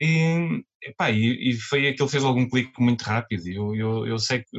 e, 0.00 0.62
epá, 0.82 1.10
e, 1.10 1.50
e 1.50 1.54
foi 1.54 1.88
aquilo 1.88 2.08
fez 2.08 2.24
algum 2.24 2.48
clique 2.48 2.80
muito 2.80 3.02
rápido. 3.02 3.46
Eu, 3.48 3.74
eu, 3.74 4.06
eu 4.06 4.18
sei 4.18 4.40
que 4.40 4.58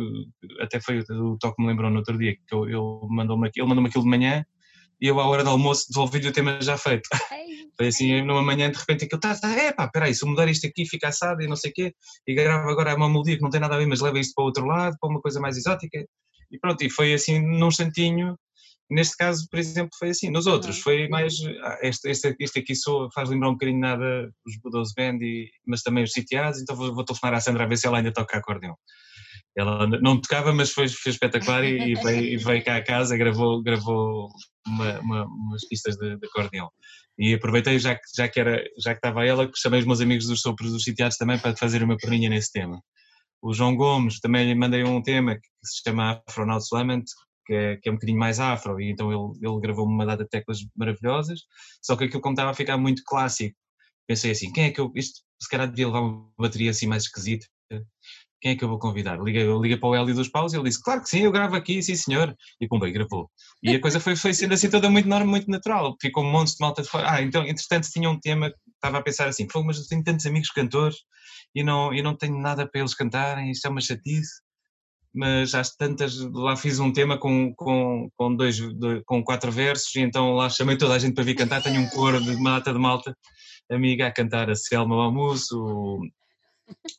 até 0.60 0.80
foi 0.80 1.00
o 1.00 1.38
Toque 1.38 1.62
me 1.62 1.68
lembrou 1.68 1.90
no 1.92 1.98
outro 1.98 2.18
dia 2.18 2.36
que 2.36 2.56
eu, 2.56 2.70
eu 2.70 3.08
mandou 3.10 3.38
ele 3.46 3.68
mandou-me 3.68 3.90
aquilo 3.90 4.04
de 4.04 4.10
manhã 4.10 4.46
e 5.02 5.08
eu 5.08 5.20
à 5.20 5.28
hora 5.28 5.44
do 5.44 5.50
almoço 5.50 5.88
devolvi-lhe 5.90 6.30
o 6.30 6.34
tema 6.34 6.60
já 6.62 6.78
feito. 6.78 7.08
foi 7.78 7.88
assim, 7.88 8.22
numa 8.22 8.42
manhã 8.42 8.72
de 8.72 8.78
repente 8.78 9.06
aquilo 9.06 9.20
está, 9.20 9.36
tá, 9.36 9.52
é 9.52 9.74
pá, 9.74 9.88
peraí, 9.88 10.16
se 10.16 10.24
eu 10.24 10.30
mudar 10.30 10.48
isto 10.48 10.66
aqui 10.66 10.86
fica 10.88 11.10
assado 11.10 11.42
e 11.42 11.48
não 11.48 11.56
sei 11.56 11.72
o 11.72 11.74
quê, 11.74 11.94
e 12.26 12.34
grava 12.34 12.72
agora 12.72 12.96
uma 12.96 13.10
melodia 13.10 13.36
que 13.36 13.42
não 13.42 13.50
tem 13.50 13.60
nada 13.60 13.76
a 13.76 13.78
ver, 13.78 13.86
mas 13.86 14.00
leva 14.00 14.20
isto 14.20 14.34
para 14.34 14.44
o 14.44 14.46
outro 14.46 14.66
lado, 14.66 14.98
para 15.00 15.10
uma 15.10 15.22
coisa 15.22 15.40
mais 15.40 15.58
exótica. 15.58 16.06
E 16.52 16.60
pronto, 16.60 16.82
e 16.84 16.90
foi 16.90 17.14
assim 17.14 17.40
num 17.40 17.68
instantinho 17.68 18.38
Neste 18.90 19.18
caso, 19.18 19.48
por 19.50 19.60
exemplo, 19.60 19.90
foi 19.98 20.10
assim. 20.10 20.30
Nos 20.30 20.46
outros, 20.46 20.80
foi 20.80 21.08
mais. 21.08 21.34
Ah, 21.64 21.80
este, 21.82 22.10
este, 22.10 22.36
este 22.40 22.60
aqui 22.60 22.74
faz 23.14 23.30
lembrar 23.30 23.50
um 23.50 23.54
bocadinho 23.54 23.80
nada 23.80 24.32
os 24.46 24.58
Budos 24.62 24.94
Band, 24.96 25.18
e, 25.22 25.50
mas 25.66 25.82
também 25.82 26.04
os 26.04 26.12
CTAs, 26.12 26.62
então 26.62 26.76
vou, 26.76 26.94
vou 26.94 27.04
telefonar 27.04 27.36
à 27.36 27.42
Sandra 27.42 27.64
a 27.64 27.68
ver 27.68 27.78
se 27.78 27.88
ela 27.88 27.98
ainda 27.98 28.14
toca 28.14 28.38
acordeão. 28.38 28.76
Ela 29.58 29.88
não 29.88 30.20
tocava, 30.20 30.54
mas 30.54 30.72
foi, 30.72 30.88
foi 30.90 31.12
espetacular 31.14 31.64
e, 31.64 31.94
e, 31.94 31.96
veio, 31.96 32.24
e 32.34 32.38
veio 32.38 32.64
cá 32.64 32.76
a 32.76 32.84
casa, 32.84 33.18
gravou, 33.18 33.64
gravou 33.64 34.28
uma, 34.68 35.00
uma, 35.00 35.26
umas 35.26 35.66
pistas 35.68 35.96
de, 35.96 36.18
de 36.18 36.28
acordeão. 36.28 36.70
E 37.18 37.34
aproveitei, 37.34 37.80
já 37.80 37.96
que, 37.96 38.02
já 38.16 38.28
que, 38.28 38.40
era, 38.40 38.64
já 38.78 38.92
que 38.92 38.98
estava 38.98 39.26
ela, 39.26 39.48
que 39.48 39.58
chamei 39.58 39.80
os 39.80 39.86
meus 39.86 40.02
amigos 40.02 40.28
dos 40.28 40.42
sopros 40.42 40.74
dos 40.74 40.84
sitiados 40.84 41.18
também 41.18 41.40
para 41.40 41.56
fazer 41.56 41.82
uma 41.82 41.96
perninha 41.96 42.30
nesse 42.30 42.52
tema. 42.52 42.82
O 43.42 43.54
João 43.54 43.76
Gomes 43.76 44.20
também 44.20 44.46
lhe 44.46 44.56
mandei 44.56 44.84
um 44.84 45.02
tema 45.02 45.36
que 45.36 45.48
se 45.64 45.82
chama 45.84 46.22
Afronauts 46.28 46.68
Lament, 46.74 47.06
que 47.46 47.54
é, 47.54 47.78
que 47.78 47.90
é 47.90 47.92
um 47.92 47.96
bocadinho 47.96 48.20
mais 48.20 48.40
afro, 48.40 48.80
e 48.80 48.90
então 48.92 49.12
ele, 49.12 49.48
ele 49.48 49.60
gravou 49.62 49.86
uma 49.86 50.06
data 50.06 50.24
de 50.24 50.30
teclas 50.30 50.60
maravilhosas, 50.76 51.42
só 51.82 51.96
que 51.96 52.06
aquilo 52.06 52.22
como 52.22 52.34
estava 52.34 52.52
a 52.52 52.56
ficar 52.56 52.78
muito 52.78 53.04
clássico, 53.06 53.56
pensei 54.08 54.32
assim, 54.32 54.52
quem 54.52 54.66
é 54.66 54.72
que 54.72 54.80
eu, 54.80 54.92
isto 54.96 55.22
se 55.42 55.50
calhar 55.50 55.68
devia 55.68 55.88
levar 55.88 56.02
uma 56.02 56.32
bateria 56.38 56.72
assim 56.72 56.88
mais 56.88 57.04
esquisita, 57.04 57.46
quem 58.42 58.52
é 58.52 58.56
que 58.56 58.64
eu 58.64 58.70
vou 58.70 58.78
convidar? 58.78 59.20
Liga, 59.20 59.42
liga 59.60 59.76
para 59.76 59.90
o 59.90 59.96
Hélio 59.96 60.14
dos 60.14 60.30
Paus 60.30 60.54
e 60.54 60.58
ele 60.58 60.66
disse, 60.66 60.80
claro 60.80 61.02
que 61.02 61.10
sim, 61.10 61.22
eu 61.22 61.32
gravo 61.32 61.56
aqui, 61.56 61.82
sim 61.82 61.96
senhor, 61.96 62.36
e 62.62 62.68
pum, 62.68 62.78
bem, 62.78 62.94
gravou. 62.94 63.28
E 63.64 63.76
a 63.76 63.82
coisa 63.82 64.00
foi, 64.00 64.16
foi 64.16 64.36
sendo 64.36 64.54
assim 64.54 64.70
toda 64.70 64.88
muito 64.88 65.08
normal, 65.08 65.28
muito 65.28 65.50
natural, 65.50 65.96
ficou 66.00 66.24
um 66.24 66.32
monte 66.32 66.52
de 66.52 66.58
malta 66.60 66.84
de 66.84 66.88
fora, 66.88 67.12
ah, 67.12 67.22
então, 67.24 67.44
entretanto 67.44 67.90
tinha 67.90 68.08
um 68.10 68.20
tema, 68.20 68.54
estava 68.76 69.00
a 69.00 69.02
pensar 69.02 69.28
assim, 69.28 69.48
mas 69.66 69.78
eu 69.80 69.88
tenho 69.88 70.04
tantos 70.04 70.26
amigos 70.28 70.52
cantores, 70.52 70.98
e 71.56 71.64
não, 71.64 71.94
e 71.94 72.04
não 72.04 72.16
tenho 72.16 72.38
nada 72.38 72.70
para 72.70 72.82
eles 72.82 72.94
cantarem, 72.94 73.50
isto 73.50 73.66
é 73.66 73.70
uma 73.70 73.82
chatice, 73.82 74.42
mas 75.16 75.54
às 75.56 75.76
tantas 75.76 76.20
lá 76.34 76.56
fiz 76.56 76.80
um 76.80 76.92
tema 76.92 77.18
com, 77.18 77.54
com, 77.56 78.10
com, 78.16 78.36
dois, 78.36 78.60
dois, 78.76 79.02
com 79.06 79.24
quatro 79.24 79.52
versos 79.52 79.96
e 79.96 80.02
então 80.02 80.34
lá 80.34 80.50
chamei 80.50 80.78
toda 80.78 80.94
a 80.94 81.00
gente 81.00 81.16
para 81.16 81.24
vir 81.24 81.36
cantar, 81.36 81.64
tenho 81.64 81.82
um 81.82 81.90
coro 81.90 82.22
de 82.22 82.36
mata 82.36 82.74
de 82.74 82.80
malta 82.80 83.16
amiga 83.72 84.08
a 84.08 84.12
cantar 84.12 84.50
a 84.50 84.56
Selma 84.56 84.96
Mamus, 84.96 85.52
o, 85.52 86.02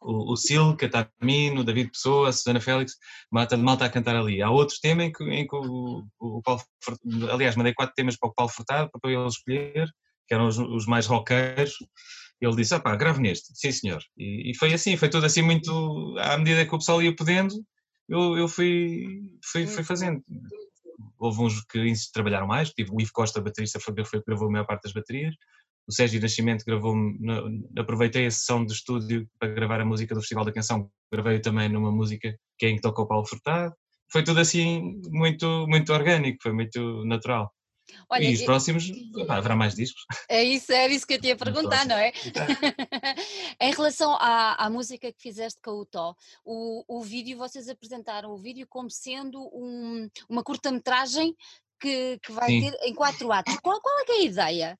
o, 0.03 0.33
o 0.33 0.35
a 0.35 1.05
Tamino, 1.21 1.61
o 1.61 1.65
David 1.65 1.91
Pessoa, 1.91 2.29
a 2.29 2.33
Susana 2.33 2.61
Félix, 2.61 2.95
mata 3.31 3.57
de 3.57 3.63
malta 3.63 3.85
a 3.85 3.91
cantar 3.91 4.17
ali. 4.17 4.43
Há 4.43 4.51
outro 4.51 4.77
tema 4.81 5.05
em 5.05 5.13
que, 5.13 5.23
em 5.25 5.47
que 5.47 5.55
o, 5.55 6.05
o 6.19 6.43
Paulo 6.43 6.63
aliás, 7.31 7.55
mandei 7.55 7.75
quatro 7.75 7.95
temas 7.95 8.17
para 8.17 8.29
o 8.29 8.35
Paulo 8.35 8.51
Furtado 8.51 8.91
para 8.91 9.11
ele 9.11 9.27
escolher, 9.27 9.89
que 10.27 10.35
eram 10.35 10.49
os, 10.49 10.59
os 10.59 10.87
mais 10.87 11.07
roqueiros, 11.07 11.75
ele 12.41 12.57
disse, 12.57 12.75
ah 12.75 12.81
pá, 12.81 12.97
grave 12.97 13.21
neste, 13.21 13.49
sim 13.55 13.73
senhor. 13.73 14.03
E, 14.17 14.51
e, 14.51 14.57
foi 14.57 14.73
assim, 14.75 14.97
foi 14.97 15.09
tudo 15.09 15.27
assim 15.27 15.43
muito, 15.43 16.17
à 16.19 16.37
medida 16.37 16.67
que 16.67 16.75
o 16.75 16.79
pessoal 16.79 17.03
ia 17.03 17.15
podendo, 17.15 17.55
eu, 18.09 18.37
eu 18.37 18.49
fui, 18.49 19.23
fui, 19.45 19.67
fui 19.67 19.85
fazendo. 19.85 20.23
Houve 21.19 21.43
uns 21.43 21.65
que 21.65 21.93
trabalharam 22.13 22.47
mais, 22.47 22.71
tive 22.71 22.91
o 22.93 23.01
Ivo 23.01 23.11
Costa, 23.13 23.41
baterista, 23.41 23.81
foi, 23.81 23.95
foi 24.05 24.21
que 24.21 24.27
gravou 24.27 24.49
a 24.49 24.51
maior 24.51 24.67
parte 24.67 24.85
das 24.85 24.93
baterias. 24.93 25.35
O 25.89 25.93
Sérgio 25.93 26.21
Nascimento 26.21 26.65
gravou 26.65 26.95
aproveitei 27.79 28.27
a 28.27 28.31
sessão 28.31 28.65
de 28.65 28.73
estúdio 28.73 29.29
para 29.39 29.53
gravar 29.53 29.81
a 29.81 29.85
música 29.85 30.15
do 30.15 30.21
Festival 30.21 30.45
da 30.45 30.53
Canção, 30.53 30.91
gravei 31.13 31.41
também 31.41 31.69
numa 31.69 31.93
música 31.93 32.37
que 32.59 32.67
é 32.67 32.71
em 32.71 32.77
que 32.77 32.83
tocou 32.83 33.05
o 33.05 33.09
Paulo 33.09 33.27
Furtado. 33.27 33.75
Foi 34.11 34.23
tudo 34.23 34.41
assim 34.41 35.01
muito, 35.11 35.67
muito 35.69 35.93
orgânico, 35.93 36.39
foi 36.43 36.53
muito 36.53 37.05
natural. 37.05 37.53
Olha, 38.09 38.25
e 38.25 38.35
os 38.35 38.43
próximos, 38.43 38.91
haverá 39.29 39.57
mais 39.57 39.75
discos. 39.75 40.05
É 40.29 40.43
isso, 40.43 40.73
era 40.73 40.93
isso 40.93 41.07
que 41.07 41.15
eu 41.15 41.21
tinha 41.21 41.35
a 41.35 41.37
perguntar, 41.39 41.87
não 41.87 41.97
é? 41.97 42.13
em 43.61 43.73
relação 43.73 44.13
à, 44.17 44.65
à, 44.65 44.71
música 44.71 45.13
que 45.13 45.21
fizeste 45.21 45.61
com 45.61 45.73
o 45.73 45.87
Tó, 45.87 46.15
o, 46.45 46.85
o 46.89 47.03
vídeo, 47.03 47.39
vocês 47.39 47.69
apresentaram 47.69 48.31
o 48.31 48.39
vídeo 48.39 48.67
como 48.69 48.91
sendo 48.91 49.41
um, 49.55 50.09
uma 50.29 50.43
curta-metragem 50.43 51.37
que, 51.81 52.19
que 52.23 52.33
vai 52.33 52.49
Sim. 52.49 52.71
ter 52.71 52.79
em 52.83 52.95
quatro 52.95 53.31
atos. 53.33 53.57
Qual, 53.61 53.81
qual 53.81 53.99
é, 54.01 54.13
é 54.13 54.15
a 54.15 54.25
ideia? 54.25 54.79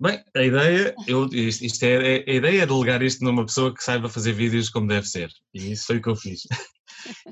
Bem, 0.00 0.24
a 0.34 0.42
ideia, 0.42 0.94
eu, 1.06 1.26
isto, 1.26 1.62
isto 1.62 1.82
é, 1.84 2.16
é, 2.16 2.30
a 2.30 2.34
ideia 2.34 2.62
é 2.62 2.66
delegar 2.66 3.02
isto 3.02 3.22
numa 3.22 3.44
pessoa 3.44 3.74
que 3.74 3.84
saiba 3.84 4.08
fazer 4.08 4.32
vídeos 4.32 4.70
como 4.70 4.86
deve 4.86 5.06
ser. 5.06 5.28
E 5.52 5.72
isso 5.72 5.86
foi 5.86 5.98
o 5.98 6.02
que 6.02 6.08
eu 6.08 6.16
fiz. 6.16 6.42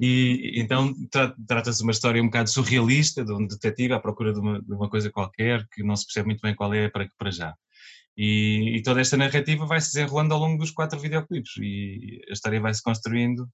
E 0.00 0.54
então 0.62 0.94
tra 1.10 1.34
trata-se 1.46 1.78
de 1.78 1.84
uma 1.84 1.92
história 1.92 2.22
um 2.22 2.26
bocado 2.26 2.48
surrealista, 2.48 3.22
de 3.22 3.32
um 3.34 3.46
detetive 3.46 3.92
à 3.92 4.00
procura 4.00 4.32
de 4.32 4.40
uma, 4.40 4.62
de 4.62 4.72
uma, 4.72 4.88
coisa 4.88 5.10
qualquer 5.10 5.66
que 5.70 5.82
não 5.82 5.94
se 5.94 6.06
percebe 6.06 6.28
muito 6.28 6.40
bem 6.40 6.54
qual 6.54 6.72
é 6.72 6.88
para, 6.88 7.06
para 7.18 7.30
já. 7.30 7.54
E, 8.16 8.76
e 8.78 8.82
toda 8.82 9.02
esta 9.02 9.18
narrativa 9.18 9.66
vai 9.66 9.78
se 9.78 9.92
desenrolando 9.92 10.32
ao 10.32 10.40
longo 10.40 10.56
dos 10.58 10.70
quatro 10.70 10.98
videoclipes 10.98 11.52
e 11.58 12.18
a 12.30 12.32
história 12.32 12.60
vai 12.62 12.72
se 12.72 12.82
construindo 12.82 13.46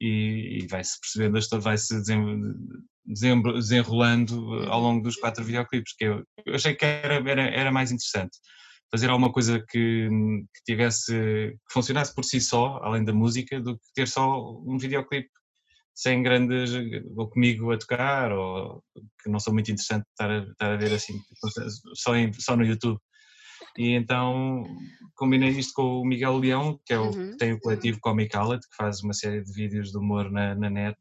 e, 0.00 0.60
e 0.62 0.66
vai-se 0.68 0.98
percebendo, 1.00 1.36
a 1.36 1.40
história 1.40 1.62
vai-se 1.62 1.94
desenrolando 3.04 4.64
ao 4.68 4.80
longo 4.80 5.02
dos 5.02 5.16
quatro 5.16 5.44
videoclipes, 5.44 5.94
que 5.96 6.04
eu, 6.04 6.24
eu 6.46 6.54
achei 6.54 6.74
que 6.74 6.84
era, 6.84 7.14
era, 7.28 7.42
era 7.42 7.72
mais 7.72 7.90
interessante 7.90 8.38
fazer 8.92 9.08
alguma 9.08 9.32
coisa 9.32 9.58
que, 9.58 10.08
que, 10.54 10.64
tivesse 10.66 11.12
que 11.12 11.72
funcionasse 11.72 12.14
por 12.14 12.24
si 12.24 12.40
só, 12.40 12.78
além 12.82 13.02
da 13.02 13.12
música, 13.12 13.58
do 13.58 13.74
que 13.76 13.86
ter 13.94 14.06
só 14.06 14.52
um 14.66 14.76
videoclipe 14.76 15.30
sem 15.94 16.22
grandes, 16.22 16.70
ou 17.16 17.28
comigo 17.28 17.72
a 17.72 17.78
tocar, 17.78 18.32
ou 18.32 18.82
que 19.22 19.30
não 19.30 19.38
sou 19.38 19.52
muito 19.52 19.70
interessante 19.70 20.04
estar 20.10 20.30
a, 20.30 20.38
estar 20.38 20.72
a 20.72 20.76
ver 20.76 20.92
assim, 20.92 21.18
só, 21.94 22.14
em, 22.14 22.32
só 22.34 22.56
no 22.56 22.64
YouTube. 22.64 22.98
E 23.78 23.90
então 23.90 24.64
combinei 25.14 25.50
isto 25.50 25.72
com 25.74 26.00
o 26.00 26.04
Miguel 26.04 26.38
Leão, 26.38 26.78
que, 26.84 26.92
é 26.92 26.98
o, 26.98 27.06
uhum. 27.06 27.30
que 27.30 27.36
tem 27.38 27.52
o 27.52 27.60
coletivo 27.60 27.98
Comic 28.00 28.36
Outlet, 28.36 28.62
que 28.68 28.76
faz 28.76 29.02
uma 29.02 29.14
série 29.14 29.42
de 29.42 29.52
vídeos 29.52 29.90
de 29.90 29.98
humor 29.98 30.30
na, 30.30 30.54
na 30.54 30.68
net. 30.68 30.96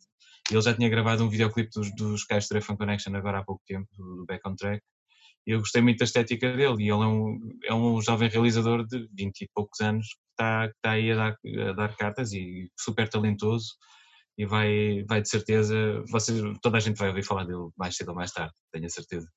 Ele 0.52 0.62
já 0.62 0.74
tinha 0.74 0.90
gravado 0.90 1.24
um 1.24 1.30
videoclipe 1.30 1.70
dos, 1.74 1.94
dos 1.96 2.24
Castro 2.24 2.62
Fan 2.62 2.76
Connection 2.76 3.16
agora 3.16 3.40
há 3.40 3.44
pouco 3.44 3.62
tempo, 3.66 3.88
do 3.98 4.26
Back 4.26 4.48
on 4.48 4.56
Track. 4.56 4.82
eu 5.48 5.60
gostei 5.60 5.82
muito 5.82 6.00
da 6.00 6.06
estética 6.06 6.56
dele 6.56 6.84
e 6.84 6.90
ele 6.90 7.04
é 7.04 7.08
um, 7.08 7.40
é 7.66 7.74
um 7.74 8.02
jovem 8.02 8.30
realizador 8.30 8.86
de 8.86 9.08
20 9.14 9.42
e 9.42 9.50
poucos 9.54 9.80
anos 9.80 10.08
que 10.08 10.20
está, 10.32 10.68
que 10.68 10.76
está 10.76 10.92
aí 10.92 11.12
a 11.12 11.16
dar, 11.16 11.38
a 11.70 11.74
dar 11.74 11.96
cartas 11.96 12.34
e 12.34 12.70
super 12.78 13.08
talentoso 13.08 13.76
e 14.38 14.46
vai, 14.46 15.04
vai 15.08 15.22
de 15.22 15.30
certeza, 15.30 15.76
vocês, 16.10 16.42
toda 16.62 16.78
a 16.78 16.80
gente 16.80 16.98
vai 16.98 17.10
ouvir 17.10 17.24
falar 17.24 17.46
dele 17.46 17.70
mais 17.78 17.96
cedo 17.96 18.10
ou 18.10 18.16
mais 18.16 18.32
tarde, 18.32 18.54
tenho 18.72 18.86
a 18.86 18.90
certeza. 18.90 19.28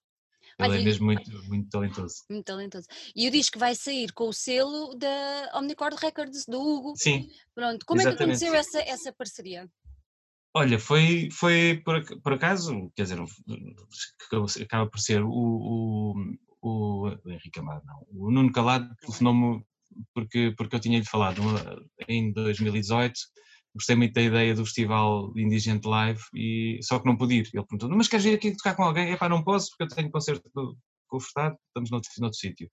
Ele 0.58 0.68
Olha, 0.68 0.80
é 0.80 0.84
mesmo 0.84 1.06
muito, 1.06 1.30
muito 1.48 1.68
talentoso. 1.68 2.14
Muito 2.30 2.44
talentoso. 2.44 2.86
E 3.14 3.26
o 3.26 3.30
disco 3.30 3.58
vai 3.58 3.74
sair 3.74 4.12
com 4.12 4.28
o 4.28 4.32
selo 4.32 4.94
da 4.94 5.50
Omnicord 5.54 5.96
Records, 6.00 6.44
do 6.46 6.60
Hugo. 6.60 6.94
Sim. 6.96 7.28
Pronto, 7.54 7.84
como 7.84 8.00
exatamente. 8.00 8.36
é 8.36 8.38
que 8.38 8.46
aconteceu 8.46 8.80
essa, 8.80 8.88
essa 8.88 9.12
parceria? 9.12 9.68
Olha, 10.56 10.78
foi, 10.78 11.28
foi 11.32 11.82
por, 11.84 12.04
por 12.22 12.32
acaso, 12.34 12.90
quer 12.94 13.02
dizer, 13.02 13.18
acaba 14.62 14.88
por 14.88 15.00
ser 15.00 15.22
o, 15.22 15.30
o, 15.30 16.14
o, 16.62 17.08
o 17.08 17.30
Henrique 17.30 17.58
Amado, 17.58 17.84
não, 17.84 18.06
o 18.10 18.30
Nuno 18.30 18.52
Calado 18.52 18.88
telefonou-me 19.00 19.64
porque, 20.14 20.54
porque 20.56 20.76
eu 20.76 20.80
tinha-lhe 20.80 21.04
falado 21.04 21.42
em 22.08 22.32
2018, 22.32 23.14
gostei 23.74 23.96
muito 23.96 24.14
da 24.14 24.22
ideia 24.22 24.54
do 24.54 24.64
festival 24.64 25.32
Indigente 25.36 25.88
Live, 25.88 26.22
e, 26.32 26.78
só 26.82 26.98
que 26.98 27.06
não 27.06 27.16
pude 27.16 27.34
ir. 27.34 27.50
Ele 27.52 27.64
perguntou, 27.64 27.88
mas 27.90 28.08
queres 28.08 28.24
vir 28.24 28.34
aqui 28.34 28.56
tocar 28.56 28.74
com 28.74 28.84
alguém? 28.84 29.12
Epá, 29.12 29.28
não 29.28 29.42
posso 29.42 29.70
porque 29.70 29.92
eu 29.92 29.96
tenho 29.96 30.10
concerto 30.10 30.48
com 30.54 30.76
o 31.10 31.18
estamos 31.18 31.90
noutro, 31.90 32.10
noutro 32.18 32.38
sítio. 32.38 32.70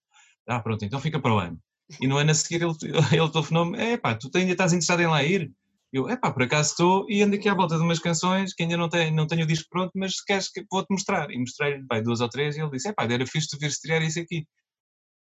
Ah, 0.48 0.60
pronto, 0.60 0.86
então 0.86 1.00
fica 1.00 1.20
para 1.20 1.34
o 1.34 1.40
ano. 1.40 1.60
E 2.00 2.08
no 2.08 2.18
ano 2.18 2.32
a 2.32 2.34
seguir 2.34 2.64
ele, 2.64 2.74
ele 3.12 3.32
telefonou-me, 3.32 3.78
epá, 3.94 4.16
tu 4.16 4.30
ainda 4.36 4.52
estás 4.52 4.72
interessado 4.72 5.02
em 5.02 5.08
lá 5.08 5.24
ir? 5.24 5.52
Eu, 5.94 6.10
epá, 6.10 6.32
por 6.32 6.44
acaso 6.44 6.70
estou 6.72 7.06
e 7.10 7.22
ando 7.22 7.36
aqui 7.36 7.50
à 7.50 7.54
volta 7.54 7.76
de 7.76 7.84
umas 7.84 8.00
canções 8.00 8.54
que 8.54 8.64
ainda 8.64 8.78
não 8.78 8.88
tenho, 8.88 9.14
não 9.14 9.28
tenho 9.28 9.44
o 9.44 9.48
disco 9.48 9.68
pronto, 9.70 9.92
mas 9.94 10.16
se 10.16 10.26
queres 10.26 10.50
que 10.50 10.66
vou-te 10.72 10.88
mostrar. 10.90 11.30
E 11.30 11.38
mostrei-lhe, 11.38 11.86
duas 12.02 12.22
ou 12.22 12.30
três 12.30 12.56
e 12.56 12.62
ele 12.62 12.72
disse, 12.72 12.88
epá, 12.90 13.04
era 13.04 13.28
fixe 13.28 13.50
tu 13.50 13.58
vir 13.60 13.68
estrear 13.68 14.02
isso 14.02 14.20
aqui. 14.20 14.48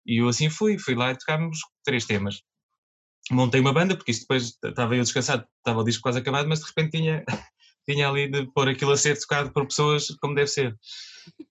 E 0.05 0.21
eu 0.21 0.29
assim 0.29 0.49
fui, 0.49 0.79
fui 0.79 0.95
lá 0.95 1.11
e 1.11 1.17
tocámos 1.17 1.59
três 1.83 2.05
temas. 2.05 2.41
Montei 3.31 3.59
uma 3.59 3.73
banda, 3.73 3.97
porque 3.97 4.11
isto 4.11 4.21
depois 4.21 4.57
estava 4.63 4.95
eu 4.95 5.03
descansado, 5.03 5.45
estava 5.57 5.81
o 5.81 5.83
disco 5.83 6.03
quase 6.03 6.19
acabado, 6.19 6.47
mas 6.47 6.59
de 6.59 6.67
repente 6.67 6.91
tinha, 6.97 7.25
tinha 7.89 8.07
ali 8.09 8.29
de 8.29 8.45
pôr 8.53 8.69
aquilo 8.69 8.91
a 8.91 8.97
ser 8.97 9.19
tocado 9.19 9.51
por 9.51 9.67
pessoas 9.67 10.07
como 10.21 10.35
deve 10.35 10.47
ser. 10.47 10.77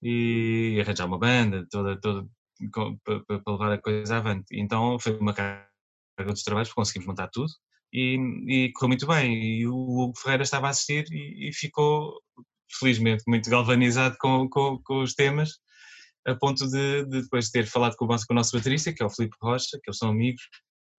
E 0.03 0.79
arranjar 0.81 1.07
uma 1.07 1.19
banda, 1.19 1.67
toda, 1.71 2.01
toda 2.01 2.27
para 3.05 3.53
levar 3.53 3.73
a 3.73 3.79
coisa 3.83 4.17
avante. 4.17 4.47
Então 4.53 4.99
foi 4.99 5.19
uma 5.19 5.35
carga 5.35 5.69
de 6.35 6.45
trabalhos, 6.45 6.73
conseguimos 6.73 7.09
montar 7.09 7.29
tudo 7.29 7.53
e, 7.95 8.19
e 8.49 8.73
correu 8.73 8.89
muito 8.89 9.07
bem. 9.07 9.61
E 9.61 9.67
o 9.69 9.75
Hugo 9.75 10.19
Ferreira 10.19 10.43
estava 10.43 10.67
a 10.67 10.71
assistir 10.71 11.07
e, 11.13 11.49
e 11.49 11.53
ficou, 11.53 12.21
felizmente, 12.79 13.23
muito 13.29 13.49
galvanizado 13.49 14.17
com, 14.19 14.49
com, 14.49 14.81
com 14.85 15.03
os 15.03 15.15
temas, 15.15 15.53
a 16.27 16.35
ponto 16.35 16.69
de, 16.69 17.05
de, 17.05 17.23
depois 17.23 17.51
ter 17.51 17.67
falado 17.67 17.95
com 17.97 18.05
o, 18.05 18.09
com 18.09 18.33
o 18.33 18.35
nosso 18.35 18.57
baterista, 18.57 18.93
que 18.93 19.03
é 19.03 19.07
o 19.07 19.11
Filipe 19.11 19.37
Rocha, 19.41 19.79
que 19.83 19.89
eles 19.89 19.99
são 19.99 20.11
amigos, 20.11 20.43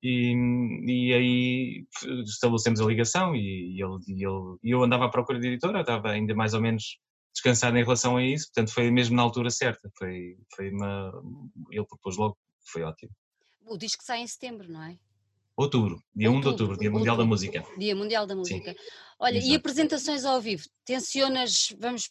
e, 0.02 0.34
e 0.86 1.14
aí 1.14 1.86
estabelecemos 2.26 2.80
a 2.80 2.86
ligação 2.86 3.36
e, 3.36 3.76
e 3.76 3.82
ele, 3.82 3.98
e 4.08 4.24
ele, 4.24 4.58
eu 4.64 4.84
andava 4.84 5.06
à 5.06 5.10
procura 5.10 5.39
de 5.39 5.48
editora, 5.48 5.82
estava 5.82 6.12
ainda 6.12 6.36
mais 6.36 6.54
ou 6.54 6.62
menos 6.62 7.00
descansado 7.34 7.76
em 7.78 7.84
relação 7.84 8.16
a 8.16 8.24
isso, 8.24 8.46
portanto 8.48 8.74
foi 8.74 8.91
mesmo 8.91 9.16
na 9.16 9.24
altura 9.24 9.50
certa, 9.50 9.89
foi, 9.98 10.38
foi 10.56 10.70
uma, 10.70 11.12
ele 11.72 11.86
propôs 11.86 12.16
logo, 12.18 12.38
foi 12.72 12.84
ótimo. 12.84 13.12
O 13.66 13.78
disco 13.78 14.04
sai 14.04 14.20
em 14.20 14.28
setembro, 14.28 14.72
não 14.72 14.84
é? 14.84 14.98
Outubro, 15.58 16.03
dia 16.14 16.30
outubro, 16.30 16.38
1 16.38 16.41
de 16.41 16.47
outubro, 16.47 16.78
Dia 16.78 16.91
Mundial 16.91 17.16
outubro, 17.16 17.24
da 17.24 17.30
Música. 17.30 17.66
Dia 17.78 17.95
Mundial 17.95 18.28
da 18.28 18.36
Música. 18.36 18.72
Sim, 18.72 18.78
Olha, 19.18 19.38
exato. 19.38 19.51
e 19.51 19.56
apresentações 19.56 20.26
ao 20.26 20.41
vivo? 20.41 20.64
Tensionas, 20.86 21.74
vamos 21.80 22.10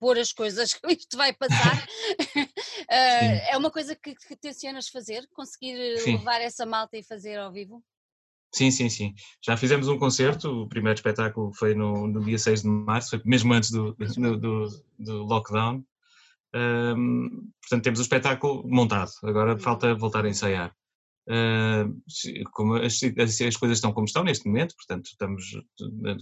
pôr 0.00 0.18
as 0.18 0.32
coisas 0.32 0.72
que 0.74 0.92
isto 0.92 1.16
vai 1.16 1.32
passar? 1.32 1.86
uh, 2.36 3.50
é 3.50 3.56
uma 3.56 3.70
coisa 3.70 3.94
que, 3.94 4.14
que 4.14 4.36
tensionas 4.36 4.88
fazer? 4.88 5.28
Conseguir 5.32 5.98
sim. 5.98 6.16
levar 6.16 6.40
essa 6.40 6.66
malta 6.66 6.96
e 6.96 7.04
fazer 7.04 7.38
ao 7.38 7.52
vivo? 7.52 7.80
Sim, 8.52 8.72
sim, 8.72 8.88
sim. 8.88 9.14
Já 9.40 9.56
fizemos 9.56 9.86
um 9.86 9.96
concerto, 9.96 10.62
o 10.62 10.68
primeiro 10.68 10.96
espetáculo 10.96 11.52
foi 11.54 11.72
no, 11.72 12.08
no 12.08 12.24
dia 12.24 12.38
6 12.38 12.62
de 12.62 12.68
março, 12.68 13.10
foi 13.10 13.22
mesmo 13.24 13.52
antes 13.52 13.70
do, 13.70 13.94
do, 13.94 14.36
do, 14.36 14.68
do 14.98 15.22
lockdown. 15.22 15.84
Um, 16.52 17.48
portanto, 17.62 17.84
temos 17.84 18.00
o 18.00 18.02
espetáculo 18.02 18.64
montado, 18.66 19.12
agora 19.22 19.52
uhum. 19.52 19.60
falta 19.60 19.94
voltar 19.94 20.24
a 20.24 20.28
ensaiar. 20.28 20.74
Uh, 21.30 21.94
como 22.50 22.74
as, 22.74 22.98
as, 23.16 23.40
as, 23.40 23.56
coisas 23.56 23.78
estão 23.78 23.92
como 23.92 24.04
estão 24.04 24.24
neste 24.24 24.48
momento, 24.48 24.74
portanto 24.74 25.06
estamos 25.06 25.44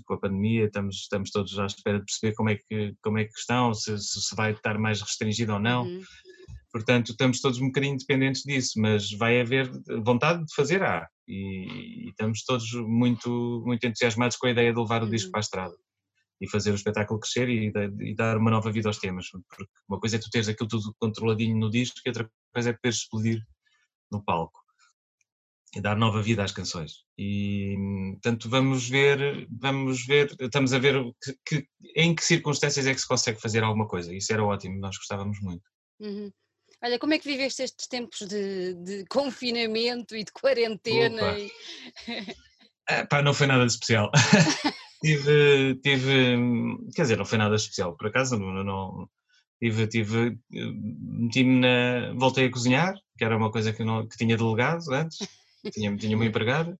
com 0.05 0.13
a 0.13 0.19
pandemia, 0.19 0.67
estamos, 0.67 0.97
estamos 0.97 1.31
todos 1.31 1.59
à 1.59 1.65
espera 1.65 1.99
de 1.99 2.05
perceber 2.05 2.35
como 2.35 2.51
é 2.51 2.57
que, 2.57 2.95
como 3.03 3.17
é 3.17 3.25
que 3.25 3.39
estão, 3.39 3.73
se, 3.73 3.97
se 3.97 4.37
vai 4.37 4.53
estar 4.53 4.79
mais 4.79 5.01
restringido 5.01 5.55
ou 5.55 5.59
não. 5.59 5.85
Uhum. 5.85 6.03
Portanto, 6.71 7.13
estamos 7.13 7.41
todos 7.41 7.59
um 7.59 7.69
bocadinho 7.69 7.97
dependentes 7.97 8.43
disso, 8.43 8.79
mas 8.79 9.11
vai 9.13 9.41
haver 9.41 9.71
vontade 10.05 10.45
de 10.45 10.55
fazer 10.55 10.83
há. 10.83 11.09
E, 11.27 12.05
e 12.05 12.09
estamos 12.11 12.45
todos 12.45 12.71
muito, 12.75 13.63
muito 13.65 13.87
entusiasmados 13.87 14.37
com 14.37 14.47
a 14.47 14.51
ideia 14.51 14.75
de 14.75 14.79
levar 14.79 15.03
o 15.03 15.09
disco 15.09 15.29
uhum. 15.29 15.33
para 15.33 15.41
a 15.41 15.41
estrada 15.41 15.77
e 16.39 16.51
fazer 16.51 16.71
o 16.71 16.75
espetáculo 16.75 17.19
crescer 17.19 17.49
e, 17.49 17.73
e, 18.01 18.15
dar 18.15 18.37
uma 18.37 18.51
nova 18.51 18.71
vida 18.71 18.91
aos 18.91 18.99
temas. 18.99 19.31
Porque 19.31 19.73
uma 19.89 19.99
coisa 19.99 20.17
é 20.17 20.19
tu 20.19 20.29
teres 20.29 20.49
aquilo 20.49 20.69
tudo 20.69 20.95
controladinho 20.99 21.57
no 21.57 21.71
disco 21.71 21.99
e 22.05 22.11
outra 22.11 22.31
coisa 22.53 22.71
é 22.71 22.73
poderes 22.75 22.99
explodir 22.99 23.43
no 24.13 24.23
palco 24.23 24.68
e 25.75 25.81
dar 25.81 25.97
nova 25.97 26.23
vida 26.23 26.43
às 26.43 26.53
canções. 26.53 27.05
E, 27.17 27.77
portanto, 28.13 28.49
vamos 28.49 28.89
ver, 28.89 29.47
vamos 29.51 30.07
ver, 30.07 30.35
estamos 30.41 30.73
a 30.73 30.79
ver 30.79 31.03
que, 31.23 31.37
que, 31.45 31.69
em 31.97 32.15
que 32.15 32.25
circunstâncias 32.25 32.87
é 32.87 32.95
que 32.95 33.01
se 33.01 33.09
consegue 33.09 33.41
fazer 33.41 33.63
alguma 33.63 33.87
coisa. 33.87 34.15
Isso 34.15 34.33
era 34.33 34.45
ótimo, 34.45 34.81
nós 34.81 34.97
gostávamos 34.97 35.39
muito. 35.41 35.63
Uhum. 36.01 36.31
Olha, 36.83 36.99
como 36.99 37.13
é 37.13 37.19
que 37.19 37.29
viveste 37.29 37.63
estes 37.63 37.87
tempos 37.89 38.27
de, 38.27 38.75
de 38.75 39.05
confinamento 39.11 40.17
e 40.17 40.25
de 40.25 40.33
quarentena? 40.33 41.39
E... 41.39 41.51
Ah, 42.89 43.07
pá, 43.07 43.21
não 43.21 43.35
foi 43.35 43.47
nada 43.47 43.67
de 43.67 43.73
especial. 43.73 44.11
tive, 45.03 45.75
tive, 45.83 46.37
quer 46.95 47.03
dizer, 47.03 47.19
não 47.19 47.25
foi 47.25 47.39
nada 47.39 47.55
especial, 47.55 47.97
por 47.97 48.07
acaso 48.07 48.39
não, 48.39 48.65
não 48.65 49.09
tive, 49.61 49.87
tive 49.87 50.39
meti-me 50.51 51.61
na, 51.61 52.15
voltei 52.15 52.47
a 52.47 52.51
cozinhar, 52.51 52.95
que 53.17 53.25
era 53.25 53.37
uma 53.37 53.51
coisa 53.51 53.73
que, 53.73 53.85
não, 53.85 54.07
que 54.07 54.17
tinha 54.17 54.37
delegado 54.37 54.91
antes, 54.93 55.19
tinha, 55.73 55.97
tinha 55.97 56.17
uma 56.17 56.27
empregada, 56.27 56.79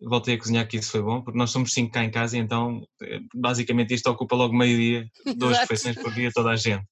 voltei 0.00 0.34
a 0.34 0.38
cozinhar 0.38 0.68
que 0.68 0.76
isso 0.76 0.90
foi 0.90 1.02
bom, 1.02 1.22
porque 1.22 1.38
nós 1.38 1.50
somos 1.50 1.72
cinco 1.72 1.92
cá 1.92 2.04
em 2.04 2.10
casa, 2.10 2.36
então 2.36 2.86
eh, 3.02 3.20
basicamente 3.34 3.94
isto 3.94 4.10
ocupa 4.10 4.36
logo 4.36 4.56
meio-dia, 4.56 5.08
duas 5.36 5.58
refeições 5.58 5.96
por 5.96 6.12
dia, 6.12 6.30
toda 6.32 6.50
a 6.50 6.56
gente. 6.56 6.84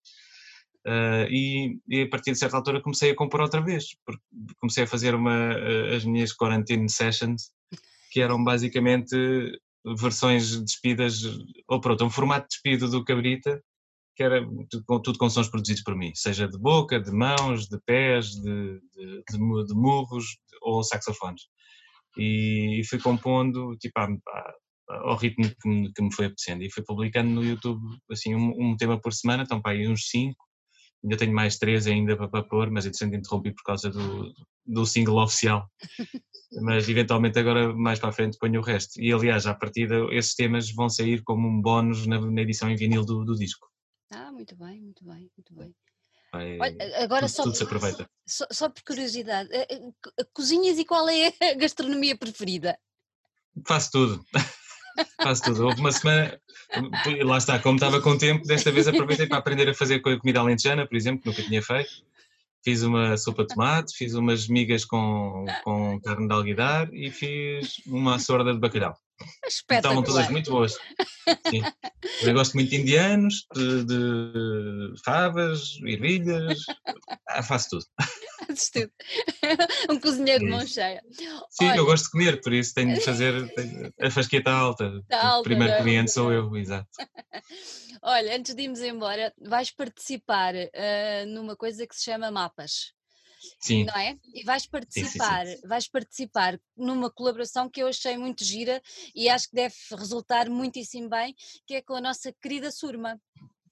Uh, 0.86 1.24
e, 1.30 1.78
e, 1.88 2.02
a 2.02 2.08
partir 2.10 2.32
de 2.32 2.38
certa 2.38 2.58
altura 2.58 2.82
comecei 2.82 3.10
a 3.10 3.14
compor 3.14 3.40
outra 3.40 3.62
vez, 3.62 3.96
porque 4.04 4.22
comecei 4.58 4.84
a 4.84 4.86
fazer 4.86 5.14
uma, 5.14 5.54
uh, 5.56 5.94
as 5.96 6.04
minhas 6.04 6.30
quarantine 6.34 6.90
sessions, 6.90 7.50
que 8.10 8.20
eram 8.20 8.42
basicamente 8.44 9.16
versões 9.98 10.60
despidas, 10.60 11.22
ou 11.68 11.80
pronto, 11.80 12.04
um 12.04 12.10
formato 12.10 12.48
de 12.48 12.54
despido 12.54 12.90
do 12.90 13.04
Cabrita, 13.04 13.62
que 14.14 14.22
era 14.22 14.44
tudo 14.70 14.84
com, 14.86 15.00
tudo 15.00 15.18
com 15.18 15.30
sons 15.30 15.48
produzidos 15.48 15.82
por 15.82 15.96
mim, 15.96 16.12
seja 16.14 16.48
de 16.48 16.58
boca, 16.58 17.00
de 17.00 17.10
mãos, 17.10 17.66
de 17.66 17.78
pés, 17.84 18.30
de, 18.30 18.80
de, 18.94 19.22
de, 19.30 19.66
de 19.66 19.74
murros 19.74 20.24
ou 20.62 20.82
saxofones. 20.82 21.42
E 22.16 22.82
fui 22.88 23.00
compondo 23.00 23.76
tipo, 23.76 23.98
ao 24.88 25.16
ritmo 25.16 25.44
que 25.60 25.68
me, 25.68 25.92
que 25.92 26.02
me 26.02 26.14
foi 26.14 26.26
apetecendo 26.26 26.62
e 26.62 26.70
fui 26.70 26.84
publicando 26.84 27.30
no 27.30 27.44
YouTube 27.44 27.80
assim, 28.10 28.34
um, 28.34 28.70
um 28.70 28.76
tema 28.76 29.00
por 29.00 29.12
semana, 29.12 29.42
então 29.42 29.60
para 29.60 29.72
aí 29.72 29.88
uns 29.88 30.08
cinco, 30.08 30.44
ainda 31.02 31.16
tenho 31.16 31.34
mais 31.34 31.58
três 31.58 31.86
ainda 31.86 32.16
para, 32.16 32.28
para 32.28 32.44
pôr, 32.44 32.70
mas 32.70 32.86
entretanto 32.86 33.16
interrompi 33.16 33.52
por 33.52 33.62
causa 33.64 33.90
do, 33.90 34.32
do 34.64 34.86
single 34.86 35.22
oficial. 35.22 35.68
mas 36.62 36.88
eventualmente 36.88 37.38
agora 37.38 37.74
mais 37.74 37.98
para 37.98 38.10
a 38.10 38.12
frente 38.12 38.38
ponho 38.38 38.60
o 38.60 38.64
resto. 38.64 39.00
E 39.00 39.12
aliás, 39.12 39.46
à 39.46 39.54
partida, 39.54 40.06
esses 40.12 40.34
temas 40.34 40.70
vão 40.72 40.88
sair 40.88 41.22
como 41.22 41.48
um 41.48 41.60
bónus 41.60 42.06
na, 42.06 42.20
na 42.20 42.42
edição 42.42 42.70
em 42.70 42.76
vinil 42.76 43.04
do, 43.04 43.24
do 43.24 43.34
disco. 43.34 43.66
Muito 44.34 44.56
bem, 44.56 44.80
muito 44.80 45.04
bem, 45.04 45.30
muito 45.36 45.54
bem. 45.54 45.74
Vai, 46.32 46.58
Olha, 46.58 47.04
agora 47.04 47.26
tudo, 47.26 47.36
só, 47.36 47.42
tudo 47.44 47.56
se 47.56 47.62
aproveita. 47.62 48.10
Só, 48.26 48.44
só, 48.50 48.68
por 48.68 48.82
curiosidade, 48.82 49.48
eh, 49.52 49.66
eh, 49.70 50.24
cozinhas 50.32 50.76
e 50.76 50.84
qual 50.84 51.08
é 51.08 51.28
a 51.40 51.54
gastronomia 51.54 52.18
preferida? 52.18 52.76
Faço 53.64 53.92
tudo. 53.92 54.24
Faço 55.22 55.42
tudo. 55.44 55.66
Houve 55.66 55.80
uma 55.80 55.92
semana, 55.92 56.40
lá 57.24 57.38
está, 57.38 57.60
como 57.60 57.76
estava 57.76 58.00
com 58.00 58.18
tempo, 58.18 58.44
desta 58.44 58.72
vez 58.72 58.88
aproveitei 58.88 59.28
para 59.28 59.38
aprender 59.38 59.68
a 59.68 59.74
fazer 59.74 60.00
comida 60.00 60.40
alentejana, 60.40 60.84
por 60.84 60.96
exemplo, 60.96 61.22
que 61.22 61.28
nunca 61.28 61.42
tinha 61.42 61.62
feito. 61.62 62.04
Fiz 62.64 62.82
uma 62.82 63.16
sopa 63.16 63.44
de 63.44 63.54
tomate, 63.54 63.96
fiz 63.96 64.14
umas 64.14 64.48
migas 64.48 64.84
com, 64.84 65.44
com 65.62 66.00
carne 66.00 66.26
de 66.26 66.34
alguidar 66.34 66.92
e 66.92 67.08
fiz 67.08 67.80
uma 67.86 68.18
sorda 68.18 68.52
de 68.52 68.58
bacalhau. 68.58 68.98
Estavam 69.46 70.02
todas 70.02 70.28
muito 70.30 70.50
boas. 70.50 70.72
Sim. 71.48 71.62
Eu 72.22 72.34
gosto 72.34 72.54
muito 72.54 72.70
de 72.70 72.76
indianos, 72.76 73.46
de, 73.54 73.84
de 73.84 75.02
favas, 75.04 75.78
ervilhas, 75.84 76.58
ah, 77.28 77.42
faço 77.42 77.70
tudo. 77.70 77.86
Fazes 78.46 78.70
tudo. 78.70 78.92
um 79.90 80.00
cozinheiro 80.00 80.44
de 80.44 80.50
mão 80.50 80.66
cheia. 80.66 81.02
Sim, 81.50 81.68
Olha, 81.68 81.76
eu 81.76 81.86
gosto 81.86 82.04
de 82.04 82.10
comer, 82.10 82.40
por 82.40 82.52
isso 82.52 82.74
tenho 82.74 82.94
de 82.94 83.00
fazer 83.00 83.34
a 84.00 84.10
fasqueta 84.10 84.50
alta. 84.50 85.02
Tá 85.08 85.26
alta 85.26 85.40
o 85.40 85.42
primeiro 85.44 85.74
é? 85.74 85.82
cliente 85.82 86.10
sou 86.10 86.32
eu, 86.32 86.56
exato. 86.56 86.88
Olha, 88.02 88.36
antes 88.36 88.54
de 88.54 88.62
irmos 88.62 88.80
embora, 88.80 89.32
vais 89.40 89.70
participar 89.70 90.54
uh, 90.54 91.26
numa 91.26 91.56
coisa 91.56 91.86
que 91.86 91.96
se 91.96 92.04
chama 92.04 92.30
mapas. 92.30 92.92
Sim. 93.58 93.84
Não 93.84 93.94
é? 93.94 94.16
E 94.34 94.44
vais 94.44 94.66
participar, 94.66 95.46
sim, 95.46 95.56
sim, 95.56 95.68
vais 95.68 95.88
participar 95.88 96.60
numa 96.76 97.10
colaboração 97.10 97.68
que 97.68 97.82
eu 97.82 97.88
achei 97.88 98.16
muito 98.16 98.44
gira 98.44 98.82
e 99.14 99.28
acho 99.28 99.48
que 99.48 99.56
deve 99.56 99.74
resultar 99.92 100.48
muitíssimo 100.48 101.08
bem, 101.08 101.34
que 101.66 101.74
é 101.74 101.82
com 101.82 101.94
a 101.94 102.00
nossa 102.00 102.32
querida 102.32 102.70
Surma. 102.70 103.20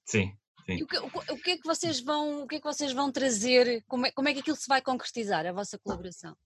Sim. 0.04 0.32
O 0.68 0.86
que, 0.86 0.98
o, 0.98 1.06
o, 1.06 1.36
que, 1.38 1.50
é 1.50 1.56
que 1.56 1.66
vocês 1.66 2.00
vão, 2.00 2.44
o 2.44 2.46
que 2.46 2.56
é 2.56 2.58
que 2.60 2.66
vocês 2.66 2.92
vão 2.92 3.10
trazer? 3.10 3.84
Como 3.88 4.06
é, 4.06 4.12
como 4.12 4.28
é 4.28 4.32
que 4.32 4.40
aquilo 4.40 4.56
se 4.56 4.68
vai 4.68 4.80
concretizar, 4.80 5.44
a 5.44 5.52
vossa 5.52 5.78
colaboração? 5.78 6.36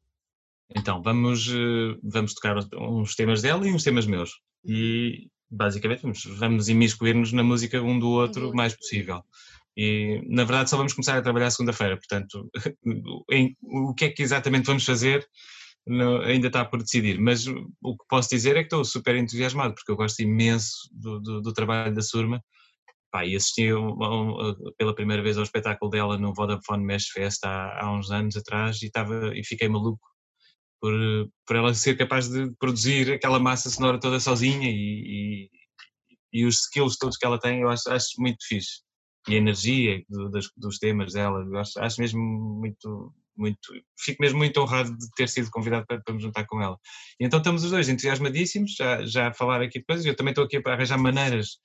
Então, 0.75 1.03
vamos, 1.03 1.49
eh, 1.49 1.99
vamos 2.03 2.35
tocar 2.35 2.57
uns 2.75 3.15
temas 3.15 3.43
dela 3.43 3.67
e 3.67 3.73
uns 3.73 3.85
temas 3.85 4.07
meus. 4.07 4.41
E 4.65 5.29
basicamente 5.51 6.03
vamos, 6.03 6.25
vamos 6.25 6.69
imiscuir-nos 6.69 7.33
na 7.33 7.45
música 7.45 7.81
um 7.81 7.99
do 7.99 8.09
outro 8.09 8.51
o 8.51 8.55
mais 8.55 8.75
possível. 8.75 9.23
E 9.77 10.23
na 10.27 10.45
verdade 10.45 10.71
só 10.71 10.77
vamos 10.77 10.95
começar 10.95 11.19
a 11.19 11.23
trabalhar 11.23 11.51
segunda-feira, 11.51 11.97
portanto, 11.97 12.51
em, 13.31 13.55
o 13.63 13.95
que 13.95 14.07
é 14.07 14.11
que 14.11 14.23
exatamente 14.23 14.67
vamos 14.67 14.85
fazer 14.85 15.27
ainda 16.25 16.49
está 16.49 16.65
por 16.65 16.83
decidir, 16.83 17.19
mas 17.21 17.47
o 17.47 17.97
que 17.97 18.05
posso 18.09 18.29
dizer 18.29 18.57
é 18.57 18.61
que 18.61 18.67
estou 18.67 18.85
super 18.85 19.15
entusiasmado, 19.17 19.75
porque 19.75 19.91
eu 19.93 19.97
gosto 19.97 20.21
imenso 20.21 20.89
do, 20.93 21.21
do, 21.21 21.41
do 21.43 21.53
trabalho 21.53 21.95
da 21.95 22.03
Surma. 22.03 22.43
Pá, 23.11 23.25
e 23.25 23.37
assisti 23.37 23.73
um, 23.73 23.91
um, 23.93 24.55
pela 24.77 24.95
primeira 24.95 25.23
vez 25.23 25.37
ao 25.39 25.45
espetáculo 25.45 25.91
dela 25.91 26.19
no 26.19 26.35
Vodafone 26.35 26.85
Mesh 26.85 27.07
Fest 27.09 27.45
há, 27.45 27.85
há 27.85 27.93
uns 27.93 28.11
anos 28.11 28.37
atrás 28.37 28.83
e, 28.83 28.87
estava, 28.87 29.33
e 29.35 29.45
fiquei 29.45 29.69
maluco 29.69 30.01
por, 30.81 30.93
por 31.47 31.57
ela 31.57 31.73
ser 31.73 31.97
capaz 31.97 32.29
de 32.29 32.51
produzir 32.59 33.13
aquela 33.13 33.39
massa 33.39 33.71
sonora 33.71 34.01
toda 34.01 34.19
sozinha 34.19 34.69
e, 34.69 35.49
e, 35.53 36.41
e 36.41 36.45
os 36.47 36.63
skills 36.63 36.99
todos 36.99 37.17
que 37.17 37.25
ela 37.25 37.39
tem, 37.39 37.61
eu 37.63 37.69
acho, 37.69 37.89
acho 37.89 38.09
muito 38.19 38.45
fixe 38.47 38.86
e 39.29 39.35
a 39.35 39.39
energia 39.39 40.03
do, 40.09 40.29
dos, 40.31 40.51
dos, 40.57 40.79
temas 40.79 41.13
dela. 41.13 41.45
Acho, 41.61 41.81
acho, 41.81 42.01
mesmo 42.01 42.21
muito, 42.21 43.13
muito. 43.37 43.73
Fico 43.99 44.23
mesmo 44.23 44.39
muito 44.39 44.61
honrado 44.61 44.97
de 44.97 45.11
ter 45.17 45.29
sido 45.29 45.51
convidado 45.51 45.85
para, 45.87 46.01
para 46.01 46.15
me 46.15 46.21
juntar 46.21 46.47
com 46.47 46.63
ela. 46.63 46.79
E 47.19 47.25
então 47.25 47.39
estamos 47.39 47.65
os 47.65 47.71
dois 47.71 47.89
entusiasmadíssimos, 47.89 48.75
já, 48.75 49.05
já 49.05 49.29
a 49.29 49.35
falar 49.35 49.61
aqui 49.63 49.81
de 49.81 49.85
coisas. 49.85 50.07
Eu 50.07 50.17
também 50.17 50.31
estou 50.31 50.45
aqui 50.45 50.61
para 50.61 50.75
arranjar 50.75 50.99
maneiras. 50.99 51.59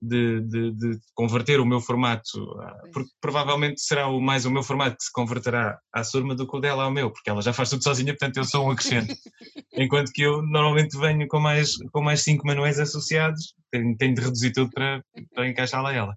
De, 0.00 0.40
de, 0.42 0.70
de, 0.76 0.98
converter 1.12 1.58
o 1.58 1.66
meu 1.66 1.80
formato, 1.80 2.38
ah, 2.60 2.82
porque 2.92 3.10
provavelmente 3.20 3.80
será 3.80 4.06
o, 4.06 4.20
mais 4.20 4.46
o 4.46 4.50
meu 4.52 4.62
formato 4.62 4.96
que 4.96 5.02
se 5.02 5.12
converterá 5.12 5.76
à 5.92 6.04
surma 6.04 6.36
do 6.36 6.46
que 6.46 6.56
o 6.56 6.60
dela 6.60 6.84
ao 6.84 6.90
meu, 6.92 7.10
porque 7.10 7.28
ela 7.28 7.42
já 7.42 7.52
faz 7.52 7.70
tudo 7.70 7.82
sozinha, 7.82 8.12
portanto 8.12 8.36
eu 8.36 8.44
sou 8.44 8.68
um 8.68 8.70
acrescente. 8.70 9.12
Enquanto 9.76 10.12
que 10.12 10.22
eu 10.22 10.40
normalmente 10.40 10.96
venho 10.96 11.26
com 11.26 11.40
mais, 11.40 11.74
com 11.90 12.00
mais 12.00 12.22
cinco 12.22 12.46
manuais 12.46 12.78
associados, 12.78 13.56
tenho, 13.72 13.96
tenho 13.96 14.14
de 14.14 14.20
reduzir 14.20 14.52
tudo 14.52 14.70
para, 14.70 15.02
para 15.34 15.48
encaixá-la 15.48 15.90
a 15.90 15.94
ela. 15.94 16.14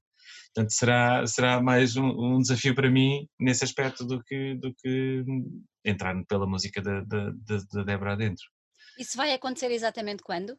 Portanto, 0.53 0.73
será, 0.73 1.25
será 1.27 1.61
mais 1.61 1.95
um, 1.95 2.07
um, 2.07 2.39
desafio 2.39 2.75
para 2.75 2.89
mim 2.89 3.27
nesse 3.39 3.63
aspecto 3.63 4.05
do 4.05 4.21
que, 4.21 4.55
do 4.55 4.73
que 4.75 5.23
entrar 5.85 6.13
pela 6.25 6.45
música 6.45 6.81
da, 6.81 7.01
da, 7.01 7.31
da 7.73 7.83
Débora 7.83 8.17
dentro. 8.17 8.43
Isso 8.99 9.15
vai 9.15 9.31
acontecer 9.33 9.71
exatamente 9.71 10.21
quando? 10.21 10.57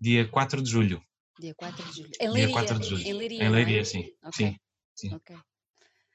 Dia 0.00 0.28
4 0.28 0.60
de 0.60 0.70
julho. 0.70 1.00
Dia 1.38 1.54
4 1.54 1.84
de 1.84 1.96
julho. 1.96 2.10
Em 2.20 2.28
Leiria? 2.28 2.46
Dia 2.46 2.54
4 2.54 2.78
de 2.80 2.88
julho. 2.88 3.02
Em 3.06 3.12
Leiria, 3.12 3.44
em 3.44 3.48
Leiria 3.48 3.80
é? 3.80 3.84
sim. 3.84 4.12
Okay. 4.24 4.30
sim. 4.32 4.58
sim. 4.96 5.14
Okay. 5.14 5.36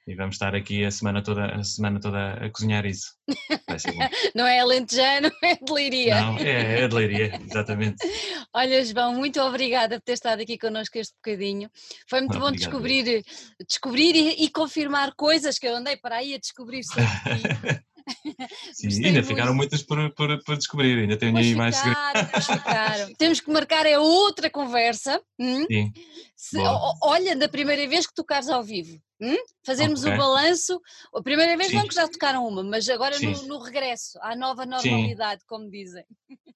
E 0.05 0.15
vamos 0.15 0.35
estar 0.35 0.53
aqui 0.53 0.83
a 0.83 0.91
semana 0.91 1.23
toda 1.23 1.45
a, 1.45 1.63
semana 1.63 1.97
toda 1.97 2.33
a 2.33 2.49
cozinhar 2.49 2.85
isso. 2.85 3.13
não 4.35 4.45
é 4.45 4.59
alentejano, 4.59 5.31
é 5.41 5.55
de 5.55 5.71
leiria. 5.71 6.21
Não, 6.21 6.37
é, 6.39 6.81
é 6.81 6.87
de 6.87 6.93
leiria, 6.93 7.41
exatamente. 7.41 7.95
Olha, 8.53 8.83
João, 8.83 9.13
muito 9.13 9.39
obrigada 9.39 9.97
por 9.99 10.03
ter 10.03 10.13
estado 10.13 10.41
aqui 10.41 10.57
connosco 10.57 10.97
este 10.97 11.15
bocadinho. 11.15 11.69
Foi 12.09 12.19
muito 12.19 12.37
bom 12.37 12.51
descobrir, 12.51 13.23
descobrir 13.65 14.13
e, 14.13 14.43
e, 14.43 14.49
confirmar 14.49 15.13
coisas 15.15 15.57
que 15.57 15.67
eu 15.67 15.75
andei 15.75 15.95
para 15.95 16.17
aí 16.17 16.33
a 16.33 16.37
descobrir 16.37 16.83
sobre 16.83 17.05
ti. 17.05 17.83
Sim, 18.73 18.87
ainda 18.87 19.11
muito. 19.11 19.27
ficaram 19.27 19.55
muitas 19.55 19.83
por, 19.83 20.13
por, 20.13 20.43
por, 20.43 20.57
descobrir, 20.57 20.99
ainda 20.99 21.17
tenho 21.17 21.35
aí 21.37 21.55
mais 21.55 21.79
ficaram. 21.79 23.13
Temos 23.17 23.39
que 23.39 23.51
marcar 23.51 23.85
é 23.85 23.97
outra 23.97 24.49
conversa. 24.49 25.21
Hum? 25.39 25.65
Sim. 25.65 25.91
Se, 26.35 26.57
olha, 27.01 27.35
da 27.35 27.47
primeira 27.47 27.87
vez 27.87 28.05
que 28.05 28.13
tocares 28.13 28.49
ao 28.49 28.63
vivo. 28.63 28.99
Hum? 29.21 29.37
Fazermos 29.65 30.01
okay. 30.01 30.13
o 30.13 30.17
balanço. 30.17 30.81
A 31.15 31.21
primeira 31.21 31.55
vez 31.55 31.69
Sim. 31.69 31.77
não 31.77 31.87
que 31.87 31.95
já 31.95 32.07
tocaram 32.07 32.45
uma, 32.45 32.61
mas 32.61 32.89
agora 32.89 33.17
no, 33.17 33.47
no, 33.47 33.59
regresso, 33.59 34.19
à 34.21 34.35
nova 34.35 34.65
normalidade, 34.65 35.41
Sim. 35.41 35.47
como 35.47 35.69
dizem. 35.69 36.03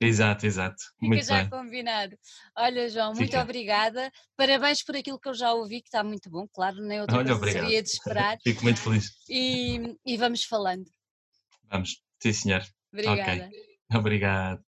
Exato, 0.02 0.46
exato. 0.46 0.84
Fica 1.00 1.08
muito 1.08 1.26
já 1.26 1.44
bem. 1.44 1.50
combinado. 1.50 2.18
Olha, 2.58 2.90
João, 2.90 3.16
Fica. 3.16 3.22
muito 3.22 3.38
obrigada. 3.38 4.12
Parabéns 4.36 4.84
por 4.84 4.98
aquilo 4.98 5.20
que 5.20 5.30
eu 5.30 5.34
já 5.34 5.54
ouvi, 5.54 5.80
que 5.82 5.88
está 5.88 6.04
muito 6.04 6.30
bom, 6.30 6.46
claro, 6.54 6.82
nem 6.82 7.00
outra 7.00 7.20
Olha, 7.20 7.38
coisa 7.38 7.52
seria 7.54 7.82
de 7.82 7.90
esperar. 7.90 8.38
Fico 8.44 8.64
muito 8.64 8.82
feliz. 8.82 9.12
E, 9.30 9.96
e 10.06 10.18
vamos 10.18 10.44
falando. 10.44 10.86
Vamos, 11.70 12.04
sim 12.22 12.34
senhor. 12.34 12.62
Obrigada. 12.94 13.46
Ok, 13.48 13.98
obrigado. 13.98 14.67